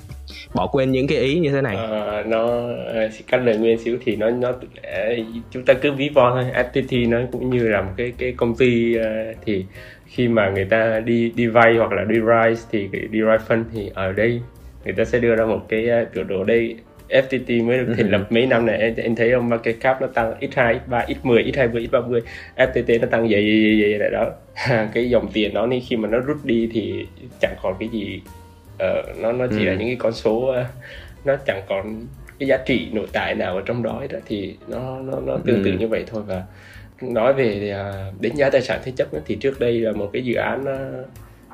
bỏ 0.54 0.68
quên 0.68 0.92
những 0.92 1.08
cái 1.08 1.18
ý 1.18 1.40
như 1.40 1.52
thế 1.52 1.62
này. 1.62 1.76
À, 1.76 2.24
nó 2.28 2.48
ờ, 2.86 3.10
cắt 3.28 3.38
lời 3.38 3.58
nguyên 3.58 3.78
xíu 3.78 3.98
thì 4.06 4.16
nó 4.16 4.30
nó 4.30 4.52
ờ, 4.84 5.16
chúng 5.52 5.66
ta 5.66 5.74
cứ 5.74 5.92
ví 5.92 6.10
von 6.10 6.34
thôi. 6.34 6.64
FPT 6.72 7.10
nó 7.10 7.18
cũng 7.32 7.50
như 7.50 7.68
là 7.68 7.82
một 7.82 7.92
cái 7.98 8.14
cái 8.18 8.32
công 8.38 8.56
ty 8.56 8.96
thì 9.46 9.66
khi 10.06 10.28
mà 10.28 10.50
người 10.50 10.66
ta 10.66 11.00
đi 11.00 11.32
đi 11.36 11.48
vay 11.48 11.76
hoặc 11.78 11.92
là 11.92 12.04
đi 12.04 12.16
rise 12.16 12.68
thì 12.72 12.90
cái 12.92 13.02
đi 13.02 13.20
rise 13.20 13.46
fund 13.48 13.64
thì 13.74 13.92
ở 13.94 14.12
đây 14.12 14.42
người 14.86 14.94
ta 14.94 15.06
sẽ 15.06 15.20
đưa 15.20 15.36
ra 15.36 15.46
một 15.46 15.66
cái 15.70 15.88
biểu 16.16 16.24
đồ 16.24 16.44
đây. 16.44 16.76
FPT 17.12 17.66
mới 17.66 17.78
được 17.78 17.94
thành 17.98 18.10
lập 18.12 18.28
mấy 18.32 18.46
năm 18.46 18.66
này 18.66 18.78
em, 18.78 18.96
em 18.96 19.16
thấy 19.16 19.32
ông 19.32 19.50
market 19.50 19.76
cap 19.80 20.02
nó 20.02 20.08
tăng 20.08 20.34
x2, 20.40 20.80
x3, 20.90 21.06
x10, 21.24 21.52
x20, 21.52 21.88
x30 21.90 22.22
FPT 22.58 23.00
nó 23.02 23.08
tăng 23.08 23.30
dày 23.30 23.44
dày 23.44 23.82
dày, 23.82 24.00
dày 24.00 24.10
đó 24.12 24.32
cái 24.94 25.10
dòng 25.10 25.30
tiền 25.34 25.54
đó 25.54 25.66
nên 25.66 25.82
khi 25.90 25.96
mà 25.96 26.08
nó 26.10 26.20
rút 26.20 26.38
đi 26.46 26.70
thì 26.74 27.06
chẳng 27.42 27.56
còn 27.62 27.76
cái 27.80 27.90
gì 27.90 28.22
Ờ, 28.80 29.04
nó 29.22 29.32
nó 29.32 29.48
chỉ 29.50 29.58
Ừ. 29.60 29.64
là 29.66 29.74
những 29.74 29.88
cái 29.88 29.96
con 30.00 30.14
số 30.14 30.46
ờ, 30.46 30.66
nó 31.26 31.36
chẳng 31.46 31.62
còn 31.70 32.06
cái 32.40 32.48
giá 32.48 32.58
trị 32.66 32.88
nội 32.94 33.08
tại 33.14 33.36
nào 33.36 33.56
ở 33.56 33.62
trong 33.66 33.84
đó 33.84 34.02
á. 34.12 34.20
thì 34.26 34.56
nó 34.68 35.00
nó 35.00 35.20
nó 35.26 35.38
tương 35.46 35.64
tự 35.64 35.72
Ừ. 35.72 35.78
như 35.80 35.88
vậy 35.88 36.04
thôi 36.08 36.24
và 36.28 36.44
nói 37.02 37.34
về 37.34 37.76
uh, 38.14 38.22
đánh 38.22 38.36
giá 38.36 38.50
tài 38.50 38.62
sản 38.62 38.80
thế 38.84 38.92
chấp 38.96 39.08
thì 39.26 39.36
trước 39.36 39.60
đây 39.60 39.80
là 39.80 39.92
một 39.92 40.10
cái 40.14 40.22
dự 40.24 40.36
án 40.36 40.62
uh, 40.64 41.06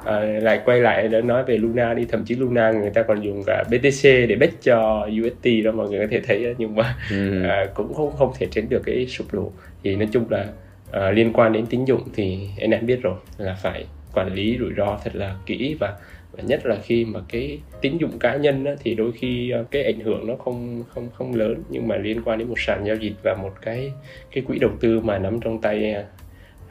à, 0.07 0.19
lại 0.19 0.61
quay 0.65 0.79
lại 0.79 1.07
để 1.07 1.21
nói 1.21 1.43
về 1.43 1.57
Luna 1.57 1.93
đi. 1.93 2.05
Thậm 2.05 2.23
chí 2.25 2.35
Luna 2.35 2.71
người 2.71 2.89
ta 2.89 3.03
còn 3.03 3.21
dùng 3.21 3.43
cả 3.45 3.63
BTC 3.69 4.03
để 4.03 4.35
bách 4.39 4.53
cho 4.61 5.07
UST 5.21 5.47
đó 5.63 5.71
mọi 5.71 5.89
người 5.89 5.99
có 5.99 6.07
thể 6.11 6.21
thấy 6.27 6.55
nhưng 6.57 6.75
mà 6.75 6.95
ừ. 7.11 7.43
à, 7.43 7.65
cũng 7.75 7.93
không 7.93 8.11
không 8.17 8.33
thể 8.39 8.47
tránh 8.51 8.69
được 8.69 8.81
cái 8.85 9.07
sụp 9.07 9.33
đổ 9.33 9.51
thì 9.83 9.95
nói 9.95 10.07
chung 10.11 10.25
là 10.29 10.45
à, 10.91 11.11
liên 11.11 11.33
quan 11.33 11.53
đến 11.53 11.65
tín 11.65 11.85
dụng 11.85 12.01
thì 12.15 12.49
anh 12.61 12.71
em 12.71 12.85
biết 12.85 13.01
rồi 13.01 13.15
là 13.37 13.57
phải 13.61 13.85
quản 14.13 14.33
lý 14.33 14.57
rủi 14.59 14.73
ro 14.77 14.99
thật 15.03 15.15
là 15.15 15.35
kỹ. 15.45 15.75
Và 15.79 15.93
và 16.31 16.43
nhất 16.43 16.65
là 16.65 16.77
khi 16.83 17.05
mà 17.05 17.19
cái 17.29 17.59
tín 17.81 17.97
dụng 17.97 18.19
cá 18.19 18.35
nhân 18.35 18.65
á, 18.65 18.71
thì 18.83 18.95
đôi 18.95 19.11
khi 19.11 19.53
cái 19.71 19.83
ảnh 19.83 19.99
hưởng 19.99 20.27
nó 20.27 20.35
không 20.35 20.83
không 20.93 21.09
không 21.13 21.35
lớn. 21.35 21.63
Nhưng 21.69 21.87
mà 21.87 21.95
liên 21.97 22.21
quan 22.25 22.39
đến 22.39 22.47
một 22.47 22.59
sàn 22.59 22.85
giao 22.85 22.95
dịch 22.95 23.13
và 23.23 23.35
một 23.41 23.53
cái 23.61 23.91
cái 24.31 24.43
quỹ 24.47 24.59
đầu 24.59 24.71
tư 24.79 24.99
mà 24.99 25.17
nắm 25.17 25.39
trong 25.41 25.61
tay 25.61 25.95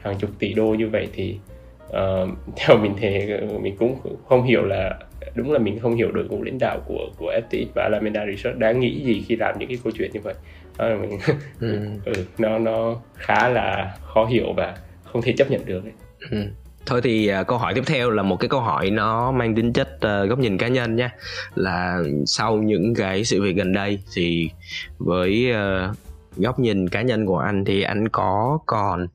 hàng 0.01 0.15
chục 0.19 0.29
tỷ 0.39 0.53
đô 0.53 0.67
như 0.67 0.87
vậy 0.87 1.07
thì 1.13 1.37
uh, 1.89 2.29
theo 2.55 2.77
mình 2.77 2.95
thì 2.99 3.19
mình 3.61 3.75
cũng 3.79 3.99
không 4.29 4.43
hiểu 4.43 4.65
là 4.65 4.99
đúng 5.35 5.51
là 5.51 5.59
mình 5.59 5.79
không 5.79 5.95
hiểu 5.95 6.11
đội 6.11 6.25
ngũ 6.25 6.43
lãnh 6.43 6.57
đạo 6.59 6.79
của 6.87 7.09
của 7.17 7.33
FTX 7.49 7.65
và 7.75 7.83
Alameda 7.83 8.25
Research 8.25 8.59
đã 8.59 8.71
nghĩ 8.71 9.03
gì 9.03 9.25
khi 9.27 9.35
làm 9.35 9.59
những 9.59 9.69
cái 9.69 9.77
câu 9.83 9.93
chuyện 9.97 10.11
như 10.13 10.19
vậy 10.23 10.33
đó 10.77 10.87
là 10.87 10.95
mình 11.01 11.19
ừ. 11.59 11.79
ừ, 12.05 12.13
nó 12.37 12.59
nó 12.59 12.95
khá 13.15 13.49
là 13.49 13.97
khó 14.01 14.25
hiểu 14.25 14.53
và 14.53 14.77
không 15.03 15.21
thể 15.21 15.33
chấp 15.37 15.51
nhận 15.51 15.65
được 15.65 15.83
ấy. 15.83 15.93
Ừ. 16.31 16.37
Thôi 16.85 17.01
thì 17.03 17.31
uh, 17.41 17.47
câu 17.47 17.57
hỏi 17.57 17.73
tiếp 17.73 17.83
theo 17.85 18.09
là 18.09 18.23
một 18.23 18.35
cái 18.35 18.49
câu 18.49 18.59
hỏi 18.59 18.91
nó 18.91 19.31
mang 19.31 19.55
tính 19.55 19.73
chất 19.73 19.89
uh, 19.95 20.29
góc 20.29 20.39
nhìn 20.39 20.57
cá 20.57 20.67
nhân 20.67 20.95
nha 20.95 21.11
là 21.55 21.99
sau 22.25 22.57
những 22.57 22.95
cái 22.95 23.23
sự 23.23 23.41
việc 23.41 23.55
gần 23.55 23.73
đây 23.73 23.99
thì 24.15 24.49
với 24.97 25.51
uh, 25.51 25.97
góc 26.37 26.59
nhìn 26.59 26.89
cá 26.89 27.01
nhân 27.01 27.25
của 27.25 27.37
anh 27.37 27.65
thì 27.65 27.81
anh 27.81 28.09
có 28.09 28.59
còn 28.65 29.07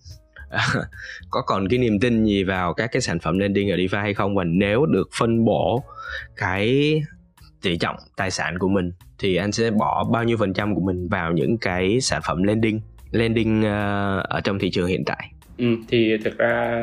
có 1.30 1.42
còn 1.42 1.68
cái 1.68 1.78
niềm 1.78 2.00
tin 2.00 2.24
gì 2.24 2.44
vào 2.44 2.74
các 2.74 2.92
cái 2.92 3.02
sản 3.02 3.18
phẩm 3.18 3.38
lending 3.38 3.70
ở 3.70 3.76
DeFi 3.76 4.00
hay 4.00 4.14
không? 4.14 4.34
Và 4.34 4.44
nếu 4.44 4.86
được 4.86 5.08
phân 5.18 5.44
bổ 5.44 5.84
cái 6.36 7.02
tỷ 7.62 7.76
trọng 7.76 7.96
tài 8.16 8.30
sản 8.30 8.58
của 8.58 8.68
mình 8.68 8.92
thì 9.18 9.36
anh 9.36 9.52
sẽ 9.52 9.70
bỏ 9.70 10.04
bao 10.12 10.24
nhiêu 10.24 10.36
phần 10.36 10.52
trăm 10.52 10.74
của 10.74 10.80
mình 10.80 11.08
vào 11.08 11.32
những 11.32 11.58
cái 11.58 12.00
sản 12.00 12.20
phẩm 12.24 12.42
lending 12.42 12.80
lending 13.10 13.60
uh, 13.60 14.24
ở 14.24 14.40
trong 14.44 14.58
thị 14.58 14.70
trường 14.70 14.86
hiện 14.86 15.04
tại? 15.04 15.32
Ừ, 15.58 15.66
thì 15.88 16.16
thực 16.24 16.38
ra 16.38 16.82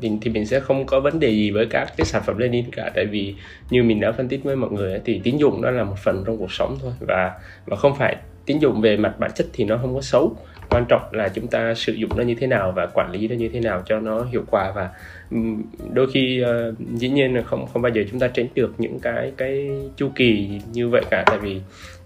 mình 0.00 0.18
thì 0.20 0.30
mình 0.30 0.46
sẽ 0.46 0.60
không 0.60 0.86
có 0.86 1.00
vấn 1.00 1.20
đề 1.20 1.30
gì 1.30 1.50
với 1.50 1.66
các 1.66 1.92
cái 1.96 2.04
sản 2.04 2.22
phẩm 2.26 2.38
lending 2.38 2.70
cả. 2.70 2.90
Tại 2.94 3.06
vì 3.06 3.34
như 3.70 3.82
mình 3.82 4.00
đã 4.00 4.12
phân 4.12 4.28
tích 4.28 4.44
với 4.44 4.56
mọi 4.56 4.70
người 4.70 5.00
thì 5.04 5.20
tín 5.24 5.36
dụng 5.36 5.60
nó 5.62 5.70
là 5.70 5.84
một 5.84 5.98
phần 6.04 6.24
trong 6.26 6.38
cuộc 6.38 6.52
sống 6.52 6.78
thôi. 6.82 6.92
Và 7.00 7.32
và 7.66 7.76
không 7.76 7.96
phải 7.98 8.16
tín 8.46 8.58
dụng 8.58 8.80
về 8.80 8.96
mặt 8.96 9.14
bản 9.18 9.30
chất 9.34 9.46
thì 9.52 9.64
nó 9.64 9.78
không 9.78 9.94
có 9.94 10.00
xấu 10.00 10.36
quan 10.70 10.84
trọng 10.88 11.02
là 11.12 11.28
chúng 11.28 11.46
ta 11.46 11.74
sử 11.74 11.92
dụng 11.92 12.10
nó 12.16 12.22
như 12.22 12.34
thế 12.34 12.46
nào 12.46 12.72
và 12.72 12.86
quản 12.86 13.10
lý 13.10 13.28
nó 13.28 13.34
như 13.34 13.48
thế 13.48 13.60
nào 13.60 13.82
cho 13.86 14.00
nó 14.00 14.24
hiệu 14.30 14.44
quả 14.50 14.72
và 14.74 14.90
đôi 15.92 16.06
khi 16.12 16.44
uh, 16.44 16.78
dĩ 16.94 17.08
nhiên 17.08 17.34
là 17.34 17.42
không 17.42 17.66
không 17.72 17.82
bao 17.82 17.92
giờ 17.92 18.04
chúng 18.10 18.20
ta 18.20 18.28
tránh 18.28 18.46
được 18.54 18.74
những 18.78 18.98
cái 19.00 19.32
cái 19.36 19.70
chu 19.96 20.08
kỳ 20.14 20.60
như 20.72 20.88
vậy 20.88 21.02
cả. 21.10 21.24
Tại 21.26 21.38
vì 21.38 21.60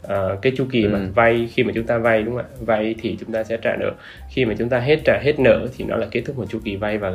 uh, 0.05 0.43
cái 0.43 0.53
chu 0.57 0.65
kỳ 0.73 0.85
ừ. 0.85 0.89
mà 0.89 0.99
vay 1.15 1.49
khi 1.55 1.63
mà 1.63 1.73
chúng 1.75 1.87
ta 1.87 1.99
vay 1.99 2.23
đúng 2.23 2.37
không 2.37 2.45
ạ? 2.45 2.57
Vay 2.61 2.95
thì 3.03 3.17
chúng 3.21 3.33
ta 3.33 3.45
sẽ 3.45 3.57
trả 3.57 3.77
nợ. 3.77 3.93
Khi 4.31 4.45
mà 4.45 4.55
chúng 4.59 4.69
ta 4.69 4.79
hết 4.79 5.01
trả 5.05 5.19
hết 5.23 5.41
nợ 5.41 5.69
thì 5.77 5.85
nó 5.85 5.97
là 5.97 6.07
kết 6.11 6.23
thúc 6.25 6.39
một 6.39 6.45
chu 6.49 6.59
kỳ 6.65 6.77
vay 6.77 6.99
và 6.99 7.13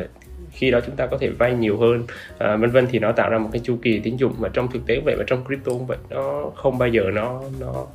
khi 0.51 0.71
đó 0.71 0.79
chúng 0.85 0.95
ta 0.95 1.07
có 1.07 1.17
thể 1.17 1.29
vay 1.29 1.53
nhiều 1.53 1.77
hơn 1.77 2.03
à, 2.37 2.55
vân 2.55 2.71
vân. 2.71 2.87
Thì 2.91 2.99
nó 2.99 3.11
tạo 3.11 3.29
ra 3.29 3.37
một 3.37 3.49
cái 3.51 3.61
chu 3.63 3.77
kỳ 3.81 3.99
tín 3.99 4.17
dụng 4.17 4.33
mà 4.39 4.49
trong 4.53 4.71
thực 4.71 4.85
tế 4.85 4.99
vậy 5.05 5.15
và 5.17 5.23
trong 5.27 5.45
crypto 5.45 5.71
cũng 5.71 5.85
vậy 5.85 5.97
nó 6.09 6.51
không 6.55 6.77
bao 6.77 6.89
giờ 6.89 7.03
nó 7.13 7.41
nó 7.59 7.87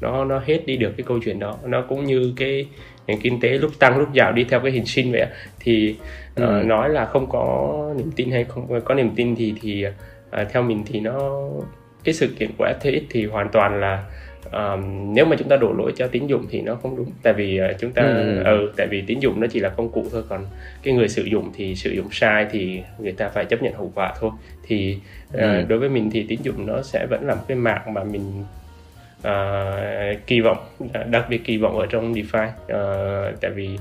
nó 0.00 0.24
nó 0.24 0.42
hết 0.46 0.66
đi 0.66 0.76
được 0.76 0.92
cái 0.96 1.04
câu 1.08 1.18
chuyện 1.24 1.38
đó. 1.38 1.58
Nó 1.64 1.82
cũng 1.82 2.04
như 2.04 2.32
cái 2.36 2.66
nền 3.06 3.20
kinh 3.20 3.40
tế 3.40 3.48
lúc 3.48 3.70
tăng 3.78 3.98
lúc 3.98 4.08
giảm 4.14 4.34
đi 4.34 4.44
theo 4.44 4.60
cái 4.60 4.72
hình 4.72 4.86
sinh 4.86 5.12
vậy 5.12 5.26
thì 5.60 5.96
ừ. 6.34 6.60
uh, 6.60 6.66
nói 6.66 6.88
là 6.88 7.06
không 7.06 7.26
có 7.28 7.74
niềm 7.96 8.10
tin 8.16 8.30
hay 8.30 8.44
không 8.44 8.80
có 8.84 8.94
niềm 8.94 9.10
tin 9.16 9.36
thì 9.36 9.54
thì 9.62 9.86
uh, 9.86 10.48
theo 10.52 10.62
mình 10.62 10.82
thì 10.86 11.00
nó 11.00 11.48
cái 12.04 12.14
sự 12.14 12.28
kiện 12.38 12.50
của 12.58 12.68
FTX 12.80 13.00
thì 13.10 13.26
hoàn 13.26 13.48
toàn 13.48 13.80
là 13.80 14.04
um, 14.52 15.14
nếu 15.14 15.24
mà 15.24 15.36
chúng 15.38 15.48
ta 15.48 15.56
đổ 15.56 15.72
lỗi 15.72 15.92
cho 15.96 16.06
tín 16.06 16.26
dụng 16.26 16.46
thì 16.50 16.60
nó 16.60 16.74
không 16.74 16.96
đúng 16.96 17.10
tại 17.22 17.32
vì 17.32 17.60
uh, 17.60 17.80
chúng 17.80 17.92
ta 17.92 18.02
ừ. 18.02 18.42
ừ 18.44 18.72
tại 18.76 18.86
vì 18.86 19.02
tín 19.06 19.18
dụng 19.18 19.40
nó 19.40 19.46
chỉ 19.50 19.60
là 19.60 19.68
công 19.68 19.88
cụ 19.88 20.06
thôi 20.12 20.22
còn 20.28 20.46
cái 20.82 20.94
người 20.94 21.08
sử 21.08 21.22
dụng 21.22 21.52
thì 21.54 21.74
sử 21.74 21.90
dụng 21.90 22.06
sai 22.10 22.46
thì 22.50 22.80
người 22.98 23.12
ta 23.12 23.28
phải 23.28 23.44
chấp 23.44 23.62
nhận 23.62 23.74
hậu 23.74 23.92
quả 23.94 24.14
thôi 24.20 24.30
thì 24.62 24.98
uh, 25.28 25.40
ừ. 25.40 25.62
đối 25.68 25.78
với 25.78 25.88
mình 25.88 26.10
thì 26.10 26.26
tín 26.28 26.38
dụng 26.42 26.66
nó 26.66 26.82
sẽ 26.82 27.06
vẫn 27.10 27.26
là 27.26 27.34
một 27.34 27.42
cái 27.48 27.56
mạng 27.56 27.94
mà 27.94 28.04
mình 28.04 28.44
uh, 29.26 30.26
kỳ 30.26 30.40
vọng 30.40 30.58
đặc 31.10 31.26
biệt 31.28 31.44
kỳ 31.44 31.56
vọng 31.58 31.78
ở 31.78 31.86
trong 31.86 32.12
DeFi 32.12 32.48
uh, 32.48 33.40
tại 33.40 33.50
vì 33.50 33.78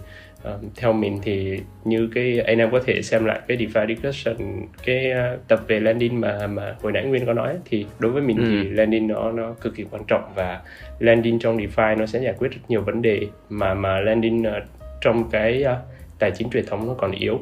uh, 0.47 0.61
theo 0.75 0.93
mình 0.93 1.19
thì 1.23 1.59
như 1.83 2.09
cái 2.15 2.39
anh 2.39 2.57
em 2.57 2.71
có 2.71 2.79
thể 2.85 3.01
xem 3.01 3.25
lại 3.25 3.39
cái 3.47 3.57
DeFi 3.57 3.87
discussion 3.87 4.35
cái 4.83 5.11
uh, 5.11 5.47
tập 5.47 5.59
về 5.67 5.79
landing 5.79 6.21
mà 6.21 6.47
mà 6.47 6.75
hồi 6.81 6.91
nãy 6.91 7.03
Nguyên 7.05 7.25
có 7.25 7.33
nói 7.33 7.55
thì 7.65 7.85
đối 7.99 8.11
với 8.11 8.21
mình 8.21 8.37
ừ. 8.37 8.43
thì 8.49 8.69
landing 8.69 9.07
nó 9.07 9.31
nó 9.31 9.53
cực 9.61 9.75
kỳ 9.75 9.85
quan 9.91 10.03
trọng 10.07 10.31
và 10.35 10.61
landing 10.99 11.39
trong 11.39 11.57
DeFi 11.57 11.97
nó 11.97 12.05
sẽ 12.05 12.19
giải 12.19 12.33
quyết 12.39 12.51
rất 12.51 12.61
nhiều 12.67 12.81
vấn 12.81 13.01
đề 13.01 13.27
mà 13.49 13.73
mà 13.73 13.99
landing 13.99 14.41
uh, 14.41 14.63
trong 15.01 15.29
cái 15.31 15.63
uh, 15.63 15.77
tài 16.19 16.31
chính 16.31 16.49
truyền 16.49 16.65
thống 16.65 16.87
nó 16.87 16.93
còn 16.93 17.11
yếu 17.11 17.39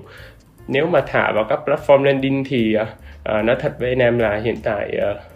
nếu 0.67 0.87
mà 0.87 1.01
thả 1.07 1.31
vào 1.31 1.45
các 1.49 1.59
platform 1.65 2.03
landing 2.03 2.43
thì 2.43 2.75
uh, 2.81 2.87
uh, 3.39 3.45
nói 3.45 3.55
thật 3.59 3.75
với 3.79 3.89
anh 3.89 3.99
em 3.99 4.19
là 4.19 4.41
hiện 4.43 4.55
tại 4.63 4.97
uh, 4.97 5.03
Ờ, 5.03 5.32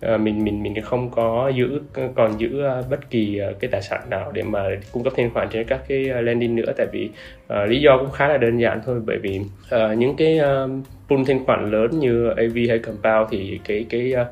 mình 0.00 0.44
mình 0.44 0.62
mình 0.62 0.80
không 0.82 1.10
có 1.10 1.52
giữ 1.54 1.80
còn 2.14 2.40
giữ 2.40 2.62
ờ, 2.62 2.84
bất 2.90 3.10
kỳ 3.10 3.38
ờ, 3.38 3.52
cái 3.60 3.70
tài 3.70 3.82
sản 3.82 4.00
nào 4.10 4.32
để 4.32 4.42
mà 4.42 4.64
cung 4.92 5.04
cấp 5.04 5.12
thanh 5.16 5.30
khoản 5.34 5.48
trên 5.50 5.66
các 5.66 5.80
cái 5.88 5.98
lending 5.98 6.56
nữa. 6.56 6.72
Tại 6.76 6.86
vì 6.92 7.10
uh, 7.52 7.68
lý 7.68 7.80
do 7.80 7.98
cũng 7.98 8.10
khá 8.10 8.28
là 8.28 8.36
đơn 8.36 8.58
giản 8.58 8.80
thôi. 8.86 9.00
Bởi 9.06 9.18
vì 9.22 9.40
uh, 9.40 9.98
những 9.98 10.16
cái 10.16 10.40
uh, 10.40 10.70
pool 11.08 11.20
thanh 11.26 11.44
khoản 11.44 11.70
lớn 11.70 11.90
như 11.98 12.28
AV 12.28 12.56
hay 12.68 12.78
Compound 12.78 13.28
thì 13.30 13.60
cái 13.64 13.86
cái 13.88 14.14
uh, 14.20 14.26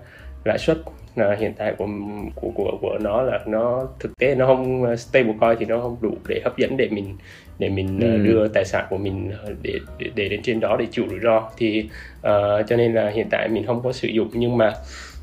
lãi 0.44 0.58
suất 0.58 0.78
là 1.16 1.36
hiện 1.38 1.52
tại 1.56 1.74
của 1.78 1.86
của 2.34 2.50
của 2.54 2.78
của 2.80 2.98
nó 3.00 3.22
là 3.22 3.40
nó 3.46 3.88
thực 4.00 4.16
tế 4.18 4.34
nó 4.34 4.46
không 4.46 4.96
stable 4.96 5.34
coin 5.40 5.56
thì 5.58 5.66
nó 5.66 5.80
không 5.80 5.96
đủ 6.00 6.14
để 6.28 6.40
hấp 6.44 6.56
dẫn 6.56 6.76
để 6.76 6.88
mình 6.90 7.16
để 7.58 7.68
mình 7.68 8.00
ừ. 8.00 8.16
đưa 8.16 8.48
tài 8.48 8.64
sản 8.64 8.86
của 8.90 8.96
mình 8.96 9.32
để, 9.62 9.74
để 9.98 10.10
để 10.14 10.28
đến 10.28 10.42
trên 10.42 10.60
đó 10.60 10.76
để 10.78 10.86
chịu 10.90 11.04
rủi 11.10 11.18
ro. 11.22 11.50
Thì 11.56 11.88
uh, 12.18 12.66
cho 12.68 12.76
nên 12.76 12.94
là 12.94 13.10
hiện 13.10 13.26
tại 13.30 13.48
mình 13.48 13.66
không 13.66 13.82
có 13.82 13.92
sử 13.92 14.08
dụng. 14.08 14.28
Nhưng 14.32 14.56
mà 14.56 14.72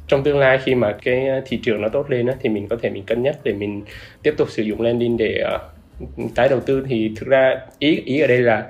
trong 0.08 0.24
tương 0.24 0.39
lai 0.39 0.60
khi 0.63 0.76
mà 0.76 0.96
cái 1.04 1.28
ờ, 1.28 1.41
thị 1.46 1.60
trường 1.63 1.82
nó 1.82 1.89
tốt 1.89 2.10
lên 2.10 2.28
á, 2.28 2.34
thì 2.41 2.50
mình 2.50 2.68
có 2.68 2.78
thể 2.82 2.89
mình 2.89 3.04
cân 3.04 3.24
nhắc 3.24 3.36
để 3.44 3.54
mình 3.54 3.84
tiếp 4.24 4.34
tục 4.38 4.50
sử 4.50 4.63
dụng 4.63 4.82
landing 4.82 5.18
để 5.18 5.44
uh, 5.56 6.36
tái 6.36 6.50
đầu 6.50 6.60
tư. 6.60 6.86
Thì 6.89 7.12
thực 7.15 7.28
ra 7.28 7.56
ý 7.80 8.02
ý 8.06 8.20
ở 8.20 8.28
đây 8.28 8.38
là 8.38 8.65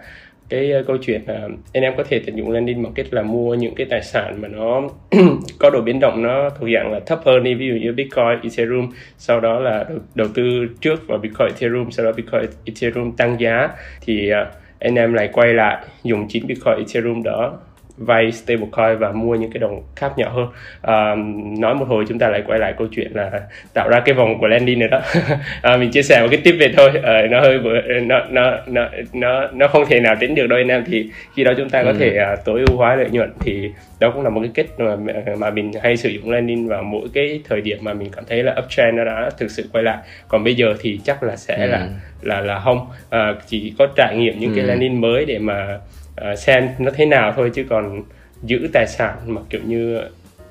cái 0.49 0.73
uh, 0.79 0.87
câu 0.87 0.97
chuyện 0.97 1.21
là 1.27 1.47
anh 1.73 1.83
em 1.83 1.93
có 1.97 2.03
thể 2.03 2.19
tận 2.25 2.35
dụng 2.35 2.51
landing 2.51 2.83
bằng 2.83 2.93
cách 2.93 3.05
là 3.11 3.21
mua 3.21 3.53
những 3.53 3.75
cái 3.75 3.87
tài 3.89 4.01
sản 4.01 4.41
mà 4.41 4.47
nó 4.47 4.81
có 5.59 5.69
độ 5.69 5.81
biến 5.81 5.99
động 5.99 6.23
nó 6.23 6.49
thuộc 6.49 6.69
dạng 6.75 6.91
là 6.91 6.99
thấp 6.99 7.19
hơn 7.25 7.43
đi. 7.43 7.53
Ví 7.53 7.67
dụ 7.67 7.73
như 7.73 7.91
Bitcoin, 7.91 8.41
Ethereum 8.43 8.91
sau 9.17 9.39
đó 9.39 9.59
là 9.59 9.85
đầu, 9.89 9.97
đầu 10.15 10.27
tư 10.33 10.67
trước 10.81 11.07
vào 11.07 11.17
Bitcoin, 11.17 11.47
Ethereum 11.47 11.89
sau 11.89 12.05
đó 12.05 12.11
Bitcoin, 12.11 12.45
Ethereum 12.65 13.11
tăng 13.11 13.39
giá 13.39 13.69
thì 14.01 14.31
uh, 14.31 14.47
anh 14.79 14.95
em 14.95 15.13
lại 15.13 15.29
quay 15.33 15.53
lại 15.53 15.85
dùng 16.03 16.27
chính 16.29 16.47
Bitcoin, 16.47 16.77
Ethereum 16.77 17.23
đó 17.23 17.59
vay 17.97 18.31
stablecoin 18.31 18.97
và 18.99 19.11
mua 19.11 19.35
những 19.35 19.51
cái 19.51 19.59
đồng 19.59 19.83
khác 19.95 20.11
nhỏ 20.17 20.29
hơn 20.29 20.47
à, 20.81 21.15
nói 21.59 21.75
một 21.75 21.85
hồi 21.87 22.05
chúng 22.07 22.19
ta 22.19 22.29
lại 22.29 22.43
quay 22.47 22.59
lại 22.59 22.73
câu 22.77 22.87
chuyện 22.91 23.11
là 23.13 23.31
tạo 23.73 23.89
ra 23.89 23.99
cái 23.99 24.15
vòng 24.15 24.39
của 24.39 24.47
landing 24.47 24.79
nữa 24.79 24.87
đó 24.91 25.01
à, 25.61 25.77
mình 25.77 25.91
chia 25.91 26.01
sẻ 26.01 26.21
một 26.21 26.27
cái 26.31 26.41
tip 26.43 26.55
về 26.59 26.73
thôi 26.77 26.91
à, 27.03 27.21
nó 27.31 27.41
hơi 27.41 27.59
nó 28.01 28.19
nó 28.29 28.51
nó 28.67 28.89
nó 29.13 29.47
nó 29.53 29.67
không 29.67 29.85
thể 29.89 29.99
nào 29.99 30.15
tính 30.19 30.35
được 30.35 30.47
đâu 30.47 30.59
anh 30.59 30.67
em 30.67 30.83
thì 30.87 31.09
khi 31.35 31.43
đó 31.43 31.51
chúng 31.57 31.69
ta 31.69 31.83
có 31.83 31.89
ừ. 31.89 31.95
thể 31.99 32.17
uh, 32.33 32.45
tối 32.45 32.63
ưu 32.67 32.77
hóa 32.77 32.95
lợi 32.95 33.09
nhuận 33.09 33.33
thì 33.39 33.71
đó 33.99 34.11
cũng 34.11 34.23
là 34.23 34.29
một 34.29 34.41
cái 34.41 34.51
kết 34.53 34.79
mà 34.79 34.95
mà 35.37 35.49
mình 35.49 35.71
hay 35.83 35.97
sử 35.97 36.09
dụng 36.09 36.31
landing 36.31 36.67
vào 36.67 36.83
mỗi 36.83 37.07
cái 37.13 37.41
thời 37.49 37.61
điểm 37.61 37.77
mà 37.81 37.93
mình 37.93 38.09
cảm 38.15 38.23
thấy 38.29 38.43
là 38.43 38.55
uptrend 38.63 38.97
nó 38.97 39.05
đã 39.05 39.29
thực 39.37 39.51
sự 39.51 39.69
quay 39.71 39.83
lại 39.83 39.97
còn 40.27 40.43
bây 40.43 40.55
giờ 40.55 40.73
thì 40.79 40.99
chắc 41.03 41.23
là 41.23 41.35
sẽ 41.35 41.57
ừ. 41.57 41.67
là 41.67 41.87
là 42.21 42.41
là 42.41 42.59
không 42.59 42.87
à, 43.09 43.33
chỉ 43.47 43.73
có 43.77 43.87
trải 43.95 44.17
nghiệm 44.17 44.39
những 44.39 44.51
ừ. 44.51 44.55
cái 44.55 44.65
landing 44.65 45.01
mới 45.01 45.25
để 45.25 45.39
mà 45.39 45.79
uh, 46.21 46.39
xem 46.39 46.69
nó 46.79 46.91
thế 46.95 47.05
nào 47.05 47.33
thôi 47.35 47.51
chứ 47.53 47.65
còn 47.69 48.03
giữ 48.43 48.69
tài 48.73 48.87
sản 48.87 49.17
mà 49.25 49.41
kiểu 49.49 49.61
như 49.65 49.99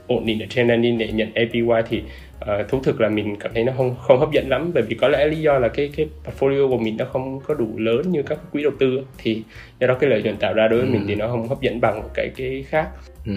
ổn 0.06 0.26
định 0.26 0.42
ở 0.42 0.46
trên 0.50 0.68
landing 0.68 0.98
để 0.98 1.12
nhận 1.12 1.34
APY 1.34 1.62
thì 1.88 2.02
uh, 2.40 2.68
thú 2.68 2.80
thực 2.82 3.00
là 3.00 3.08
mình 3.08 3.36
cảm 3.40 3.54
thấy 3.54 3.64
nó 3.64 3.72
không 3.76 3.94
không 4.00 4.20
hấp 4.20 4.32
dẫn 4.32 4.48
lắm 4.48 4.70
bởi 4.74 4.82
vì 4.82 4.96
có 4.96 5.08
lẽ 5.08 5.26
lý 5.26 5.36
do 5.36 5.58
là 5.58 5.68
cái 5.68 5.90
cái 5.96 6.08
portfolio 6.24 6.68
của 6.68 6.78
mình 6.78 6.96
nó 6.96 7.04
không 7.04 7.40
có 7.40 7.54
đủ 7.54 7.68
lớn 7.76 8.12
như 8.12 8.22
các 8.22 8.38
quỹ 8.52 8.62
đầu 8.62 8.72
tư 8.78 9.00
thì 9.18 9.42
do 9.80 9.86
đó 9.86 9.94
cái 10.00 10.10
lợi 10.10 10.22
nhuận 10.22 10.36
tạo 10.36 10.54
ra 10.54 10.68
đối 10.68 10.80
với 10.80 10.88
ừ. 10.88 10.92
mình 10.92 11.04
thì 11.08 11.14
nó 11.14 11.28
không 11.28 11.48
hấp 11.48 11.60
dẫn 11.60 11.80
bằng 11.80 12.02
cái 12.14 12.30
cái 12.36 12.64
khác. 12.68 12.88
Ừ 13.26 13.32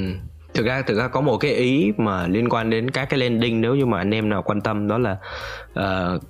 thực 0.58 0.66
ra 0.66 0.82
thực 0.82 0.98
ra 0.98 1.08
có 1.08 1.22
một 1.22 1.38
cái 1.38 1.52
ý 1.52 1.92
mà 1.98 2.28
liên 2.28 2.50
quan 2.50 2.70
đến 2.70 2.92
các 2.92 3.10
cái 3.10 3.20
landing 3.20 3.62
nếu 3.62 3.76
như 3.76 3.86
mà 3.86 3.98
anh 3.98 4.14
em 4.14 4.30
nào 4.30 4.42
quan 4.42 4.62
tâm 4.62 4.88
đó 4.88 4.98
là 4.98 5.18
uh, 5.80 6.22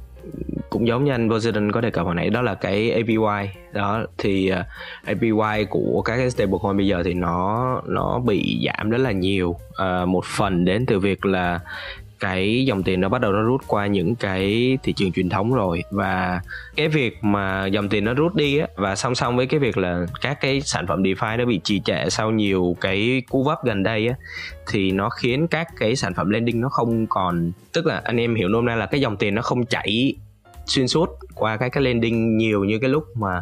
cũng 0.70 0.88
giống 0.88 1.06
như 1.06 1.12
anh 1.12 1.30
President 1.30 1.74
có 1.74 1.82
đề 1.82 1.92
cập 1.92 2.06
hồi 2.06 2.16
nãy 2.16 2.30
đó 2.30 2.42
là 2.42 2.56
cái 2.56 2.92
APY 2.92 3.50
đó 3.74 4.06
thì 4.18 4.50
à, 4.50 4.60
uh, 4.60 5.08
APY 5.08 5.66
của 5.70 6.02
các 6.06 6.18
cái 6.18 6.32
stablecoin 6.32 6.78
bây 6.78 6.88
giờ 6.88 7.02
thì 7.06 7.14
nó 7.14 7.82
nó 7.86 8.20
bị 8.20 8.66
giảm 8.66 8.90
rất 8.90 8.98
là 8.98 9.12
nhiều 9.12 9.50
uh, 9.50 10.08
một 10.08 10.26
phần 10.26 10.66
đến 10.66 10.86
từ 10.86 11.00
việc 11.00 11.26
là 11.26 11.60
cái 12.20 12.66
dòng 12.66 12.84
tiền 12.84 13.02
nó 13.02 13.10
bắt 13.10 13.22
đầu 13.22 13.32
nó 13.32 13.42
rút 13.42 13.62
qua 13.68 13.88
những 13.88 14.16
cái 14.16 14.78
thị 14.84 14.94
trường 14.94 15.12
truyền 15.12 15.30
thống 15.30 15.54
rồi. 15.54 15.84
Và 15.92 16.42
cái 16.76 16.88
việc 16.88 17.24
mà 17.24 17.66
dòng 17.66 17.90
tiền 17.90 18.06
nó 18.06 18.14
rút 18.14 18.36
đi 18.36 18.58
á, 18.58 18.68
và 18.76 18.96
song 18.96 19.16
song 19.16 19.38
với 19.38 19.48
cái 19.48 19.60
việc 19.60 19.78
là 19.78 20.06
các 20.22 20.42
cái 20.42 20.62
sản 20.62 20.88
phẩm 20.88 21.04
DeFi 21.04 21.38
nó 21.38 21.46
bị 21.46 21.60
trì 21.64 21.80
trệ 21.80 22.10
sau 22.10 22.32
nhiều 22.32 22.76
cái 22.82 23.22
cú 23.30 23.44
vấp 23.44 23.64
gần 23.64 23.84
đây 23.84 24.08
á, 24.08 24.16
thì 24.68 24.92
nó 24.92 25.10
khiến 25.10 25.48
các 25.48 25.68
cái 25.80 25.96
sản 25.96 26.14
phẩm 26.14 26.30
lending 26.30 26.62
nó 26.62 26.70
không 26.70 27.08
còn. 27.08 27.52
Tức 27.74 27.86
là 27.86 28.02
anh 28.04 28.18
em 28.18 28.36
hiểu 28.36 28.50
nôm 28.50 28.66
na 28.66 28.76
là 28.76 28.86
cái 28.86 29.02
dòng 29.02 29.18
tiền 29.18 29.36
nó 29.36 29.42
không 29.42 29.66
chảy 29.66 30.14
xuyên 30.66 30.88
suốt 30.88 31.10
qua 31.36 31.58
cái 31.58 31.70
cái 31.70 31.84
lending 31.84 32.38
nhiều 32.38 32.64
như 32.64 32.80
cái 32.80 32.90
lúc 32.90 33.04
mà 33.16 33.42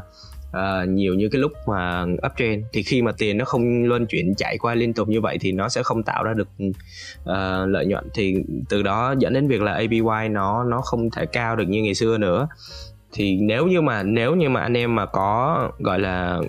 uh, 0.55 0.89
nhiều 0.89 1.13
như 1.13 1.29
cái 1.29 1.41
lúc 1.41 1.51
mà 1.67 2.05
uptrend 2.25 2.63
thì 2.73 2.83
khi 2.83 3.01
mà 3.01 3.11
tiền 3.17 3.37
nó 3.37 3.45
không 3.45 3.83
luân 3.83 4.05
chuyển 4.05 4.35
chạy 4.35 4.57
qua 4.57 4.75
liên 4.75 4.93
tục 4.93 5.07
như 5.07 5.21
vậy 5.21 5.37
thì 5.41 5.51
nó 5.51 5.69
sẽ 5.69 5.83
không 5.83 6.03
tạo 6.03 6.23
ra 6.23 6.33
được 6.33 6.47
uh, 6.59 7.69
lợi 7.69 7.85
nhuận. 7.85 8.07
Thì 8.13 8.35
từ 8.69 8.83
đó 8.83 9.15
dẫn 9.19 9.33
đến 9.33 9.47
việc 9.47 9.61
là 9.61 9.73
APY 9.73 10.29
nó 10.29 10.63
nó 10.63 10.81
không 10.81 11.09
thể 11.09 11.25
cao 11.25 11.55
được 11.55 11.67
như 11.67 11.83
ngày 11.83 11.95
xưa 11.95 12.17
nữa. 12.17 12.47
Thì 13.13 13.37
nếu 13.41 13.67
như 13.67 13.81
mà 13.81 14.03
nếu 14.03 14.35
như 14.35 14.49
mà 14.49 14.61
anh 14.61 14.77
em 14.77 14.95
mà 14.95 15.05
có 15.05 15.71
gọi 15.79 15.99
là 15.99 16.41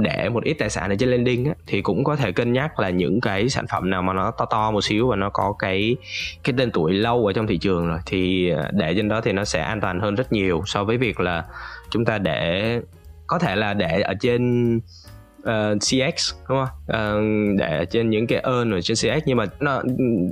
để 0.00 0.28
một 0.28 0.44
ít 0.44 0.54
tài 0.54 0.70
sản 0.70 0.90
ở 0.90 0.96
trên 0.98 1.10
lending 1.10 1.44
á, 1.44 1.54
thì 1.66 1.82
cũng 1.82 2.04
có 2.04 2.16
thể 2.16 2.32
cân 2.32 2.52
nhắc 2.52 2.80
là 2.80 2.90
những 2.90 3.20
cái 3.20 3.48
sản 3.48 3.64
phẩm 3.70 3.90
nào 3.90 4.02
mà 4.02 4.12
nó 4.12 4.30
to 4.30 4.44
to 4.44 4.70
một 4.70 4.80
xíu 4.84 5.08
và 5.08 5.16
nó 5.16 5.30
có 5.30 5.54
cái 5.58 5.96
cái 6.44 6.54
tên 6.58 6.70
tuổi 6.70 6.92
lâu 6.92 7.26
ở 7.26 7.32
trong 7.32 7.46
thị 7.46 7.58
trường 7.58 7.88
rồi 7.88 7.98
thì 8.06 8.50
ờ, 8.50 8.70
để 8.72 8.94
trên 8.96 9.08
đó 9.08 9.20
thì 9.20 9.32
nó 9.32 9.44
sẽ 9.44 9.60
an 9.60 9.80
toàn 9.80 10.00
hơn 10.00 10.14
rất 10.14 10.32
nhiều 10.32 10.62
so 10.66 10.84
với 10.84 10.96
việc 10.96 11.20
là 11.20 11.44
chúng 11.90 12.04
ta 12.04 12.18
để 12.18 12.80
có 13.28 13.38
thể 13.38 13.56
là 13.56 13.74
để 13.74 14.00
ở 14.00 14.14
trên 14.20 14.76
uh, 14.76 15.44
ờ, 15.44 15.74
CX 15.80 16.34
đúng 16.48 16.58
không? 16.58 16.68
Uh, 16.88 17.58
để 17.58 17.86
trên 17.90 18.10
những 18.10 18.26
cái 18.26 18.38
earn 18.38 18.70
ở 18.70 18.80
trên 18.80 18.96
CX 18.96 19.22
nhưng 19.26 19.36
mà 19.36 19.44
nó 19.60 19.82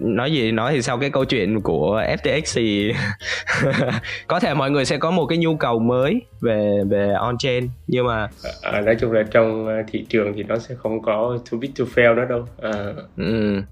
nói 0.01 0.33
gì 0.33 0.53
nói 0.53 0.73
thì 0.73 0.83
sau 0.83 0.99
cái 0.99 1.11
câu 1.11 1.25
chuyện 1.25 1.61
của 1.61 2.03
FTX 2.23 2.43
thì 2.55 2.93
có 4.27 4.41
thể 4.41 4.55
mọi 4.55 4.71
người 4.71 4.85
sẽ 4.85 4.99
có 4.99 5.11
một 5.11 5.27
cái 5.27 5.39
nhu 5.39 5.57
cầu 5.57 5.79
mới 5.79 6.23
về 6.41 6.81
về 6.89 7.13
on 7.13 7.39
chain 7.39 7.69
nhưng 7.87 8.07
mà 8.07 8.29
à, 8.63 8.81
nói 8.81 8.97
chung 9.01 9.13
là 9.13 9.23
trong 9.31 9.69
thị 9.93 10.07
trường 10.09 10.33
thì 10.37 10.43
nó 10.43 10.59
sẽ 10.59 10.75
không 10.75 11.03
có 11.03 11.39
too 11.51 11.59
big 11.59 11.71
to 11.79 11.85
fail 11.95 12.15
nữa 12.15 12.25
đâu. 12.29 12.45
À. 12.63 12.95
Ừ 13.17 13.63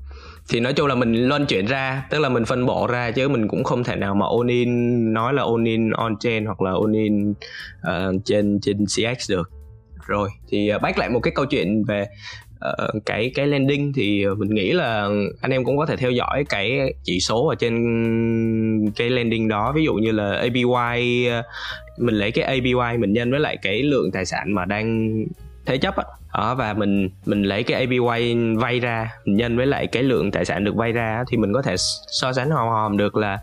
thì 0.49 0.61
nói 0.61 0.73
chung 0.73 0.87
là 0.87 0.95
mình 0.95 1.29
loan 1.29 1.47
chuyển 1.47 1.67
ra 1.67 2.07
tức 2.11 2.19
là 2.19 2.29
mình 2.29 2.45
phân 2.45 2.67
bổ 2.67 2.87
ra 2.87 3.11
chứ 3.11 3.29
mình 3.29 3.49
cũng 3.49 3.65
không 3.65 3.85
thể 3.85 3.97
nào 3.97 4.15
mà 4.15 4.27
ôn 4.27 4.47
in 4.47 5.13
nói 5.13 5.35
là 5.35 5.43
ôn 5.43 5.65
in 5.65 5.91
on 5.91 6.17
chain 6.21 6.45
hoặc 6.45 6.63
là 6.63 6.71
ôn 6.71 6.93
in 6.93 7.31
uh, 7.31 7.37
ờ, 7.83 8.13
trên 8.25 8.61
trên 8.63 8.87
CX 8.87 9.31
được. 9.31 9.51
Rồi 10.07 10.29
thì 10.49 10.69
ờ, 10.69 10.77
uh, 10.77 10.83
back 10.83 10.99
lại 10.99 11.09
một 11.09 11.21
cái 11.21 11.33
câu 11.35 11.45
chuyện 11.45 11.85
về 11.85 12.07
uh, 12.55 13.05
cái 13.07 13.33
cái 13.35 13.47
landing 13.47 13.93
thì 13.93 14.27
mình 14.39 14.55
nghĩ 14.55 14.73
là 14.73 15.09
anh 15.41 15.51
em 15.51 15.65
cũng 15.65 15.79
có 15.79 15.87
thể 15.87 15.97
theo 15.97 16.11
dõi 16.11 16.45
cái 16.49 16.95
chỉ 17.05 17.21
số 17.21 17.47
ở 17.47 17.55
trên 17.55 17.75
cái 18.97 19.11
landing 19.11 19.49
đó. 19.49 19.73
Ví 19.77 19.85
dụ 19.85 19.95
như 19.95 20.13
là 20.13 20.33
APY 20.33 20.65
uh, 20.65 21.45
mình 21.99 22.15
lấy 22.15 22.31
cái 22.31 22.45
APY 22.45 22.99
mình 22.99 23.13
nhân 23.13 23.31
với 23.31 23.41
lại 23.41 23.57
cái 23.63 23.83
lượng 23.83 24.11
tài 24.13 24.27
sản 24.27 24.55
mà 24.55 24.65
đang 24.65 25.15
thế 25.67 25.79
chấp 25.79 25.97
á 25.97 26.05
đó 26.35 26.55
và 26.55 26.73
mình 26.73 27.11
mình 27.27 27.43
lấy 27.43 27.63
cái 27.63 27.81
APY 27.81 28.35
vay 28.57 28.81
ra 28.81 29.11
mình 29.25 29.37
nhân 29.37 29.57
với 29.57 29.67
lại 29.67 29.87
cái 29.87 30.03
lượng 30.03 30.31
tài 30.31 30.45
sản 30.45 30.65
được 30.65 30.77
vay 30.77 30.93
ra 30.93 31.25
thì 31.29 31.37
mình 31.37 31.53
có 31.53 31.63
thể 31.63 31.75
so 32.07 32.33
sánh 32.33 32.51
hòm 32.51 32.69
hòm 32.69 32.97
được 32.97 33.17
là 33.17 33.39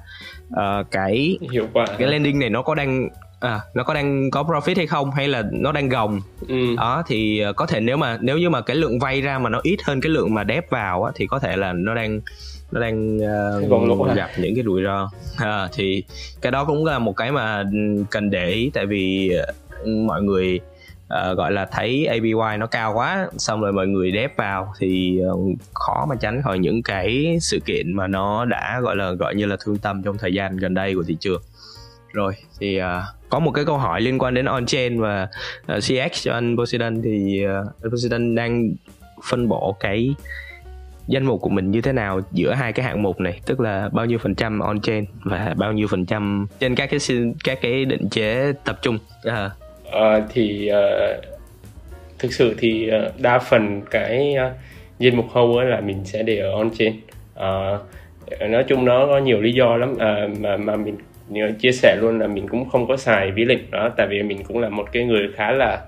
uh, 0.49 0.91
cái 0.91 1.38
hiệu 1.51 1.67
quả 1.73 1.86
cái 1.97 2.08
landing 2.08 2.39
này 2.39 2.49
nó 2.49 2.62
có 2.62 2.75
đang 2.75 3.10
à, 3.41 3.60
nó 3.73 3.84
có 3.84 3.93
đang 3.93 4.32
có 4.32 4.43
profit 4.43 4.75
hay 4.75 4.88
không 4.88 5.12
hay 5.12 5.27
là 5.27 5.43
nó 5.51 5.71
đang 5.71 5.89
gồng. 5.89 6.21
Ừ. 6.47 6.75
đó 6.77 7.04
thì 7.08 7.39
ờ, 7.39 7.54
có 7.54 7.65
thể 7.65 7.80
nếu 7.80 7.97
mà 7.97 8.17
nếu 8.21 8.38
như 8.38 8.49
mà 8.49 8.62
cái 8.62 8.75
lượng 8.75 8.99
vay 8.99 9.21
ra 9.21 9.39
mà 9.39 9.49
nó 9.49 9.60
ít 9.63 9.80
hơn 9.84 10.01
cái 10.01 10.10
lượng 10.10 10.34
mà 10.34 10.43
đép 10.43 10.69
vào 10.69 11.04
á, 11.04 11.12
thì 11.15 11.27
có 11.27 11.39
thể 11.39 11.58
là 11.58 11.73
nó 11.73 11.95
đang 11.95 12.21
nó 12.71 12.82
đang 12.82 13.17
uh, 13.17 14.15
gặp 14.15 14.30
những 14.38 14.56
cái 14.56 14.63
rủi 14.63 14.84
ro. 14.84 15.10
À, 15.38 15.67
thì 15.73 16.04
cái 16.41 16.51
đó 16.51 16.65
cũng 16.65 16.86
là 16.86 16.99
một 16.99 17.17
cái 17.17 17.32
mà 17.32 17.63
cần 18.10 18.30
để 18.30 18.49
ý 18.49 18.71
tại 18.73 18.86
vì 18.86 19.32
mọi 19.86 20.21
người 20.21 20.60
uh, 21.12 21.38
gọi 21.38 21.52
là 21.52 21.65
thấy 21.65 22.06
APY 22.06 22.34
nó 22.60 22.67
cao 22.67 22.93
quá 22.93 23.28
xong 23.38 23.62
rồi 23.62 23.74
mọi 23.74 23.88
người 23.88 24.12
đép 24.12 24.38
vào 24.38 24.74
thì 24.80 25.19
uh, 25.32 25.58
khó 25.74 26.06
mà 26.10 26.15
tránh 26.15 26.41
khỏi 26.41 26.60
những 26.60 26.84
cái 26.84 27.38
sự 27.41 27.60
kiện 27.65 27.93
mà 27.93 28.08
nó 28.08 28.45
đã 28.45 28.80
gọi 28.82 28.95
là 28.95 29.12
gọi 29.12 29.36
như 29.36 29.45
là 29.45 29.58
thương 29.65 29.78
tâm 29.78 30.04
trong 30.04 30.17
thời 30.17 30.34
gian 30.34 30.58
gần 30.58 30.74
đây 30.74 30.95
của 30.95 31.04
thị 31.04 31.17
trường. 31.19 31.41
Rồi 32.13 32.34
thì 32.60 32.82
uh, 32.82 32.86
có 33.30 33.39
một 33.39 33.52
cái 33.52 33.65
câu 33.65 33.78
hỏi 33.78 34.02
liên 34.02 34.19
quan 34.19 34.34
đến 34.34 34.45
on 34.45 34.65
chain 34.65 35.02
và 35.02 35.28
uh, 35.78 35.78
CX 35.78 36.24
cho 36.24 36.34
anh 36.34 36.58
Poseidon 36.58 37.02
thì 37.02 37.45
uh, 37.45 37.91
Poseidon 37.91 38.36
đang 38.36 38.71
phân 39.30 39.47
bổ 39.47 39.78
cái 39.80 40.15
danh 41.08 41.26
mục 41.26 41.41
của 41.41 41.50
mình 41.50 41.71
như 41.71 41.82
thế 41.82 41.91
nào 41.91 42.21
giữa 42.32 42.54
hai 42.54 42.74
cái 42.74 42.86
hạng 42.86 43.02
mục 43.02 43.19
này? 43.19 43.41
Tức 43.45 43.60
là 43.60 43.89
bao 43.93 44.06
nhiêu 44.06 44.17
phần 44.17 44.36
trăm 44.36 44.60
on 44.60 44.82
chain 44.82 45.06
và 45.24 45.54
bao 45.58 45.74
nhiêu 45.74 45.88
phần 45.88 46.06
trăm 46.06 46.47
trên 46.60 46.76
các 46.76 46.89
cái 46.91 47.00
các 47.43 47.60
cái 47.62 47.86
định 47.86 48.10
chế 48.10 48.54
tập 48.65 48.80
trung? 48.82 48.97
À, 49.24 49.50
uh, 49.95 50.23
thì 50.34 50.71
uh, 50.71 51.25
thực 52.19 52.34
sự 52.34 52.56
thì 52.58 52.91
uh, 52.91 53.21
đa 53.21 53.39
phần 53.39 53.82
cái 53.91 54.36
uh, 54.47 54.51
danh 54.99 55.17
mục 55.17 55.25
hâu 55.32 55.62
là 55.62 55.82
mình 55.82 56.06
sẽ 56.06 56.23
để 56.23 56.38
ở 56.38 56.51
on 56.51 56.69
chain. 56.77 56.93
Uh, 57.36 57.82
nói 58.49 58.63
chung 58.67 58.86
nó 58.86 59.06
có 59.06 59.17
nhiều 59.17 59.41
lý 59.41 59.51
do 59.51 59.75
lắm. 59.77 59.93
Uh, 59.93 60.39
mà 60.39 60.58
mà 60.58 60.75
mình 60.75 60.97
chia 61.60 61.71
sẻ 61.71 61.97
luôn 62.01 62.19
là 62.19 62.27
mình 62.27 62.47
cũng 62.47 62.69
không 62.69 62.88
có 62.88 62.97
xài 62.97 63.32
ví 63.32 63.45
lịch 63.45 63.71
đó 63.71 63.89
tại 63.97 64.08
vì 64.10 64.23
mình 64.23 64.43
cũng 64.43 64.60
là 64.60 64.69
một 64.69 64.91
cái 64.91 65.04
người 65.04 65.27
khá 65.36 65.51
là 65.51 65.82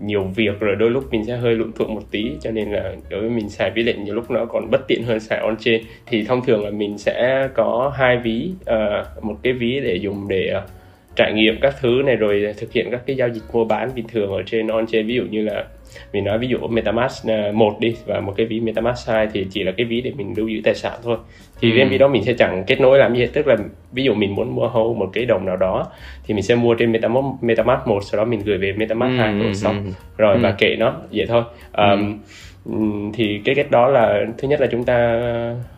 nhiều 0.00 0.22
việc 0.36 0.60
rồi 0.60 0.76
đôi 0.76 0.90
lúc 0.90 1.04
mình 1.10 1.24
sẽ 1.26 1.36
hơi 1.36 1.54
lụn 1.54 1.72
thuận 1.72 1.94
một 1.94 2.02
tí 2.10 2.32
cho 2.40 2.50
nên 2.50 2.72
là 2.72 2.94
đối 3.10 3.20
với 3.20 3.30
mình 3.30 3.48
xài 3.48 3.70
ví 3.70 3.82
lệnh 3.82 4.04
nhiều 4.04 4.14
lúc 4.14 4.30
nó 4.30 4.44
còn 4.44 4.70
bất 4.70 4.88
tiện 4.88 5.02
hơn 5.02 5.20
xài 5.20 5.38
on 5.38 5.56
chain. 5.56 5.82
Thì 6.06 6.24
thông 6.24 6.44
thường 6.44 6.64
là 6.64 6.70
mình 6.70 6.98
sẽ 6.98 7.48
có 7.54 7.92
hai 7.96 8.16
ví 8.16 8.50
uh, 8.60 9.24
một 9.24 9.36
cái 9.42 9.52
ví 9.52 9.80
để 9.80 9.94
dùng 9.94 10.28
để 10.28 10.54
uh, 10.56 10.70
trải 11.16 11.32
nghiệm 11.32 11.60
các 11.60 11.74
thứ 11.80 12.02
này 12.06 12.16
rồi 12.16 12.54
thực 12.58 12.72
hiện 12.72 12.88
các 12.90 13.00
cái 13.06 13.16
giao 13.16 13.28
dịch 13.28 13.42
mua 13.52 13.64
bán 13.64 13.90
bình 13.94 14.06
thường 14.08 14.32
ở 14.32 14.42
trên 14.46 14.68
on 14.68 14.86
chain 14.86 15.06
ví 15.06 15.14
dụ 15.14 15.22
như 15.30 15.42
là 15.42 15.64
mình 16.12 16.24
nói 16.24 16.38
ví 16.38 16.48
dụ 16.48 16.58
MetaMask 16.58 17.28
à, 17.28 17.50
một 17.54 17.76
đi 17.80 17.96
và 18.06 18.20
một 18.20 18.34
cái 18.36 18.46
ví 18.46 18.60
MetaMask 18.60 19.08
2 19.08 19.28
thì 19.32 19.46
chỉ 19.50 19.62
là 19.62 19.72
cái 19.76 19.86
ví 19.86 20.00
để 20.00 20.12
mình 20.16 20.34
lưu 20.36 20.48
giữ 20.48 20.60
tài 20.64 20.74
sản 20.74 20.92
thôi 21.02 21.16
thì 21.60 21.80
ừ. 21.80 21.88
ví 21.90 21.98
đó 21.98 22.08
mình 22.08 22.24
sẽ 22.24 22.32
chẳng 22.32 22.64
kết 22.66 22.80
nối 22.80 22.98
làm 22.98 23.14
gì 23.14 23.20
hết 23.20 23.28
tức 23.32 23.46
là 23.46 23.56
ví 23.92 24.04
dụ 24.04 24.14
mình 24.14 24.34
muốn 24.34 24.54
mua 24.54 24.68
hold 24.68 24.98
một 24.98 25.10
cái 25.12 25.24
đồng 25.24 25.46
nào 25.46 25.56
đó 25.56 25.86
thì 26.26 26.34
mình 26.34 26.42
sẽ 26.42 26.54
mua 26.54 26.74
trên 26.74 26.92
MetaMask 26.92 27.24
MetaMask 27.42 27.86
một 27.86 28.00
sau 28.04 28.18
đó 28.18 28.24
mình 28.24 28.40
gửi 28.44 28.58
về 28.58 28.72
MetaMask 28.72 29.12
ừ, 29.12 29.16
2 29.16 29.32
rồi 29.32 29.46
ừ, 29.46 29.54
xong 29.54 29.84
ừ. 29.84 29.90
rồi 30.16 30.34
ừ. 30.34 30.40
và 30.42 30.54
kệ 30.58 30.76
nó 30.76 30.94
vậy 31.12 31.26
thôi 31.28 31.42
um, 31.72 32.18
ừ. 32.64 33.10
thì 33.14 33.40
cái 33.44 33.54
cách 33.54 33.70
đó 33.70 33.88
là 33.88 34.26
thứ 34.38 34.48
nhất 34.48 34.60
là 34.60 34.66
chúng 34.70 34.84
ta 34.84 35.20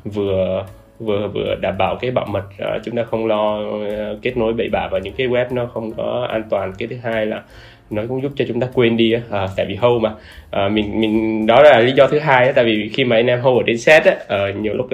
vừa 0.05 0.66
vừa 0.99 1.29
vừa 1.29 1.55
đảm 1.61 1.79
bảo 1.79 1.97
cái 2.01 2.11
bảo 2.11 2.27
mật 2.27 2.45
ờ, 2.59 2.79
chúng 2.85 2.97
ta 2.97 3.03
không 3.03 3.27
lo 3.27 3.59
ờ, 3.89 4.19
kết 4.23 4.37
nối 4.37 4.53
bậy 4.53 4.69
bạ 4.73 4.89
vào 4.91 5.01
những 5.01 5.15
cái 5.15 5.29
web 5.29 5.55
nó 5.55 5.67
không 5.67 5.93
có 5.97 6.27
an 6.31 6.43
toàn. 6.51 6.73
Cái 6.79 6.89
thứ 6.89 6.97
hai 7.03 7.27
là 7.27 7.43
nó 7.90 8.03
cũng 8.09 8.22
giúp 8.22 8.33
cho 8.37 8.44
chúng 8.49 8.61
ta 8.61 8.66
quên 8.75 8.96
đi 8.96 9.14
à, 9.31 9.46
tại 9.57 9.66
vì 9.66 9.75
hâu 9.75 9.99
mà. 9.99 10.11
À, 10.51 10.68
mình 10.68 11.01
mình 11.01 11.46
đó 11.46 11.62
là 11.62 11.79
lý 11.79 11.92
do 11.92 12.07
thứ 12.07 12.18
hai 12.18 12.53
tại 12.53 12.64
vì 12.64 12.90
khi 12.94 13.05
mà 13.05 13.16
anh 13.16 13.27
em 13.27 13.40
hâu 13.40 13.59
ở 13.59 13.62
trên 13.66 13.79
set 13.79 14.05
á 14.05 14.14
ờ, 14.27 14.53
nhiều 14.53 14.75
lúc 14.75 14.88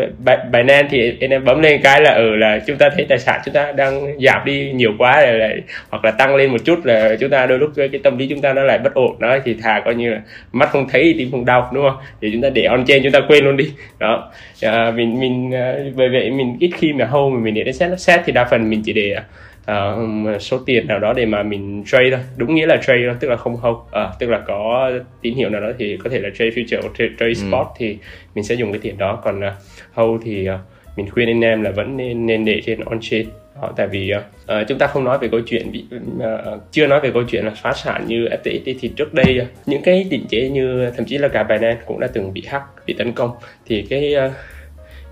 bài 0.52 0.62
nan 0.62 0.86
thì 0.90 1.16
anh 1.20 1.30
em 1.30 1.44
bấm 1.44 1.62
lên 1.62 1.80
cái 1.82 2.00
là 2.00 2.10
ở 2.10 2.22
ừ, 2.22 2.36
là 2.36 2.58
chúng 2.66 2.76
ta 2.76 2.90
thấy 2.96 3.06
tài 3.08 3.18
sản 3.18 3.40
chúng 3.44 3.54
ta 3.54 3.72
đang 3.72 4.20
giảm 4.20 4.44
đi 4.44 4.72
nhiều 4.74 4.92
quá 4.98 5.26
rồi 5.26 5.38
lại 5.38 5.60
hoặc 5.90 6.04
là 6.04 6.10
tăng 6.10 6.36
lên 6.36 6.50
một 6.50 6.64
chút 6.64 6.84
là 6.84 7.16
chúng 7.20 7.30
ta 7.30 7.46
đôi 7.46 7.58
lúc 7.58 7.70
cái 7.76 7.88
tâm 8.02 8.18
lý 8.18 8.26
chúng 8.26 8.40
ta 8.40 8.52
nó 8.52 8.62
lại 8.62 8.78
bất 8.78 8.94
ổn. 8.94 9.18
Đó 9.18 9.38
thì 9.44 9.54
thà 9.62 9.82
coi 9.84 9.94
như 9.94 10.10
là 10.10 10.20
mắt 10.52 10.68
không 10.70 10.88
thấy 10.88 11.14
tim 11.18 11.30
không 11.30 11.44
đau 11.44 11.70
đúng 11.74 11.84
không? 11.88 11.96
Thì 12.20 12.30
chúng 12.32 12.42
ta 12.42 12.50
để 12.50 12.64
on 12.64 12.84
trên 12.86 13.02
chúng 13.02 13.12
ta 13.12 13.20
quên 13.28 13.44
luôn 13.44 13.56
đi. 13.56 13.72
Đó. 13.98 14.30
À, 14.62 14.90
mình 14.90 15.20
mình 15.20 15.54
à, 15.54 15.74
bởi 15.96 16.08
về 16.08 16.20
vậy 16.20 16.30
mình 16.30 16.56
ít 16.60 16.70
khi 16.76 16.92
mà 16.92 17.04
hâu 17.04 17.30
mà 17.30 17.40
mình 17.40 17.54
để 17.54 17.62
đến 17.64 17.74
set 17.74 18.00
set 18.00 18.20
thì 18.24 18.32
đa 18.32 18.44
phần 18.44 18.70
mình 18.70 18.82
chỉ 18.84 18.92
để 18.92 19.12
à, 19.12 19.22
uh, 19.70 20.42
số 20.42 20.58
tiền 20.66 20.86
nào 20.86 20.98
đó 20.98 21.12
để 21.12 21.26
mà 21.26 21.42
mình 21.42 21.82
trade 21.86 22.10
thôi 22.10 22.20
đúng 22.36 22.54
nghĩa 22.54 22.66
là 22.66 22.76
trade 22.76 23.06
đó 23.06 23.14
tức 23.20 23.28
là 23.28 23.36
không 23.36 23.56
hold 23.56 23.76
uh, 23.76 24.18
tức 24.18 24.30
là 24.30 24.38
có 24.46 24.90
tín 25.22 25.34
hiệu 25.34 25.50
nào 25.50 25.60
đó 25.60 25.68
thì 25.78 25.96
có 25.96 26.10
thể 26.10 26.20
là 26.20 26.28
trade 26.34 26.50
future 26.50 26.80
hoặc 26.82 26.92
trade, 26.98 27.10
trade 27.18 27.28
ừ. 27.28 27.34
spot 27.34 27.66
ừ. 27.66 27.72
thì 27.76 27.98
mình 28.34 28.44
sẽ 28.44 28.54
dùng 28.54 28.72
cái 28.72 28.80
tiền 28.82 28.98
đó 28.98 29.20
còn 29.24 29.38
uh, 29.38 29.52
hold 29.94 30.22
thì 30.24 30.48
uh, 30.50 30.60
mình 30.96 31.10
khuyên 31.10 31.28
anh 31.28 31.44
em 31.44 31.62
là 31.62 31.70
vẫn 31.70 31.96
nên 31.96 32.26
nên 32.26 32.44
để 32.44 32.60
trên 32.66 32.80
on 32.80 32.98
chain 33.00 33.26
đó, 33.62 33.72
tại 33.76 33.86
vì 33.86 34.12
uh, 34.14 34.68
chúng 34.68 34.78
ta 34.78 34.86
không 34.86 35.04
nói 35.04 35.18
về 35.18 35.28
câu 35.28 35.40
chuyện 35.46 35.72
bị 35.72 35.84
uh, 36.16 36.60
chưa 36.70 36.86
nói 36.86 37.00
về 37.00 37.10
câu 37.14 37.22
chuyện 37.22 37.44
là 37.44 37.52
phá 37.62 37.72
sản 37.72 38.06
như 38.06 38.24
FTX 38.24 38.74
thì 38.80 38.88
trước 38.96 39.14
đây 39.14 39.40
uh, 39.42 39.48
những 39.66 39.82
cái 39.82 40.06
định 40.10 40.24
chế 40.28 40.48
như 40.48 40.90
thậm 40.96 41.06
chí 41.06 41.18
là 41.18 41.28
cả 41.28 41.42
Binance 41.42 41.80
cũng 41.86 42.00
đã 42.00 42.06
từng 42.06 42.32
bị 42.32 42.42
hack 42.46 42.64
bị 42.86 42.94
tấn 42.94 43.12
công 43.12 43.30
thì 43.66 43.86
cái 43.90 44.14
uh, 44.26 44.32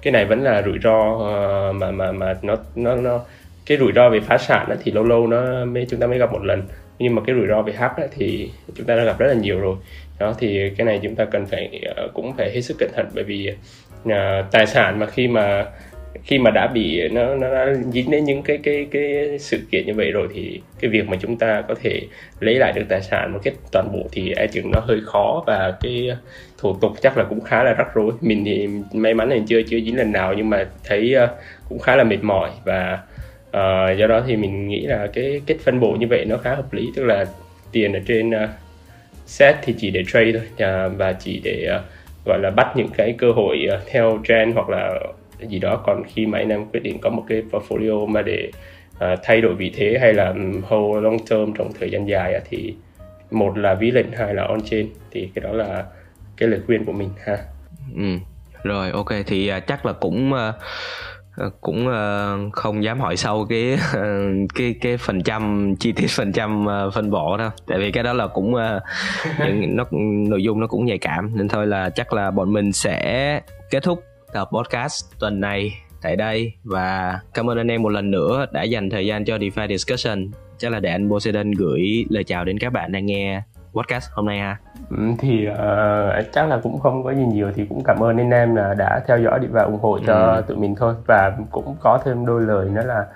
cái 0.03 0.13
này 0.13 0.25
vẫn 0.25 0.43
là 0.43 0.63
rủi 0.63 0.79
ro 0.83 1.11
uh, 1.13 1.77
mà 1.77 1.91
mà 1.91 2.13
mà 2.13 2.37
nó 2.43 2.57
nó 2.75 2.97
nó 2.97 3.21
cái 3.67 3.79
rủi 3.79 3.93
ro 3.93 4.11
về 4.11 4.21
phá 4.21 4.39
sản 4.39 4.77
thì 4.85 4.93
lâu 4.93 5.05
lâu 5.05 5.27
nó 5.27 5.65
mới 5.65 5.87
chúng 5.91 6.01
ta 6.01 6.07
mới 6.07 6.19
gặp 6.19 6.33
một 6.33 6.45
lần. 6.45 6.63
Nhưng 6.99 7.15
mà 7.15 7.23
cái 7.27 7.37
rủi 7.37 7.47
ro 7.47 7.63
về 7.63 7.73
hack 7.73 7.95
thì 8.17 8.51
chúng 8.75 8.87
ta 8.87 8.97
đã 8.97 9.05
gặp 9.05 9.19
rất 9.19 9.27
là 9.27 9.35
nhiều 9.35 9.61
rồi. 9.61 9.77
Đó 10.19 10.35
thì 10.39 10.71
cái 10.77 10.85
này 10.85 11.01
chúng 11.03 11.15
ta 11.15 11.25
cần 11.25 11.47
phải 11.47 11.81
ờ, 11.97 12.09
cũng 12.15 12.37
phải 12.37 12.51
hết 12.51 12.61
sức 12.61 12.77
cẩn 12.79 12.91
thận 12.97 13.07
bởi 13.15 13.25
vì 13.25 13.53
uh, 14.09 14.13
tài 14.51 14.67
sản 14.67 14.99
mà 14.99 15.07
khi 15.07 15.29
mà 15.29 15.67
khi 16.25 16.39
mà 16.39 16.51
đã 16.51 16.67
bị 16.67 17.09
nó 17.09 17.35
nó 17.35 17.55
đã 17.55 17.75
dính 17.93 18.11
đến 18.11 18.25
những 18.25 18.43
cái 18.43 18.59
cái 18.63 18.87
cái 18.91 19.39
sự 19.39 19.61
kiện 19.71 19.87
như 19.87 19.95
vậy 19.95 20.11
rồi 20.11 20.29
thì 20.35 20.61
cái 20.81 20.91
việc 20.91 21.09
mà 21.09 21.17
chúng 21.21 21.37
ta 21.37 21.63
có 21.69 21.75
thể 21.83 22.01
lấy 22.41 22.55
lại 22.55 22.73
được 22.73 22.85
tài 22.89 23.03
sản 23.03 23.33
một 23.33 23.39
cách 23.43 23.55
toàn 23.73 23.93
bộ 23.93 24.09
thì 24.13 24.33
e 24.37 24.47
chừng 24.47 24.71
nó 24.71 24.81
hơi 24.81 25.01
khó 25.05 25.45
và 25.47 25.75
cái 25.81 26.11
thủ 26.59 26.77
tục 26.81 26.93
chắc 27.01 27.19
là 27.19 27.25
cũng 27.25 27.41
khá 27.41 27.65
là 27.65 27.73
rắc 27.73 27.95
rối. 27.95 28.13
Mình 28.21 28.45
thì 28.45 28.69
may 28.93 29.15
mắn 29.15 29.29
là 29.29 29.37
chưa 29.49 29.63
chưa 29.63 29.81
dính 29.81 29.97
lần 29.97 30.13
nào 30.13 30.35
nhưng 30.35 30.51
mà 30.51 30.67
thấy 30.85 31.15
ờ, 31.15 31.29
cũng 31.69 31.79
khá 31.79 31.97
là 31.97 32.05
mệt 32.05 32.23
mỏi 32.23 32.51
và 32.65 32.99
uh, 33.51 33.99
do 33.99 34.07
đó 34.07 34.23
thì 34.27 34.37
mình 34.37 34.69
nghĩ 34.69 34.81
là 34.81 35.07
cái 35.07 35.43
cách 35.47 35.57
phân 35.65 35.81
bổ 35.81 35.93
như 35.93 36.07
vậy 36.11 36.25
nó 36.25 36.37
khá 36.37 36.55
hợp 36.55 36.73
lý 36.73 36.91
tức 36.97 37.05
là 37.05 37.27
tiền 37.73 37.93
ở 37.93 38.01
trên 38.07 38.31
uh, 38.31 38.51
set 39.27 39.57
thì 39.63 39.75
chỉ 39.79 39.91
để 39.91 40.05
trade 40.13 40.33
thôi 40.33 40.43
uh, 40.53 40.99
và 40.99 41.13
chỉ 41.13 41.41
để 41.45 41.69
uh, 41.77 41.83
gọi 42.27 42.39
là 42.39 42.51
bắt 42.51 42.73
những 42.77 42.89
cái 42.97 43.15
cơ 43.19 43.33
hội 43.33 43.67
uh, 43.75 43.81
theo 43.87 44.19
trend 44.29 44.55
hoặc 44.55 44.69
là 44.69 45.01
gì 45.49 45.59
đó 45.59 45.83
còn 45.87 46.03
khi 46.07 46.27
mà 46.27 46.39
anh 46.39 46.49
em 46.49 46.67
quyết 46.73 46.83
định 46.83 46.99
có 47.01 47.11
một 47.11 47.25
cái 47.29 47.43
portfolio 47.51 48.07
mà 48.07 48.23
để 48.23 48.51
uh, 48.95 49.19
thay 49.23 49.41
đổi 49.41 49.55
vị 49.55 49.73
thế 49.77 49.99
hay 50.01 50.15
là 50.15 50.35
hold 50.63 51.05
long 51.05 51.19
term 51.19 51.53
trong 51.59 51.73
thời 51.81 51.91
gian 51.91 52.09
dài 52.09 52.35
uh, 52.37 52.43
thì 52.51 52.75
một 53.31 53.59
là 53.59 53.75
ví 53.75 53.91
lệnh 53.91 54.13
hai 54.13 54.35
là 54.35 54.45
on 54.45 54.61
chain 54.61 54.89
thì 55.11 55.31
cái 55.35 55.43
đó 55.43 55.53
là 55.53 55.85
cái 56.37 56.49
lời 56.49 56.61
khuyên 56.67 56.85
của 56.85 56.93
mình 56.93 57.11
ha 57.25 57.39
ừ. 57.97 58.17
rồi 58.63 58.91
ok 58.91 59.09
thì 59.27 59.53
uh, 59.57 59.67
chắc 59.67 59.87
là 59.87 59.93
cũng 59.93 60.33
uh 60.33 60.55
cũng 61.61 61.87
uh, 61.89 62.53
không 62.53 62.85
dám 62.85 63.01
hỏi 63.01 63.17
sâu 63.17 63.47
cái 63.49 63.73
uh, 63.73 64.49
cái 64.55 64.75
cái 64.81 64.97
phần 64.97 65.23
trăm 65.23 65.75
chi 65.81 65.93
tiết 65.93 66.07
phần 66.07 66.33
trăm 66.33 66.67
uh, 66.67 66.95
phân 66.95 67.11
bổ 67.11 67.37
đâu 67.37 67.51
tại 67.67 67.79
vì 67.79 67.93
cái 67.93 68.05
đó 68.05 68.13
là 68.13 68.27
cũng 68.27 68.55
những 69.61 69.77
nó 69.77 69.85
nội 70.29 70.43
dung 70.43 70.61
nó 70.61 70.67
cũng 70.67 70.85
nhạy 70.85 70.99
cảm. 70.99 71.31
Nên 71.35 71.49
thôi 71.49 71.67
là 71.67 71.91
chắc 71.91 72.13
là 72.13 72.31
bọn 72.31 72.53
mình 72.53 72.73
sẽ 72.73 73.41
kết 73.71 73.83
thúc 73.83 74.05
tập 74.33 74.49
podcast 74.53 75.05
tuần 75.19 75.41
này 75.41 75.79
tại 76.03 76.17
đây. 76.17 76.53
Và 76.65 77.21
cảm 77.35 77.51
ơn 77.51 77.59
anh 77.59 77.71
em 77.71 77.83
một 77.83 77.89
lần 77.89 78.11
nữa 78.11 78.47
đã 78.53 78.63
dành 78.63 78.91
thời 78.91 79.07
gian 79.07 79.25
cho 79.25 79.37
DeFi 79.37 79.69
Discussion. 79.69 80.31
Chắc 80.59 80.73
là 80.73 80.81
để 80.81 80.91
anh 80.91 81.11
Poseidon 81.11 81.51
gửi 81.51 82.05
lời 82.11 82.25
chào 82.25 82.45
đến 82.45 82.59
các 82.59 82.73
bạn 82.73 82.93
đang 82.93 83.07
nghe 83.07 83.43
podcast 83.75 84.11
hôm 84.13 84.27
nay 84.27 84.39
ha. 84.39 84.57
Ừ, 84.91 84.97
thì 85.19 85.49
uh, 85.49 86.27
chắc 86.33 86.49
là 86.49 86.61
cũng 86.63 86.81
không 86.81 87.05
có 87.05 87.15
gì 87.15 87.25
nhiều 87.25 87.53
thì 87.55 87.67
cũng 87.67 87.83
cảm 87.85 88.03
ơn 88.03 88.17
anh 88.17 88.31
em 88.31 88.55
là 88.55 88.75
đã 88.75 89.01
theo 89.07 89.19
dõi 89.19 89.41
và 89.51 89.63
ủng 89.63 89.79
hộ 89.83 89.99
cho 90.07 90.15
ừ. 90.15 90.43
tụi 90.49 90.57
mình 90.57 90.75
thôi. 90.75 90.95
Và 91.07 91.33
cũng 91.51 91.77
có 91.81 91.99
thêm 92.05 92.27
đôi 92.27 92.43
lời 92.43 92.69
nữa 92.69 92.83
là 92.85 93.07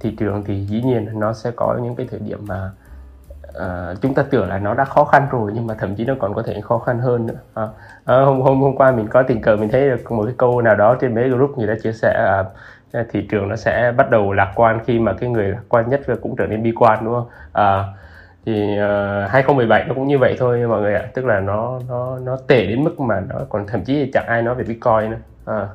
thị 0.00 0.16
trường 0.18 0.44
thì 0.44 0.60
dĩ 0.60 0.82
nhiên 0.82 1.08
nó 1.20 1.32
sẽ 1.32 1.50
có 1.56 1.78
những 1.82 1.96
cái 1.96 2.06
thời 2.10 2.20
điểm 2.20 2.38
mà 2.48 2.70
uh, 3.48 4.00
chúng 4.00 4.14
ta 4.14 4.22
tưởng 4.30 4.48
là 4.48 4.58
nó 4.58 4.74
đã 4.74 4.84
khó 4.84 5.04
khăn 5.04 5.26
rồi 5.30 5.50
nhưng 5.54 5.66
mà 5.66 5.74
thậm 5.74 5.94
chí 5.94 6.04
nó 6.04 6.14
còn 6.18 6.34
có 6.34 6.42
thể 6.42 6.60
khó 6.60 6.78
khăn 6.78 6.98
hơn 6.98 7.26
nữa. 7.26 7.38
À, 7.54 7.62
uh, 7.62 7.70
hôm 8.06 8.40
hôm 8.40 8.60
hôm 8.60 8.76
qua 8.76 8.92
mình 8.92 9.08
có 9.08 9.22
tình 9.22 9.42
cờ 9.42 9.56
mình 9.56 9.68
thấy 9.72 9.88
được 9.90 10.12
một 10.12 10.24
cái 10.24 10.34
câu 10.38 10.62
nào 10.62 10.74
đó 10.74 10.96
trên 11.00 11.14
mấy 11.14 11.28
group 11.28 11.58
người 11.58 11.66
đã 11.66 11.74
chia 11.82 11.92
sẻ 11.92 12.42
uh, 12.98 13.06
thị 13.10 13.26
trường 13.30 13.48
nó 13.48 13.56
sẽ 13.56 13.92
bắt 13.96 14.10
đầu 14.10 14.32
lạc 14.32 14.52
quan 14.54 14.80
khi 14.84 14.98
mà 14.98 15.12
cái 15.12 15.30
người 15.30 15.48
lạc 15.48 15.62
quan 15.68 15.88
nhất 15.88 16.00
cũng 16.22 16.36
trở 16.36 16.46
nên 16.46 16.62
bi 16.62 16.72
quan 16.76 17.04
đúng 17.04 17.14
không? 17.14 17.26
Uh, 17.50 18.01
thì 18.46 18.52
uh, 18.72 19.30
2017 19.30 19.84
nó 19.88 19.94
cũng 19.94 20.08
như 20.08 20.18
vậy 20.18 20.36
thôi 20.38 20.66
mọi 20.68 20.80
người 20.80 20.94
ạ 20.94 21.02
tức 21.14 21.24
là 21.24 21.40
nó 21.40 21.80
nó 21.88 22.18
nó 22.18 22.36
tệ 22.46 22.66
đến 22.66 22.84
mức 22.84 23.00
mà 23.00 23.20
nó 23.28 23.36
còn 23.48 23.66
thậm 23.66 23.84
chí 23.84 24.10
chẳng 24.12 24.26
ai 24.26 24.42
nói 24.42 24.54
về 24.54 24.64
bitcoin 24.64 25.10
nữa 25.10 25.18
à, 25.44 25.68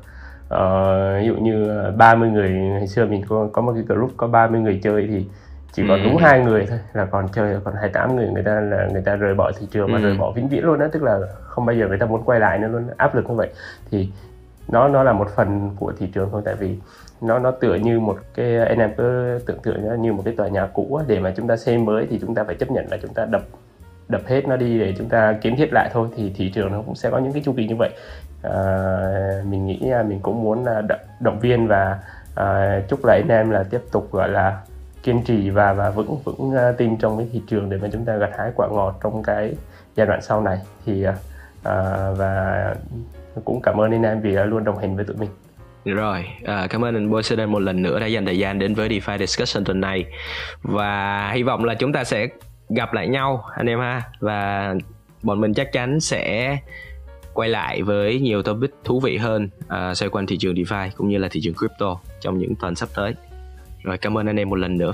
uh, 0.55 1.21
ví 1.21 1.27
dụ 1.27 1.35
như 1.35 1.83
30 1.97 2.29
người 2.29 2.49
ngày 2.49 2.87
xưa 2.87 3.05
mình 3.05 3.23
có 3.29 3.49
có 3.51 3.61
một 3.61 3.71
cái 3.73 3.83
group 3.83 4.11
có 4.17 4.27
30 4.27 4.61
người 4.61 4.79
chơi 4.83 5.07
thì 5.07 5.25
chỉ 5.71 5.83
còn 5.87 6.03
ừ. 6.03 6.03
đúng 6.03 6.17
hai 6.17 6.39
người 6.39 6.65
thôi 6.69 6.79
là 6.93 7.05
còn 7.05 7.27
chơi 7.27 7.57
còn 7.63 7.73
28 7.73 8.15
người 8.15 8.27
người 8.27 8.43
ta 8.43 8.59
là 8.59 8.87
người 8.91 9.01
ta 9.01 9.15
rời 9.15 9.33
bỏ 9.33 9.51
thị 9.59 9.67
trường 9.71 9.93
và 9.93 9.99
ừ. 9.99 10.03
rời 10.03 10.17
bỏ 10.17 10.31
vĩnh 10.31 10.47
viễn 10.47 10.63
luôn 10.63 10.79
đó 10.79 10.87
tức 10.91 11.03
là 11.03 11.19
không 11.43 11.65
bao 11.65 11.75
giờ 11.75 11.87
người 11.87 11.97
ta 11.97 12.05
muốn 12.05 12.23
quay 12.23 12.39
lại 12.39 12.59
nữa 12.59 12.67
luôn 12.67 12.87
áp 12.97 13.15
lực 13.15 13.29
như 13.29 13.35
vậy 13.35 13.49
thì 13.91 14.09
nó 14.71 14.87
nó 14.87 15.03
là 15.03 15.13
một 15.13 15.27
phần 15.35 15.75
của 15.79 15.93
thị 15.99 16.07
trường 16.13 16.29
thôi 16.31 16.41
tại 16.45 16.55
vì 16.55 16.77
nó 17.21 17.39
nó 17.39 17.51
tựa 17.51 17.75
như 17.75 17.99
một 17.99 18.17
cái 18.33 18.57
anh 18.57 18.79
em 18.79 18.93
cứ 18.97 19.39
tưởng 19.45 19.59
tượng 19.59 20.01
như 20.01 20.13
một 20.13 20.21
cái 20.25 20.33
tòa 20.37 20.47
nhà 20.47 20.67
cũ 20.73 21.01
để 21.07 21.19
mà 21.19 21.33
chúng 21.37 21.47
ta 21.47 21.57
xây 21.57 21.77
mới 21.77 22.07
thì 22.09 22.19
chúng 22.21 22.35
ta 22.35 22.43
phải 22.43 22.55
chấp 22.55 22.71
nhận 22.71 22.85
là 22.91 22.97
chúng 23.01 23.13
ta 23.13 23.25
đập 23.25 23.41
đập 24.09 24.21
hết 24.25 24.47
nó 24.47 24.57
đi 24.57 24.79
để 24.79 24.93
chúng 24.97 25.09
ta 25.09 25.33
kiến 25.41 25.55
thiết 25.55 25.73
lại 25.73 25.89
thôi 25.93 26.07
thì 26.15 26.33
thị 26.35 26.49
trường 26.49 26.71
nó 26.71 26.81
cũng 26.85 26.95
sẽ 26.95 27.09
có 27.09 27.17
những 27.17 27.33
cái 27.33 27.41
chu 27.45 27.53
kỳ 27.57 27.67
như 27.67 27.75
vậy. 27.79 27.89
À, 28.43 28.53
mình 29.49 29.65
nghĩ 29.65 29.89
à, 29.91 30.03
mình 30.03 30.19
cũng 30.19 30.43
muốn 30.43 30.65
là 30.65 30.81
động 31.19 31.39
viên 31.39 31.67
và 31.67 31.99
à, 32.35 32.79
chúc 32.89 33.05
lại 33.05 33.21
anh 33.21 33.31
em 33.31 33.49
là 33.49 33.63
tiếp 33.69 33.81
tục 33.91 34.11
gọi 34.11 34.29
là 34.29 34.61
kiên 35.03 35.23
trì 35.23 35.49
và 35.49 35.73
và 35.73 35.89
vững 35.89 36.17
vững 36.23 36.55
à, 36.55 36.71
tin 36.71 36.97
trong 36.97 37.17
cái 37.17 37.27
thị 37.33 37.41
trường 37.47 37.69
để 37.69 37.77
mà 37.81 37.87
chúng 37.91 38.05
ta 38.05 38.15
gặt 38.15 38.29
hái 38.37 38.51
quả 38.55 38.67
ngọt 38.67 38.99
trong 39.03 39.23
cái 39.23 39.55
giai 39.95 40.07
đoạn 40.07 40.21
sau 40.21 40.41
này. 40.41 40.59
Thì 40.85 41.03
à, 41.03 41.15
à 41.63 42.11
và 42.17 42.75
cũng 43.45 43.61
cảm 43.61 43.81
ơn 43.81 43.91
anh 43.91 44.03
em 44.03 44.21
vì 44.21 44.35
đã 44.35 44.45
luôn 44.45 44.63
đồng 44.63 44.77
hành 44.77 44.95
với 44.95 45.05
tụi 45.05 45.17
mình. 45.17 45.29
Rồi, 45.85 46.25
à, 46.45 46.67
cảm 46.69 46.85
ơn 46.85 46.95
anh 46.95 47.11
Poseidon 47.11 47.51
một 47.51 47.59
lần 47.59 47.81
nữa 47.81 47.99
đã 47.99 48.05
dành 48.05 48.25
thời 48.25 48.37
gian 48.37 48.59
đến 48.59 48.73
với 48.73 48.89
DeFi 48.89 49.17
Discussion 49.17 49.63
tuần 49.63 49.81
này. 49.81 50.05
Và 50.61 51.31
hy 51.31 51.43
vọng 51.43 51.63
là 51.63 51.73
chúng 51.73 51.93
ta 51.93 52.03
sẽ 52.03 52.27
gặp 52.69 52.93
lại 52.93 53.07
nhau 53.07 53.43
anh 53.57 53.67
em 53.67 53.79
ha. 53.79 54.01
Và 54.19 54.73
bọn 55.23 55.41
mình 55.41 55.53
chắc 55.53 55.71
chắn 55.71 55.99
sẽ 55.99 56.57
quay 57.33 57.49
lại 57.49 57.81
với 57.81 58.19
nhiều 58.19 58.43
topic 58.43 58.71
thú 58.83 58.99
vị 58.99 59.17
hơn 59.17 59.49
à, 59.67 59.93
xoay 59.93 60.09
quanh 60.09 60.25
thị 60.25 60.37
trường 60.37 60.55
DeFi 60.55 60.89
cũng 60.97 61.09
như 61.09 61.17
là 61.17 61.27
thị 61.31 61.39
trường 61.43 61.53
crypto 61.53 61.99
trong 62.19 62.37
những 62.37 62.55
tuần 62.55 62.75
sắp 62.75 62.89
tới. 62.95 63.13
Rồi, 63.83 63.97
cảm 63.97 64.17
ơn 64.17 64.25
anh 64.25 64.39
em 64.39 64.49
một 64.49 64.55
lần 64.55 64.77
nữa. 64.77 64.91